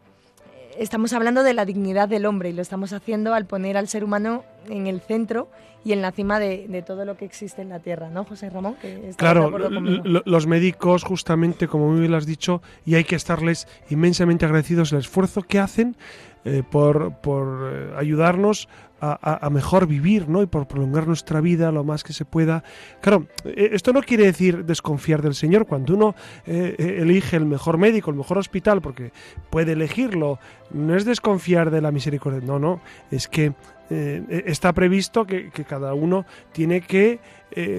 estamos 0.81 1.13
hablando 1.13 1.43
de 1.43 1.53
la 1.53 1.67
dignidad 1.67 2.09
del 2.09 2.25
hombre 2.25 2.49
y 2.49 2.53
lo 2.55 2.63
estamos 2.63 2.93
haciendo 2.95 3.35
al 3.35 3.45
poner 3.45 3.77
al 3.77 3.87
ser 3.87 4.03
humano 4.03 4.45
en 4.69 4.87
el 4.87 5.01
centro 5.01 5.51
y 5.85 5.93
en 5.93 6.03
la 6.03 6.11
cima 6.11 6.39
de, 6.39 6.67
de 6.69 6.83
todo 6.83 7.05
lo 7.05 7.17
que 7.17 7.25
existe 7.25 7.63
en 7.63 7.69
la 7.69 7.81
Tierra, 7.81 8.09
¿no, 8.11 8.25
José 8.25 8.51
Ramón? 8.51 8.77
Que 8.81 9.13
Claro, 9.17 9.51
los 9.59 10.47
médicos, 10.47 11.05
justamente 11.05 11.69
como 11.69 11.89
muy 11.89 12.01
bien 12.01 12.13
lo 12.13 12.17
has 12.17 12.27
dicho, 12.27 12.63
y 12.85 12.95
hay 12.95 13.05
que 13.05 13.17
estarles 13.17 13.69
inmensamente 13.89 14.45
agradecidos 14.45 14.93
el 14.93 14.99
esfuerzo 14.99 15.43
que 15.43 15.59
hacen 15.59 15.97
eh, 16.45 16.63
por, 16.69 17.15
por, 17.21 17.71
eh, 17.73 17.93
ayudarnos 17.99 18.69
a, 19.01 19.49
mejor 19.51 19.87
vivir, 19.87 20.29
¿no? 20.29 20.43
Y 20.43 20.47
por 20.47 20.67
prolongar 20.67 21.07
nuestra 21.07 21.41
vida 21.41 21.73
lo 21.73 21.85
más 21.85 22.05
que 22.05 22.13
se 22.13 22.25
pueda. 22.25 22.63
Claro, 23.01 23.27
eh, 23.45 23.71
esto 23.73 23.93
no 23.93 24.03
quiere 24.03 24.25
decir 24.25 24.65
desconfiar 24.65 25.23
del 25.23 25.35
Señor. 25.35 25.67
Cuando 25.67 25.95
uno 25.95 26.15
eh, 26.47 26.75
eh, 26.79 26.99
elige 27.01 27.37
el 27.37 27.47
mejor 27.47 27.79
médico, 27.79 28.11
el 28.11 28.17
mejor 28.17 28.39
hospital, 28.39 28.81
porque 28.83 29.13
puede 29.49 29.73
elegirlo, 29.73 30.39
no 30.71 30.95
es 30.95 31.05
desconfiar 31.05 31.71
de 31.71 31.81
la 31.81 31.91
misericordia. 31.91 32.41
No, 32.41 32.59
no, 32.59 32.81
es 33.11 33.29
que 33.29 33.53
está 33.91 34.73
previsto 34.73 35.27
que, 35.27 35.51
cada 35.67 35.95
uno 35.95 36.25
tiene 36.53 36.81
que 36.81 37.19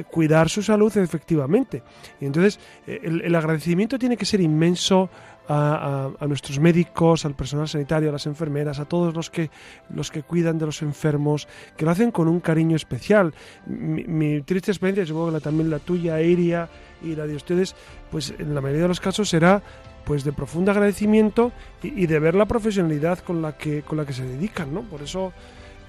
cuidar 0.09 0.49
su 0.49 0.61
salud 0.61 0.97
efectivamente. 0.97 1.83
Y 2.19 2.25
entonces 2.25 2.59
el 2.85 3.33
agradecimiento 3.33 3.97
tiene 3.97 4.17
que 4.17 4.25
ser 4.25 4.41
inmenso 4.41 5.09
a, 5.47 6.27
nuestros 6.27 6.59
médicos, 6.59 7.25
al 7.25 7.33
personal 7.33 7.67
sanitario, 7.67 8.09
a 8.09 8.13
las 8.13 8.25
enfermeras, 8.25 8.79
a 8.79 8.85
todos 8.85 9.13
los 9.13 9.29
que, 9.29 9.49
los 9.93 10.11
que 10.11 10.23
cuidan 10.23 10.57
de 10.57 10.65
los 10.65 10.81
enfermos, 10.81 11.47
que 11.75 11.85
lo 11.85 11.91
hacen 11.91 12.11
con 12.11 12.27
un 12.27 12.39
cariño 12.39 12.75
especial. 12.75 13.33
Mi, 13.65 14.41
triste 14.41 14.71
experiencia, 14.71 15.05
supongo 15.05 15.33
que 15.33 15.39
también 15.41 15.69
la 15.69 15.79
tuya, 15.79 16.21
Iria, 16.21 16.69
y 17.03 17.15
la 17.15 17.25
de 17.25 17.35
ustedes, 17.35 17.75
pues 18.09 18.33
en 18.37 18.53
la 18.53 18.61
mayoría 18.61 18.83
de 18.83 18.89
los 18.89 18.99
casos 18.99 19.29
será 19.29 19.61
pues 20.05 20.23
de 20.23 20.33
profundo 20.33 20.71
agradecimiento 20.71 21.51
y, 21.83 22.07
de 22.07 22.19
ver 22.19 22.35
la 22.35 22.45
profesionalidad 22.45 23.19
con 23.19 23.41
la 23.41 23.55
que, 23.55 23.83
con 23.83 23.97
la 23.97 24.05
que 24.05 24.13
se 24.13 24.25
dedican, 24.25 24.73
¿no? 24.73 24.81
Por 24.83 25.01
eso... 25.01 25.33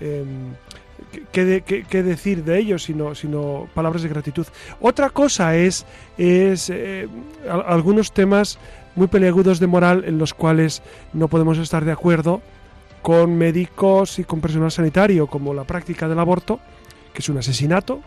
Em, 0.00 0.54
¿Qué, 1.32 2.02
decir 2.02 2.44
de 2.44 2.58
ellos 2.58 2.84
sino, 2.84 3.14
sino 3.14 3.68
palabras 3.74 4.02
de 4.02 4.08
gratitud? 4.08 4.46
Otra 4.80 5.10
cosa 5.10 5.56
es, 5.56 5.84
es 6.16 6.70
eh, 6.70 7.08
algunos 7.48 8.12
temas 8.12 8.58
muy 8.94 9.06
peliagudos 9.06 9.60
de 9.60 9.66
moral 9.66 10.04
en 10.06 10.18
los 10.18 10.34
cuales 10.34 10.82
no 11.12 11.28
podemos 11.28 11.58
estar 11.58 11.84
de 11.84 11.92
acuerdo 11.92 12.42
con 13.02 13.36
médicos 13.36 14.18
y 14.18 14.24
con 14.24 14.40
personal 14.40 14.70
sanitario, 14.70 15.26
como 15.26 15.52
la 15.54 15.64
práctica 15.64 16.08
del 16.08 16.18
aborto, 16.18 16.60
que 17.12 17.18
es 17.20 17.28
un 17.28 17.38
asesinato, 17.38 18.00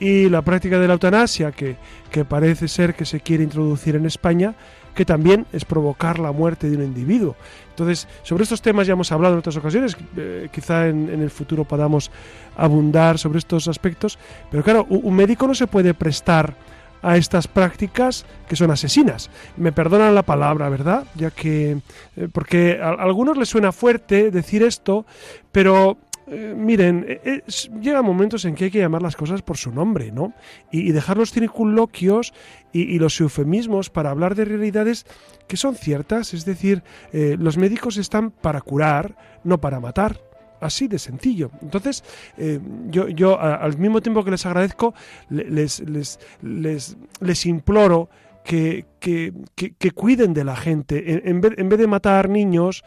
y 0.00 0.28
la 0.28 0.42
práctica 0.42 0.78
de 0.78 0.86
la 0.86 0.94
eutanasia, 0.94 1.50
que, 1.50 1.76
que 2.10 2.24
parece 2.24 2.68
ser 2.68 2.94
que 2.94 3.04
se 3.04 3.20
quiere 3.20 3.42
introducir 3.42 3.96
en 3.96 4.06
España, 4.06 4.54
que 4.94 5.04
también 5.04 5.46
es 5.52 5.64
provocar 5.64 6.18
la 6.18 6.30
muerte 6.32 6.68
de 6.68 6.76
un 6.76 6.84
individuo. 6.84 7.36
Entonces, 7.70 8.06
sobre 8.22 8.42
estos 8.42 8.60
temas 8.62 8.86
ya 8.86 8.92
hemos 8.92 9.10
hablado 9.12 9.34
en 9.34 9.38
otras 9.38 9.56
ocasiones, 9.56 9.96
eh, 10.16 10.48
quizá 10.52 10.88
en, 10.88 11.08
en, 11.08 11.22
el 11.22 11.30
futuro 11.30 11.64
podamos 11.64 12.10
abundar 12.56 13.18
sobre 13.18 13.38
estos 13.38 13.66
aspectos, 13.68 14.18
pero 14.50 14.62
claro, 14.62 14.86
un 14.88 15.14
médico 15.14 15.46
no 15.46 15.54
se 15.54 15.66
puede 15.66 15.94
prestar 15.94 16.54
a 17.02 17.16
estas 17.16 17.48
prácticas 17.48 18.26
que 18.48 18.56
son 18.56 18.70
asesinas. 18.70 19.30
Me 19.56 19.72
perdonan 19.72 20.14
la 20.14 20.22
palabra, 20.22 20.68
¿verdad? 20.68 21.04
Ya 21.14 21.30
que 21.30 21.78
eh, 22.16 22.28
porque 22.32 22.78
a, 22.82 22.90
algunos 22.90 23.36
les 23.36 23.48
suena 23.48 23.72
fuerte 23.72 24.30
decir 24.30 24.62
esto, 24.62 25.06
pero 25.52 25.98
eh, 26.26 26.54
miren, 26.56 27.06
eh, 27.08 27.42
llega 27.80 28.02
momentos 28.02 28.44
en 28.44 28.54
que 28.54 28.64
hay 28.64 28.70
que 28.70 28.80
llamar 28.80 29.02
las 29.02 29.16
cosas 29.16 29.42
por 29.42 29.56
su 29.56 29.72
nombre, 29.72 30.12
¿no? 30.12 30.34
Y, 30.70 30.92
dejar 30.92 31.16
los 31.16 31.32
circunloquios 31.32 32.34
y, 32.72 32.98
los 32.98 33.20
eufemismos 33.20 33.90
para 33.90 34.10
hablar 34.10 34.34
de 34.34 34.44
realidades 34.44 35.06
que 35.46 35.56
son 35.56 35.74
ciertas. 35.74 36.34
Es 36.34 36.44
decir, 36.44 36.82
los 37.12 37.56
médicos 37.56 37.96
están 37.96 38.30
para 38.30 38.60
curar, 38.60 39.16
no 39.42 39.58
para 39.58 39.80
matar. 39.80 40.27
Así 40.60 40.88
de 40.88 40.98
sencillo. 40.98 41.50
Entonces, 41.62 42.04
eh, 42.36 42.60
yo, 42.88 43.08
yo 43.08 43.40
al 43.40 43.78
mismo 43.78 44.00
tiempo 44.00 44.24
que 44.24 44.30
les 44.30 44.44
agradezco, 44.46 44.94
les, 45.30 45.80
les, 45.80 46.18
les, 46.42 46.96
les 47.20 47.46
imploro 47.46 48.08
que, 48.48 48.86
que, 48.98 49.34
que, 49.54 49.90
cuiden 49.90 50.32
de 50.32 50.42
la 50.42 50.56
gente. 50.56 51.28
En, 51.28 51.40
vez, 51.42 51.52
en 51.58 51.68
vez 51.68 51.78
de 51.78 51.86
matar 51.86 52.30
niños, 52.30 52.82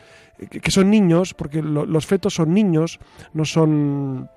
que, 0.50 0.72
son 0.72 0.90
niños, 0.90 1.36
porque 1.36 1.62
los 1.62 2.06
fetos 2.08 2.34
son 2.34 2.54
niños, 2.54 3.00
no 3.34 3.46
son 3.46 4.30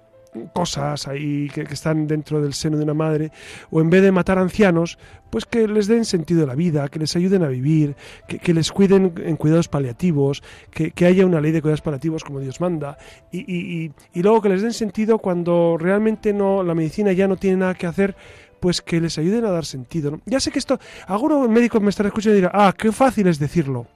cosas 0.52 1.06
ahí 1.08 1.48
que, 1.48 1.62
están 1.62 2.06
dentro 2.06 2.40
del 2.40 2.54
seno 2.54 2.76
de 2.76 2.84
una 2.84 2.94
madre, 2.94 3.30
o 3.70 3.80
en 3.80 3.90
vez 3.90 4.02
de 4.02 4.12
matar 4.12 4.38
ancianos, 4.38 4.98
pues 5.30 5.44
que 5.44 5.66
les 5.66 5.86
den 5.86 6.04
sentido 6.04 6.44
a 6.44 6.46
la 6.46 6.54
vida, 6.54 6.88
que 6.88 6.98
les 6.98 7.14
ayuden 7.16 7.42
a 7.42 7.48
vivir, 7.48 7.96
que, 8.26 8.54
les 8.54 8.70
cuiden 8.72 9.14
en 9.24 9.36
cuidados 9.36 9.68
paliativos, 9.68 10.42
que, 10.70 11.06
haya 11.06 11.26
una 11.26 11.40
ley 11.40 11.52
de 11.52 11.60
cuidados 11.62 11.82
paliativos 11.82 12.24
como 12.24 12.40
Dios 12.40 12.60
manda, 12.60 12.96
y, 13.32 13.92
luego 14.14 14.42
que 14.42 14.48
les 14.48 14.62
den 14.62 14.72
sentido 14.72 15.18
cuando 15.18 15.76
realmente 15.78 16.32
no 16.32 16.62
la 16.62 16.74
medicina 16.74 17.12
ya 17.12 17.28
no 17.28 17.36
tiene 17.36 17.58
nada 17.58 17.74
que 17.74 17.86
hacer, 17.86 18.16
pues 18.60 18.80
que 18.80 19.00
les 19.00 19.18
ayuden 19.18 19.44
a 19.44 19.50
dar 19.50 19.66
sentido. 19.66 20.20
Ya 20.24 20.40
sé 20.40 20.50
que 20.50 20.58
esto, 20.58 20.78
algunos 21.06 21.48
médicos 21.50 21.82
me 21.82 21.90
están 21.90 22.06
escuchando 22.06 22.34
y 22.34 22.40
dirán, 22.40 22.52
ah, 22.54 22.74
qué 22.76 22.92
fácil 22.92 23.26
es 23.26 23.38
decirlo. 23.38 23.86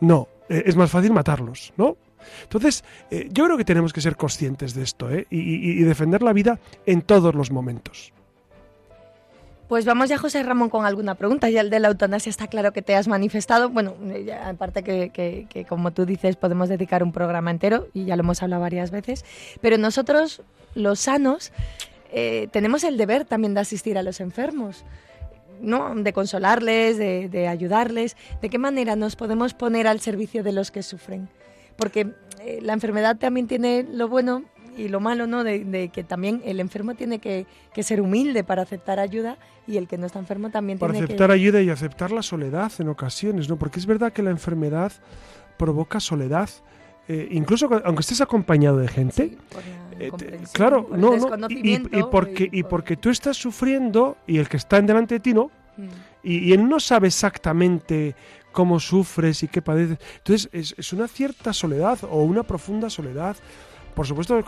No, 0.00 0.28
eh, 0.48 0.62
es 0.66 0.76
más 0.76 0.90
fácil 0.90 1.12
matarlos, 1.12 1.72
¿no? 1.76 1.96
Entonces, 2.42 2.84
eh, 3.10 3.28
yo 3.30 3.44
creo 3.44 3.56
que 3.56 3.64
tenemos 3.64 3.92
que 3.92 4.00
ser 4.00 4.16
conscientes 4.16 4.74
de 4.74 4.82
esto 4.82 5.10
¿eh? 5.10 5.26
y, 5.30 5.82
defender 5.82 6.22
la 6.22 6.32
vida 6.32 6.58
en 6.86 7.02
todos 7.02 7.34
los 7.34 7.50
momentos. 7.50 8.12
Pues 9.68 9.84
vamos 9.84 10.08
ya, 10.08 10.16
José 10.16 10.42
Ramón, 10.44 10.70
con 10.70 10.86
alguna 10.86 11.16
pregunta. 11.16 11.50
Ya 11.50 11.60
el 11.60 11.70
de 11.70 11.80
la 11.80 11.88
eutanasia 11.88 12.30
está 12.30 12.46
claro 12.46 12.72
que 12.72 12.82
te 12.82 12.94
has 12.94 13.08
manifestado. 13.08 13.68
Bueno, 13.68 13.94
aparte 14.44 14.84
que, 14.84 15.66
como 15.68 15.92
tú 15.92 16.06
dices, 16.06 16.36
podemos 16.36 16.68
dedicar 16.68 17.02
un 17.02 17.10
programa 17.10 17.50
entero 17.50 17.88
y 17.92 18.04
ya 18.04 18.14
lo 18.14 18.22
hemos 18.22 18.42
hablado 18.42 18.62
varias 18.62 18.92
veces. 18.92 19.24
Pero 19.60 19.76
nosotros, 19.76 20.42
los 20.76 21.00
sanos, 21.00 21.52
eh, 22.12 22.48
tenemos 22.52 22.84
el 22.84 22.96
deber 22.96 23.24
también 23.24 23.54
de 23.54 23.60
asistir 23.60 23.98
a 23.98 24.02
los 24.02 24.20
enfermos. 24.20 24.84
¿no? 25.60 25.94
de 25.94 26.12
consolarles, 26.12 26.98
de 26.98 27.48
ayudarles. 27.48 28.16
¿De 28.42 28.50
qué 28.50 28.58
manera 28.58 28.94
nos 28.94 29.16
podemos 29.16 29.54
poner 29.54 29.86
al 29.86 30.00
servicio 30.00 30.42
de 30.42 30.52
los 30.52 30.70
que 30.70 30.82
sufren? 30.82 31.30
Porque 31.76 32.12
eh, 32.40 32.60
la 32.62 32.72
enfermedad 32.72 33.16
también 33.16 33.46
tiene 33.46 33.86
lo 33.90 34.08
bueno 34.08 34.44
y 34.76 34.88
lo 34.88 35.00
malo, 35.00 35.26
¿no? 35.26 35.42
De, 35.42 35.90
que 35.92 36.04
también 36.04 36.42
el 36.44 36.60
enfermo 36.60 36.94
tiene 36.94 37.18
que, 37.18 37.46
ser 37.82 38.00
humilde 38.00 38.44
para 38.44 38.62
aceptar 38.62 38.98
ayuda 38.98 39.38
y 39.66 39.78
el 39.78 39.88
que 39.88 39.98
no 39.98 40.06
está 40.06 40.18
enfermo 40.18 40.50
también 40.50 40.78
tiene 40.78 40.98
que... 40.98 41.04
aceptar 41.04 41.30
ayuda 41.30 41.62
y 41.62 41.70
aceptar 41.70 42.12
la 42.12 42.22
soledad 42.22 42.70
en 42.78 42.88
ocasiones, 42.88 43.48
¿no? 43.48 43.56
Porque 43.56 43.78
es 43.78 43.86
verdad 43.86 44.12
que 44.12 44.22
la 44.22 44.30
enfermedad 44.30 44.92
provoca 45.56 45.98
soledad. 46.00 46.50
Eh, 47.08 47.28
incluso 47.30 47.68
aunque 47.84 48.00
estés 48.00 48.20
acompañado 48.20 48.78
de 48.78 48.88
gente, 48.88 49.38
eh, 49.98 50.10
claro, 50.52 50.88
no, 50.90 51.16
no, 51.16 51.46
y, 51.48 51.78
porque, 52.10 52.48
y 52.50 52.64
porque 52.64 52.96
tú 52.96 53.10
estás 53.10 53.36
sufriendo 53.36 54.16
y 54.26 54.38
el 54.38 54.48
que 54.48 54.56
está 54.56 54.78
en 54.78 54.86
delante 54.86 55.14
de 55.14 55.20
ti 55.20 55.32
no, 55.32 55.50
mm. 55.76 55.86
y, 56.24 56.52
él 56.52 56.68
no 56.68 56.80
sabe 56.80 57.06
exactamente 57.06 58.16
cómo 58.56 58.80
sufres 58.80 59.42
y 59.42 59.48
qué 59.48 59.60
padeces. 59.60 59.98
Entonces 60.16 60.48
es, 60.50 60.92
una 60.94 61.08
cierta 61.08 61.52
soledad 61.52 61.98
o 62.04 62.22
una 62.22 62.42
profunda 62.42 62.88
soledad. 62.88 63.36
Por 63.94 64.06
supuesto, 64.06 64.42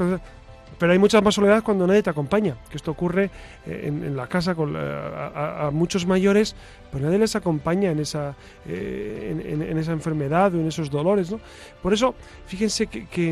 pero 0.79 0.93
hay 0.93 0.99
mucha 0.99 1.21
más 1.21 1.35
soledad 1.35 1.63
cuando 1.63 1.87
nadie 1.87 2.03
te 2.03 2.09
acompaña, 2.09 2.57
que 2.71 2.79
esto 2.79 2.91
ocurre 2.91 3.31
eh, 3.67 3.83
en, 3.85 4.17
la 4.17 4.27
casa 4.27 4.55
con 4.55 4.75
a, 4.75 5.69
muchos 5.75 6.07
mayores, 6.07 6.57
pues 6.91 7.03
nadie 7.03 7.19
les 7.19 7.37
acompaña 7.37 7.91
en 7.91 7.99
esa, 7.99 8.35
eh, 8.67 9.61
en, 9.71 9.77
esa 9.77 9.93
enfermedad 9.93 10.55
o 10.55 10.59
en 10.59 10.69
esos 10.69 10.91
dolores. 10.91 11.31
¿no? 11.31 11.39
Por 11.83 11.93
eso, 11.93 12.15
fíjense 12.47 12.87
que, 12.87 13.31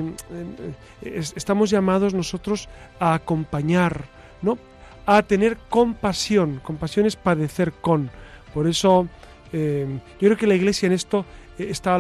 eh, 1.00 1.22
estamos 1.36 1.70
llamados 1.70 2.12
nosotros 2.12 2.68
a 3.00 3.14
acompañar, 3.14 4.04
¿no? 4.42 4.58
a 5.06 5.22
tener 5.22 5.56
compasión. 5.70 6.60
Compasión 6.62 7.06
es 7.06 7.16
padecer 7.16 7.72
con. 7.72 8.10
Por 8.52 8.66
eso 8.66 9.08
Em, 9.52 9.98
yo 10.20 10.28
creo 10.28 10.36
que 10.36 10.46
la 10.46 10.54
Iglesia 10.54 10.86
en 10.86 10.92
esto 10.92 11.24
eh, 11.58 11.68
está 11.70 11.94
a 11.94 11.98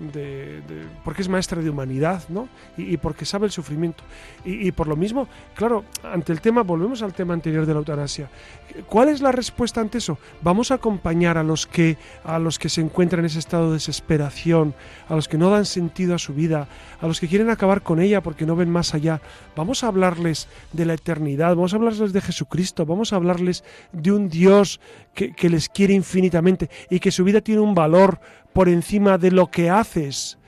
avanzadilla 0.00 0.10
de, 0.12 0.62
porque 1.04 1.22
es 1.22 1.28
maestra 1.28 1.60
de 1.60 1.70
humanidad, 1.70 2.22
¿no? 2.28 2.48
Y, 2.76 2.96
porque 2.96 3.24
sabe 3.24 3.46
el 3.46 3.52
sufrimiento. 3.52 4.02
Y, 4.44 4.72
por 4.72 4.88
lo 4.88 4.96
mismo, 4.96 5.28
claro, 5.54 5.84
ante 6.02 6.32
el 6.32 6.40
tema, 6.40 6.62
volvemos 6.62 7.02
al 7.02 7.12
tema 7.12 7.34
anterior 7.34 7.66
de 7.66 7.74
la 7.74 7.80
eutanasia. 7.80 8.28
¿Cuál 8.88 9.10
es 9.10 9.20
la 9.20 9.32
respuesta 9.32 9.80
ante 9.80 9.98
eso? 9.98 10.18
Vamos 10.42 10.70
a 10.70 10.74
acompañar 10.74 11.36
a 11.36 11.42
los 11.42 11.66
que 11.66 11.98
a 12.24 12.38
los 12.38 12.58
que 12.58 12.68
se 12.68 12.80
encuentran 12.80 13.20
en 13.20 13.26
ese 13.26 13.38
estado 13.38 13.68
de 13.68 13.74
desesperación, 13.74 14.74
a 15.08 15.14
los 15.14 15.28
que 15.28 15.38
no 15.38 15.50
dan 15.50 15.66
sentido 15.66 16.14
a 16.14 16.18
su 16.18 16.34
vida, 16.34 16.68
a 17.00 17.06
los 17.06 17.20
que 17.20 17.28
quieren 17.28 17.50
acabar 17.50 17.82
con 17.82 18.00
ella 18.00 18.22
porque 18.22 18.46
no 18.46 18.56
ven 18.56 18.70
más 18.70 18.94
allá. 18.94 19.20
Vamos 19.56 19.84
a 19.84 19.88
hablarles 19.88 20.48
de 20.72 20.86
la 20.86 20.94
eternidad, 20.94 21.50
vamos 21.50 21.72
a 21.72 21.76
hablarles 21.76 22.12
de 22.12 22.20
Jesucristo, 22.20 22.86
vamos 22.86 23.12
a 23.12 23.16
hablarles 23.16 23.64
de 23.92 24.12
un 24.12 24.28
Dios 24.28 24.80
que, 25.14 25.32
que 25.32 25.50
les 25.50 25.68
quiere 25.68 25.94
infinitamente 25.94 26.70
y 26.88 27.00
que 27.00 27.10
su 27.10 27.24
vida 27.24 27.40
tiene 27.40 27.60
un 27.60 27.74
valor 27.74 28.20
por 28.52 28.68
encima 28.68 29.18
de 29.18 29.30
lo 29.30 29.50
que 29.50 29.70
haces. 29.70 30.38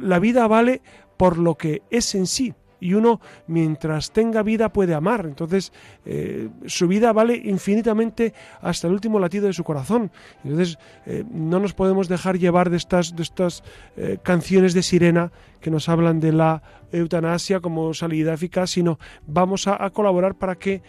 La 0.00 0.18
vida 0.18 0.46
vale 0.46 0.82
por 1.16 1.38
lo 1.38 1.56
que 1.56 1.82
es 1.90 2.14
en 2.14 2.26
sí 2.26 2.54
y 2.80 2.94
uno 2.94 3.20
mientras 3.46 4.12
tenga 4.12 4.42
vida 4.42 4.72
puede 4.72 4.94
amar. 4.94 5.26
Entonces 5.26 5.72
eh, 6.04 6.48
su 6.66 6.88
vida 6.88 7.12
vale 7.12 7.36
infinitamente 7.36 8.34
hasta 8.60 8.86
el 8.86 8.92
último 8.92 9.18
latido 9.18 9.46
de 9.46 9.52
su 9.52 9.64
corazón. 9.64 10.10
Entonces 10.44 10.78
eh, 11.06 11.24
no 11.30 11.58
nos 11.58 11.74
podemos 11.74 12.08
dejar 12.08 12.38
llevar 12.38 12.70
de 12.70 12.76
estas, 12.76 13.14
de 13.16 13.22
estas 13.22 13.62
eh, 13.96 14.18
canciones 14.22 14.74
de 14.74 14.82
sirena 14.82 15.32
que 15.60 15.70
nos 15.70 15.88
hablan 15.88 16.20
de 16.20 16.32
la 16.32 16.62
eutanasia 16.92 17.60
como 17.60 17.94
salida 17.94 18.34
eficaz, 18.34 18.70
sino 18.70 18.98
vamos 19.26 19.66
a, 19.66 19.90
colaborar 19.90 20.34
para 20.36 20.56
que, 20.56 20.82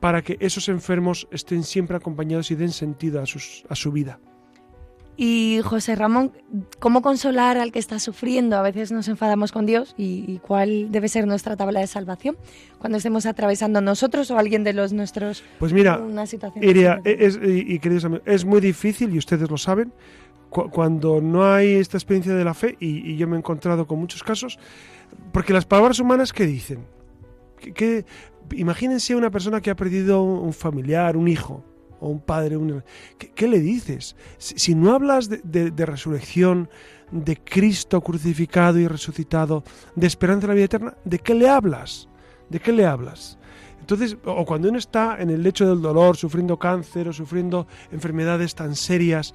para 0.00 0.22
que 0.22 0.36
esos 0.40 0.68
enfermos 0.68 1.28
estén 1.30 1.64
siempre 1.64 1.96
acompañados 1.96 2.50
y 2.50 2.54
den 2.54 2.70
sentido 2.70 3.20
a, 3.20 3.26
sus, 3.26 3.64
a 3.68 3.74
su 3.74 3.90
vida. 3.90 4.18
Y 5.16 5.60
José 5.62 5.94
Ramón, 5.94 6.32
¿cómo 6.78 7.02
consolar 7.02 7.58
al 7.58 7.70
que 7.70 7.78
está 7.78 7.98
sufriendo? 7.98 8.56
A 8.56 8.62
veces 8.62 8.92
nos 8.92 9.08
enfadamos 9.08 9.52
con 9.52 9.66
Dios 9.66 9.94
y, 9.98 10.38
cuál 10.38 10.90
debe 10.90 11.08
ser 11.08 11.26
nuestra 11.26 11.56
tabla 11.56 11.80
de 11.80 11.86
salvación 11.86 12.36
cuando 12.78 12.96
estemos 12.96 13.26
atravesando 13.26 13.80
nosotros 13.80 14.30
o 14.30 14.38
alguien 14.38 14.64
de 14.64 14.72
los 14.72 14.92
nuestros 14.92 15.44
pues 15.58 15.72
mira, 15.72 15.98
una 15.98 16.26
situación. 16.26 16.64
Iria, 16.64 17.00
es, 17.04 17.38
y, 17.42 17.78
queridos 17.78 18.06
amigos, 18.06 18.24
es 18.26 18.44
muy 18.44 18.60
difícil 18.60 19.14
y 19.14 19.18
ustedes 19.18 19.50
lo 19.50 19.58
saben 19.58 19.92
cuando 20.48 21.20
no 21.20 21.44
hay 21.44 21.74
esta 21.74 21.96
experiencia 21.96 22.34
de 22.34 22.44
la 22.44 22.54
fe 22.54 22.76
y, 22.80 23.16
yo 23.16 23.26
me 23.26 23.36
he 23.36 23.38
encontrado 23.38 23.86
con 23.86 23.98
muchos 23.98 24.22
casos 24.22 24.58
porque 25.32 25.52
las 25.52 25.66
palabras 25.66 25.98
humanas 26.00 26.32
qué 26.32 26.46
dicen 26.46 26.86
que, 27.74 28.04
imagínense 28.52 29.14
una 29.14 29.30
persona 29.30 29.60
que 29.60 29.70
ha 29.70 29.76
perdido 29.76 30.22
un 30.22 30.52
familiar, 30.52 31.16
un 31.16 31.28
hijo 31.28 31.64
o 32.02 32.08
un 32.08 32.20
padre, 32.20 32.58
¿qué, 33.34 33.46
le 33.46 33.60
dices? 33.60 34.16
Si, 34.38 34.74
no 34.74 34.92
hablas 34.92 35.30
de, 35.30 35.86
resurrección, 35.86 36.68
de 37.12 37.36
Cristo 37.36 38.00
crucificado 38.00 38.78
y 38.80 38.88
resucitado, 38.88 39.62
de 39.94 40.08
esperanza 40.08 40.46
en 40.46 40.48
la 40.48 40.54
vida 40.54 40.64
eterna, 40.64 40.94
¿de 41.04 41.20
qué 41.20 41.34
le 41.34 41.48
hablas? 41.48 42.08
¿De 42.50 42.58
qué 42.58 42.72
le 42.72 42.86
hablas? 42.86 43.38
Entonces, 43.78 44.16
o 44.24 44.44
cuando 44.44 44.68
uno 44.68 44.78
está 44.78 45.16
en 45.20 45.30
el 45.30 45.44
lecho 45.44 45.68
del 45.68 45.80
dolor, 45.80 46.16
sufriendo 46.16 46.58
cáncer 46.58 47.08
o 47.08 47.12
sufriendo 47.12 47.68
enfermedades 47.92 48.56
tan 48.56 48.74
serias, 48.74 49.32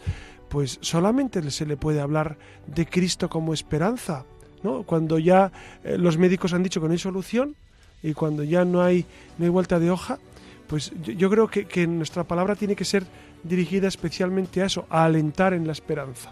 pues 0.49 0.77
solamente 0.81 1.49
se 1.49 1.65
le 1.65 1.77
puede 1.77 2.01
hablar 2.01 2.37
de 2.67 2.85
Cristo 2.85 3.29
como 3.29 3.53
esperanza. 3.53 4.25
¿no? 4.61 4.83
Cuando 4.83 5.19
ya 5.19 5.53
eh, 5.85 5.97
los 5.97 6.17
médicos 6.17 6.53
han 6.53 6.63
dicho 6.63 6.81
que 6.81 6.87
no 6.87 6.93
hay 6.93 6.99
solución 6.99 7.55
y 8.03 8.13
cuando 8.13 8.43
ya 8.43 8.65
no 8.65 8.81
hay, 8.81 9.05
no 9.37 9.45
hay 9.45 9.51
vuelta 9.51 9.79
de 9.79 9.89
hoja, 9.89 10.19
pues 10.67 10.91
yo, 11.01 11.29
creo 11.29 11.47
que, 11.47 11.87
nuestra 11.87 12.23
palabra 12.23 12.55
tiene 12.55 12.75
que 12.75 12.85
ser 12.85 13.05
dirigida 13.43 13.87
especialmente 13.87 14.61
a 14.61 14.65
eso, 14.65 14.85
a 14.89 15.05
alentar 15.05 15.53
en 15.53 15.65
la 15.65 15.71
esperanza. 15.71 16.29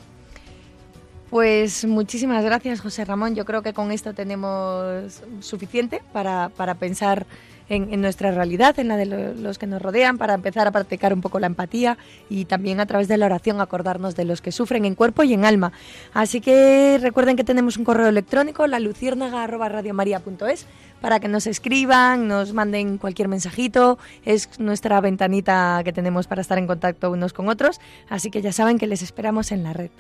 Pues 1.30 1.86
muchísimas 1.86 2.44
gracias, 2.44 2.82
José 2.82 3.04
Ramón. 3.06 3.36
Yo 3.36 3.46
creo 3.46 3.62
que 3.62 3.74
con 3.74 3.92
esto 3.92 4.14
tenemos 4.14 5.22
suficiente 5.40 6.02
para, 6.14 6.50
para 6.50 6.76
pensar 6.76 7.26
en, 7.70 8.02
nuestra 8.02 8.32
realidad, 8.32 8.78
en 8.80 8.88
la 8.88 8.98
de 8.98 9.06
los 9.06 9.58
que 9.58 9.68
nos 9.68 9.82
rodean, 9.82 10.18
para 10.18 10.34
empezar 10.34 10.68
a 10.68 10.72
practicar 10.72 11.14
un 11.14 11.22
poco 11.22 11.40
la 11.40 11.48
empatía 11.48 11.98
y 12.30 12.46
también 12.46 12.80
a 12.80 12.86
través 12.86 13.08
de 13.08 13.18
la 13.18 13.26
oración 13.26 13.62
acordarnos 13.62 14.16
de 14.16 14.26
los 14.26 14.42
que 14.42 14.52
sufren 14.52 14.86
en 14.86 14.96
cuerpo 14.96 15.24
y 15.24 15.34
en 15.34 15.46
alma. 15.46 15.72
Así 16.14 16.42
que 16.42 17.00
recuerden 17.02 17.36
que 17.36 17.44
tenemos 17.44 17.78
un 17.78 17.86
correo 17.86 18.08
electrónico, 18.08 18.68
la 18.68 18.80
luciérnaga.radiomaria.es, 18.80 20.66
para 21.02 21.20
que 21.20 21.28
nos 21.28 21.48
escriban, 21.48 22.28
nos 22.28 22.54
manden 22.54 22.98
cualquier 22.98 23.28
mensajito. 23.28 23.98
Es 24.26 24.60
nuestra 24.60 25.00
ventanita 25.02 25.82
que 25.84 25.94
tenemos 25.94 26.28
para 26.28 26.42
estar 26.42 26.58
en 26.58 26.68
contacto 26.68 27.12
unos 27.12 27.34
con 27.34 27.50
otros. 27.50 27.80
Así 28.10 28.32
que 28.32 28.42
ya 28.42 28.52
saben 28.52 28.80
que 28.80 28.88
les 28.88 29.02
esperamos 29.02 29.52
en 29.52 29.64
la 29.64 29.74
red. 29.74 29.92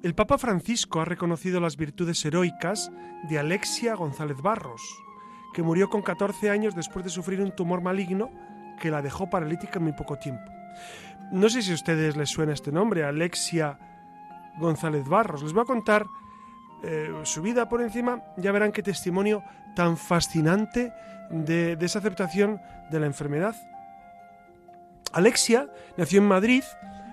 El 0.00 0.14
Papa 0.14 0.38
Francisco 0.38 1.00
ha 1.00 1.04
reconocido 1.04 1.60
las 1.60 1.76
virtudes 1.76 2.24
heroicas 2.24 2.90
de 3.28 3.38
Alexia 3.38 3.94
González 3.94 4.40
Barros, 4.40 4.80
que 5.52 5.62
murió 5.62 5.90
con 5.90 6.02
14 6.02 6.48
años 6.50 6.74
después 6.74 7.04
de 7.04 7.10
sufrir 7.10 7.42
un 7.42 7.54
tumor 7.54 7.82
maligno 7.82 8.30
que 8.80 8.90
la 8.90 9.02
dejó 9.02 9.28
paralítica 9.28 9.78
en 9.78 9.84
muy 9.84 9.92
poco 9.92 10.16
tiempo. 10.16 10.57
No 11.30 11.48
sé 11.48 11.62
si 11.62 11.72
a 11.72 11.74
ustedes 11.74 12.16
les 12.16 12.30
suena 12.30 12.52
este 12.52 12.72
nombre, 12.72 13.04
Alexia 13.04 13.78
González 14.58 15.06
Barros. 15.06 15.42
Les 15.42 15.52
voy 15.52 15.62
a 15.62 15.66
contar 15.66 16.06
eh, 16.82 17.12
su 17.24 17.42
vida 17.42 17.68
por 17.68 17.82
encima, 17.82 18.22
ya 18.36 18.52
verán 18.52 18.72
qué 18.72 18.82
testimonio 18.82 19.42
tan 19.74 19.96
fascinante 19.96 20.92
de, 21.30 21.76
de 21.76 21.86
esa 21.86 21.98
aceptación 21.98 22.60
de 22.90 23.00
la 23.00 23.06
enfermedad. 23.06 23.54
Alexia 25.12 25.68
nació 25.96 26.20
en 26.20 26.28
Madrid 26.28 26.64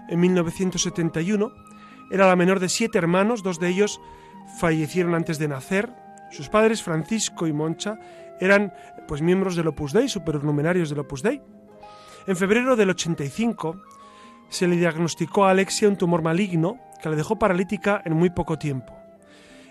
en 0.08 0.20
1971 0.20 1.66
era 2.12 2.28
la 2.28 2.36
menor 2.36 2.60
de 2.60 2.70
siete 2.70 2.98
hermanos, 2.98 3.42
dos 3.42 3.60
de 3.60 3.70
ellos 3.70 4.00
fallecieron 4.60 5.16
antes 5.16 5.40
de 5.40 5.48
nacer. 5.48 5.90
Sus 6.32 6.50
padres, 6.50 6.84
Francisco 6.84 7.48
y 7.48 7.54
Moncha, 7.54 8.00
eran 8.40 8.74
pues 9.08 9.22
miembros 9.22 9.56
del 9.56 9.68
Opus 9.68 9.94
Dei, 9.94 10.08
supernumerarios 10.10 10.90
del 10.90 11.00
Opus 11.00 11.24
Dei. 11.24 11.42
En 12.28 12.36
febrero 12.36 12.76
del 12.76 12.90
85 12.90 13.82
se 14.50 14.68
le 14.68 14.78
diagnosticó 14.78 15.46
a 15.46 15.52
Alexia 15.52 15.90
un 15.90 15.98
tumor 15.98 16.22
maligno 16.22 16.80
que 17.02 17.10
la 17.10 17.16
dejó 17.16 17.38
paralítica 17.38 18.02
en 18.06 18.14
muy 18.14 18.30
poco 18.30 18.58
tiempo. 18.58 18.94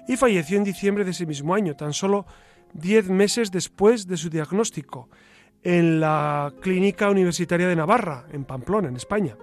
Y 0.07 0.17
falleció 0.17 0.59
en 0.59 0.65
diciembre 0.65 1.05
de 1.05 1.11
ese 1.11 1.27
mismo 1.27 1.55
año, 1.55 1.75
tan 1.75 1.93
solo 1.93 2.27
diez 2.73 3.09
meses 3.09 3.51
después 3.51 4.07
de 4.07 4.17
su 4.17 4.31
diagnóstico, 4.31 5.09
en 5.63 5.99
la 5.99 6.53
Clínica 6.61 7.11
Universitaria 7.11 7.67
de 7.67 7.77
Navarra, 7.77 8.27
en 8.33 8.45
Pamplona, 8.45 8.89
en 8.89 8.97
España. 8.97 9.37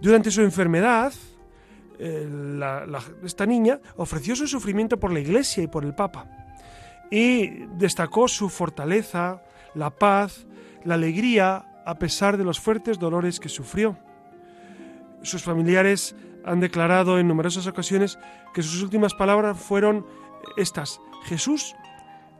Durante 0.00 0.30
su 0.30 0.42
enfermedad, 0.42 1.12
eh, 1.98 2.28
esta 3.24 3.46
niña 3.46 3.80
ofreció 3.96 4.36
su 4.36 4.46
sufrimiento 4.46 5.00
por 5.00 5.12
la 5.12 5.20
Iglesia 5.20 5.62
y 5.62 5.68
por 5.68 5.84
el 5.84 5.94
Papa 5.94 6.44
y 7.10 7.66
destacó 7.76 8.28
su 8.28 8.48
fortaleza, 8.48 9.42
la 9.74 9.90
paz, 9.90 10.46
la 10.84 10.94
alegría 10.94 11.64
a 11.84 11.96
pesar 11.96 12.36
de 12.36 12.44
los 12.44 12.60
fuertes 12.60 12.98
dolores 12.98 13.40
que 13.40 13.48
sufrió. 13.48 13.96
Sus 15.22 15.42
familiares 15.42 16.14
han 16.44 16.60
declarado 16.60 17.18
en 17.18 17.28
numerosas 17.28 17.66
ocasiones 17.66 18.18
que 18.52 18.62
sus 18.62 18.82
últimas 18.82 19.14
palabras 19.14 19.58
fueron 19.58 20.06
estas, 20.56 21.00
Jesús, 21.24 21.74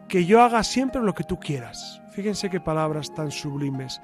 que 0.08 0.26
yo 0.26 0.42
haga 0.42 0.62
siempre 0.62 1.02
lo 1.02 1.14
que 1.14 1.24
tú 1.24 1.40
quieras. 1.40 2.02
Fíjense 2.12 2.50
qué 2.50 2.60
palabras 2.60 3.14
tan 3.14 3.30
sublimes. 3.30 4.00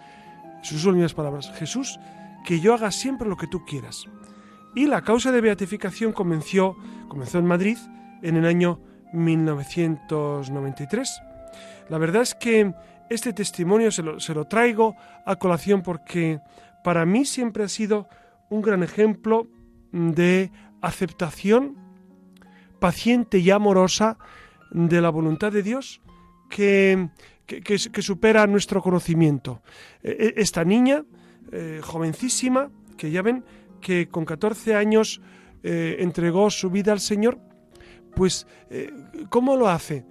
Sus 0.62 0.84
últimas 0.84 1.14
palabras, 1.14 1.52
Jesús, 1.56 2.00
que 2.44 2.60
yo 2.60 2.74
haga 2.74 2.90
siempre 2.90 3.28
lo 3.28 3.36
que 3.36 3.46
tú 3.46 3.64
quieras 3.64 4.06
y 4.74 4.86
la 4.86 5.02
causa 5.02 5.30
de 5.32 5.40
beatificación 5.40 6.12
comenzó, 6.12 6.76
comenzó 7.08 7.38
en 7.38 7.46
Madrid 7.46 7.78
en 8.22 8.36
el 8.36 8.46
año 8.46 8.78
1993. 9.12 11.20
La 11.88 11.98
verdad 11.98 12.22
es 12.22 12.36
que 12.36 12.72
este 13.10 13.32
testimonio 13.32 13.90
se 13.90 14.02
lo, 14.02 14.44
traigo 14.46 14.96
a 15.26 15.36
colación 15.36 15.82
porque 15.82 16.40
para 16.82 17.04
mí 17.04 17.24
siempre 17.24 17.64
ha 17.64 17.68
sido 17.68 18.08
un 18.48 18.62
gran 18.62 18.82
ejemplo 18.82 19.48
de 19.92 20.50
aceptación 20.80 21.76
paciente 22.78 23.38
y 23.38 23.50
amorosa 23.50 24.16
de 24.70 25.00
la 25.00 25.10
voluntad 25.10 25.52
de 25.52 25.62
Dios 25.62 26.00
que, 26.48 27.10
que, 27.46 27.78
supera 27.78 28.46
nuestro 28.46 28.80
conocimiento. 28.80 29.60
E, 30.02 30.34
e, 30.36 30.42
esta 30.42 30.64
niña, 30.64 31.04
eh, 31.52 31.80
jovencísima, 31.82 32.70
que 32.96 33.10
ya 33.10 33.22
ven, 33.22 33.44
que 33.80 34.08
con 34.08 34.24
14 34.24 34.74
años 34.74 35.20
eh, 35.62 35.96
entregó 36.00 36.50
su 36.50 36.70
vida 36.70 36.92
al 36.92 37.00
Señor, 37.00 37.38
pues 38.14 38.46
eh, 38.70 38.90
¿cómo 39.28 39.56
lo 39.56 39.68
hace? 39.68 40.04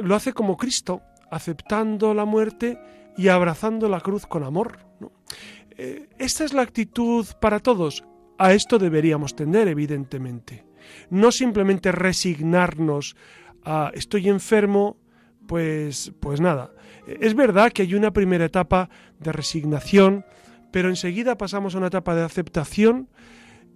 Lo 0.00 0.14
hace 0.14 0.32
como 0.32 0.56
Cristo, 0.56 1.02
aceptando 1.30 2.14
la 2.14 2.24
muerte 2.24 2.78
y 3.16 3.28
abrazando 3.28 3.88
la 3.88 4.00
cruz 4.00 4.26
con 4.26 4.44
amor. 4.44 4.78
Eh, 5.70 6.08
esta 6.18 6.44
es 6.44 6.52
la 6.52 6.62
actitud 6.62 7.26
para 7.40 7.60
todos. 7.60 8.04
A 8.38 8.52
esto 8.52 8.78
deberíamos 8.78 9.34
tender, 9.34 9.68
evidentemente. 9.68 10.64
No 11.10 11.32
simplemente 11.32 11.92
resignarnos 11.92 13.16
a 13.64 13.90
estoy 13.94 14.28
enfermo, 14.28 14.96
pues, 15.46 16.12
pues 16.20 16.40
nada. 16.40 16.72
Es 17.06 17.34
verdad 17.34 17.72
que 17.72 17.82
hay 17.82 17.94
una 17.94 18.12
primera 18.12 18.44
etapa 18.44 18.90
de 19.18 19.32
resignación, 19.32 20.24
pero 20.70 20.88
enseguida 20.88 21.38
pasamos 21.38 21.74
a 21.74 21.78
una 21.78 21.86
etapa 21.88 22.14
de 22.14 22.22
aceptación 22.22 23.08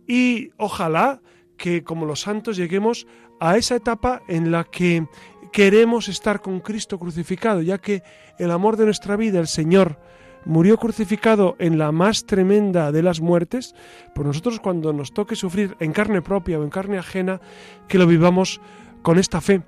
y 0.07 0.51
ojalá 0.59 1.23
que 1.57 1.83
como 1.83 2.07
los 2.07 2.21
santos 2.21 2.57
lleguemos 2.57 3.07
a 3.41 3.57
esa 3.57 3.77
etapa 3.77 4.23
en 4.29 4.53
la 4.53 4.65
que 4.65 5.07
queremos 5.53 6.09
estar 6.09 6.41
con 6.41 6.61
Cristo 6.61 6.99
crucificado, 6.99 7.63
ya 7.63 7.79
que 7.79 8.03
el 8.39 8.51
amor 8.51 8.77
de 8.77 8.87
nuestra 8.87 9.17
vida, 9.17 9.39
el 9.39 9.47
Señor, 9.47 9.99
murió 10.45 10.79
crucificado 10.79 11.55
en 11.59 11.79
la 11.79 11.93
más 11.93 12.25
tremenda 12.25 12.91
de 12.91 13.03
las 13.03 13.21
muertes, 13.21 13.75
pues 14.15 14.27
nosotros 14.27 14.59
cuando 14.59 14.93
nos 14.93 15.13
toque 15.13 15.37
sufrir 15.37 15.77
en 15.79 15.93
carne 15.93 16.23
propia 16.23 16.59
o 16.59 16.65
en 16.65 16.71
carne 16.71 16.99
ajena, 16.99 17.41
que 17.87 17.99
lo 17.99 18.07
vivamos 18.07 18.61
con 19.03 19.19
esta 19.19 19.41
fe. 19.41 19.63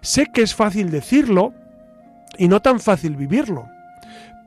Sé 0.00 0.26
que 0.32 0.42
es 0.42 0.54
fácil 0.54 0.90
decirlo 0.90 1.52
y 2.38 2.48
no 2.48 2.62
tan 2.62 2.80
fácil 2.80 3.16
vivirlo. 3.16 3.66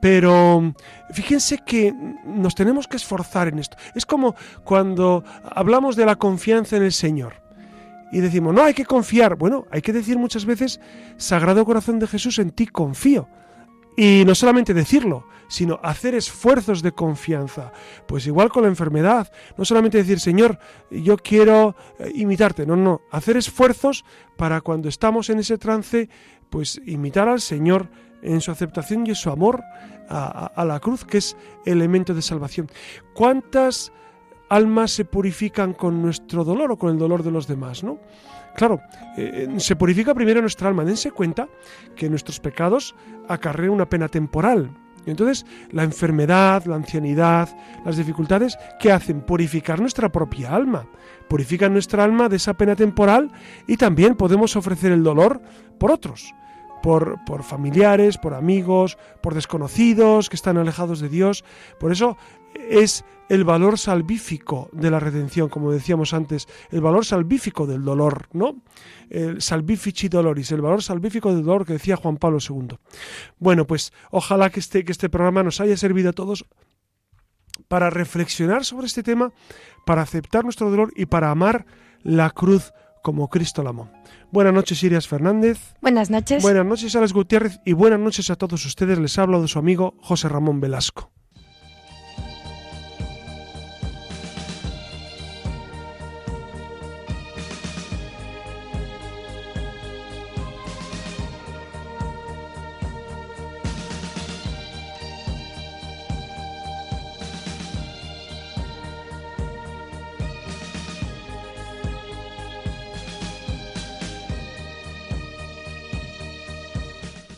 Pero 0.00 0.74
fíjense 1.12 1.58
que 1.64 1.94
nos 2.24 2.56
tenemos 2.56 2.88
que 2.88 2.96
esforzar 2.96 3.46
en 3.46 3.60
esto. 3.60 3.76
Es 3.94 4.04
como 4.04 4.34
cuando 4.64 5.22
hablamos 5.44 5.94
de 5.94 6.06
la 6.06 6.16
confianza 6.16 6.76
en 6.76 6.82
el 6.82 6.92
Señor 6.92 7.41
y 8.12 8.20
decimos, 8.20 8.54
no, 8.54 8.62
hay 8.62 8.74
que 8.74 8.84
confiar. 8.84 9.36
Bueno, 9.36 9.66
hay 9.70 9.82
que 9.82 9.92
decir 9.92 10.18
muchas 10.18 10.44
veces, 10.44 10.80
Sagrado 11.16 11.64
Corazón 11.64 11.98
de 11.98 12.06
Jesús, 12.06 12.38
en 12.38 12.50
ti 12.50 12.66
confío. 12.66 13.28
Y 13.96 14.24
no 14.26 14.34
solamente 14.34 14.72
decirlo, 14.72 15.26
sino 15.48 15.78
hacer 15.82 16.14
esfuerzos 16.14 16.82
de 16.82 16.92
confianza. 16.92 17.72
Pues 18.06 18.26
igual 18.26 18.48
con 18.48 18.62
la 18.62 18.68
enfermedad, 18.68 19.30
no 19.56 19.64
solamente 19.64 19.98
decir, 19.98 20.20
Señor, 20.20 20.58
yo 20.90 21.16
quiero 21.16 21.76
eh, 21.98 22.10
imitarte, 22.14 22.64
no, 22.64 22.76
no, 22.76 23.02
hacer 23.10 23.36
esfuerzos 23.36 24.04
para 24.36 24.62
cuando 24.62 24.88
estamos 24.88 25.28
en 25.28 25.40
ese 25.40 25.58
trance, 25.58 26.08
pues 26.48 26.80
imitar 26.86 27.28
al 27.28 27.40
Señor 27.40 27.90
en 28.22 28.40
su 28.40 28.50
aceptación 28.50 29.06
y 29.06 29.10
en 29.10 29.16
su 29.16 29.30
amor 29.30 29.62
a, 30.08 30.64
la 30.64 30.78
cruz, 30.80 31.04
que 31.04 31.18
es 31.18 31.36
elemento 31.64 32.14
de 32.14 32.22
salvación. 32.22 32.70
¿Cuántas 33.14 33.92
almas 34.52 34.90
se 34.90 35.06
purifican 35.06 35.72
con 35.72 36.02
nuestro 36.02 36.44
dolor 36.44 36.72
o 36.72 36.76
con 36.76 36.90
el 36.90 36.98
dolor 36.98 37.22
de 37.22 37.30
los 37.30 37.46
demás, 37.46 37.82
no? 37.82 37.98
Claro, 38.54 38.80
eh, 39.16 39.48
se 39.56 39.76
purifica 39.76 40.14
primero 40.14 40.42
nuestra 40.42 40.68
alma. 40.68 40.84
Dense 40.84 41.10
cuenta 41.10 41.48
que 41.96 42.10
nuestros 42.10 42.38
pecados 42.38 42.94
acarrean 43.28 43.70
una 43.70 43.88
pena 43.88 44.08
temporal. 44.08 44.76
Y 45.06 45.10
entonces, 45.10 45.46
la 45.70 45.84
enfermedad, 45.84 46.66
la 46.66 46.76
ancianidad, 46.76 47.48
las 47.86 47.96
dificultades, 47.96 48.58
¿qué 48.78 48.92
hacen? 48.92 49.22
Purificar 49.22 49.80
nuestra 49.80 50.12
propia 50.12 50.54
alma. 50.54 50.86
Purifican 51.28 51.72
nuestra 51.72 52.04
alma 52.04 52.28
de 52.28 52.36
esa 52.36 52.52
pena 52.52 52.76
temporal 52.76 53.32
y 53.66 53.78
también 53.78 54.16
podemos 54.16 54.54
ofrecer 54.54 54.92
el 54.92 55.02
dolor 55.02 55.40
por 55.78 55.90
otros 55.90 56.34
por, 56.82 57.24
por, 57.24 57.44
familiares, 57.44 58.18
por 58.18 58.34
amigos, 58.34 58.98
por 59.22 59.34
desconocidos 59.34 60.28
que 60.28 60.36
están 60.36 60.58
alejados 60.58 61.00
de 61.00 61.08
Dios. 61.08 61.44
Por 61.78 61.92
eso 61.92 62.18
es 62.54 63.04
el 63.32 63.44
valor 63.44 63.78
salvífico 63.78 64.68
de 64.72 64.90
la 64.90 65.00
redención, 65.00 65.48
como 65.48 65.72
decíamos 65.72 66.12
antes, 66.12 66.46
el 66.70 66.82
valor 66.82 67.06
salvífico 67.06 67.66
del 67.66 67.82
dolor, 67.82 68.28
¿no? 68.34 68.62
El 69.08 69.40
salvifici 69.40 70.10
doloris, 70.10 70.52
el 70.52 70.60
valor 70.60 70.82
salvífico 70.82 71.34
del 71.34 71.42
dolor 71.42 71.64
que 71.64 71.72
decía 71.72 71.96
Juan 71.96 72.18
Pablo 72.18 72.40
II. 72.46 72.76
Bueno, 73.38 73.66
pues 73.66 73.94
ojalá 74.10 74.50
que 74.50 74.60
este, 74.60 74.84
que 74.84 74.92
este 74.92 75.08
programa 75.08 75.42
nos 75.42 75.62
haya 75.62 75.78
servido 75.78 76.10
a 76.10 76.12
todos 76.12 76.44
para 77.68 77.88
reflexionar 77.88 78.66
sobre 78.66 78.86
este 78.86 79.02
tema, 79.02 79.32
para 79.86 80.02
aceptar 80.02 80.44
nuestro 80.44 80.70
dolor 80.70 80.92
y 80.94 81.06
para 81.06 81.30
amar 81.30 81.64
la 82.02 82.28
cruz 82.28 82.74
como 83.02 83.30
Cristo 83.30 83.62
la 83.62 83.70
amó. 83.70 83.90
Buenas 84.30 84.52
noches, 84.52 84.82
Irias 84.82 85.08
Fernández. 85.08 85.74
Buenas 85.80 86.10
noches. 86.10 86.42
Buenas 86.42 86.66
noches, 86.66 86.94
Alex 86.94 87.14
Gutiérrez. 87.14 87.60
Y 87.64 87.72
buenas 87.72 87.98
noches 87.98 88.28
a 88.28 88.36
todos 88.36 88.66
ustedes. 88.66 88.98
Les 88.98 89.18
hablo 89.18 89.40
de 89.40 89.48
su 89.48 89.58
amigo 89.58 89.94
José 90.02 90.28
Ramón 90.28 90.60
Velasco. 90.60 91.10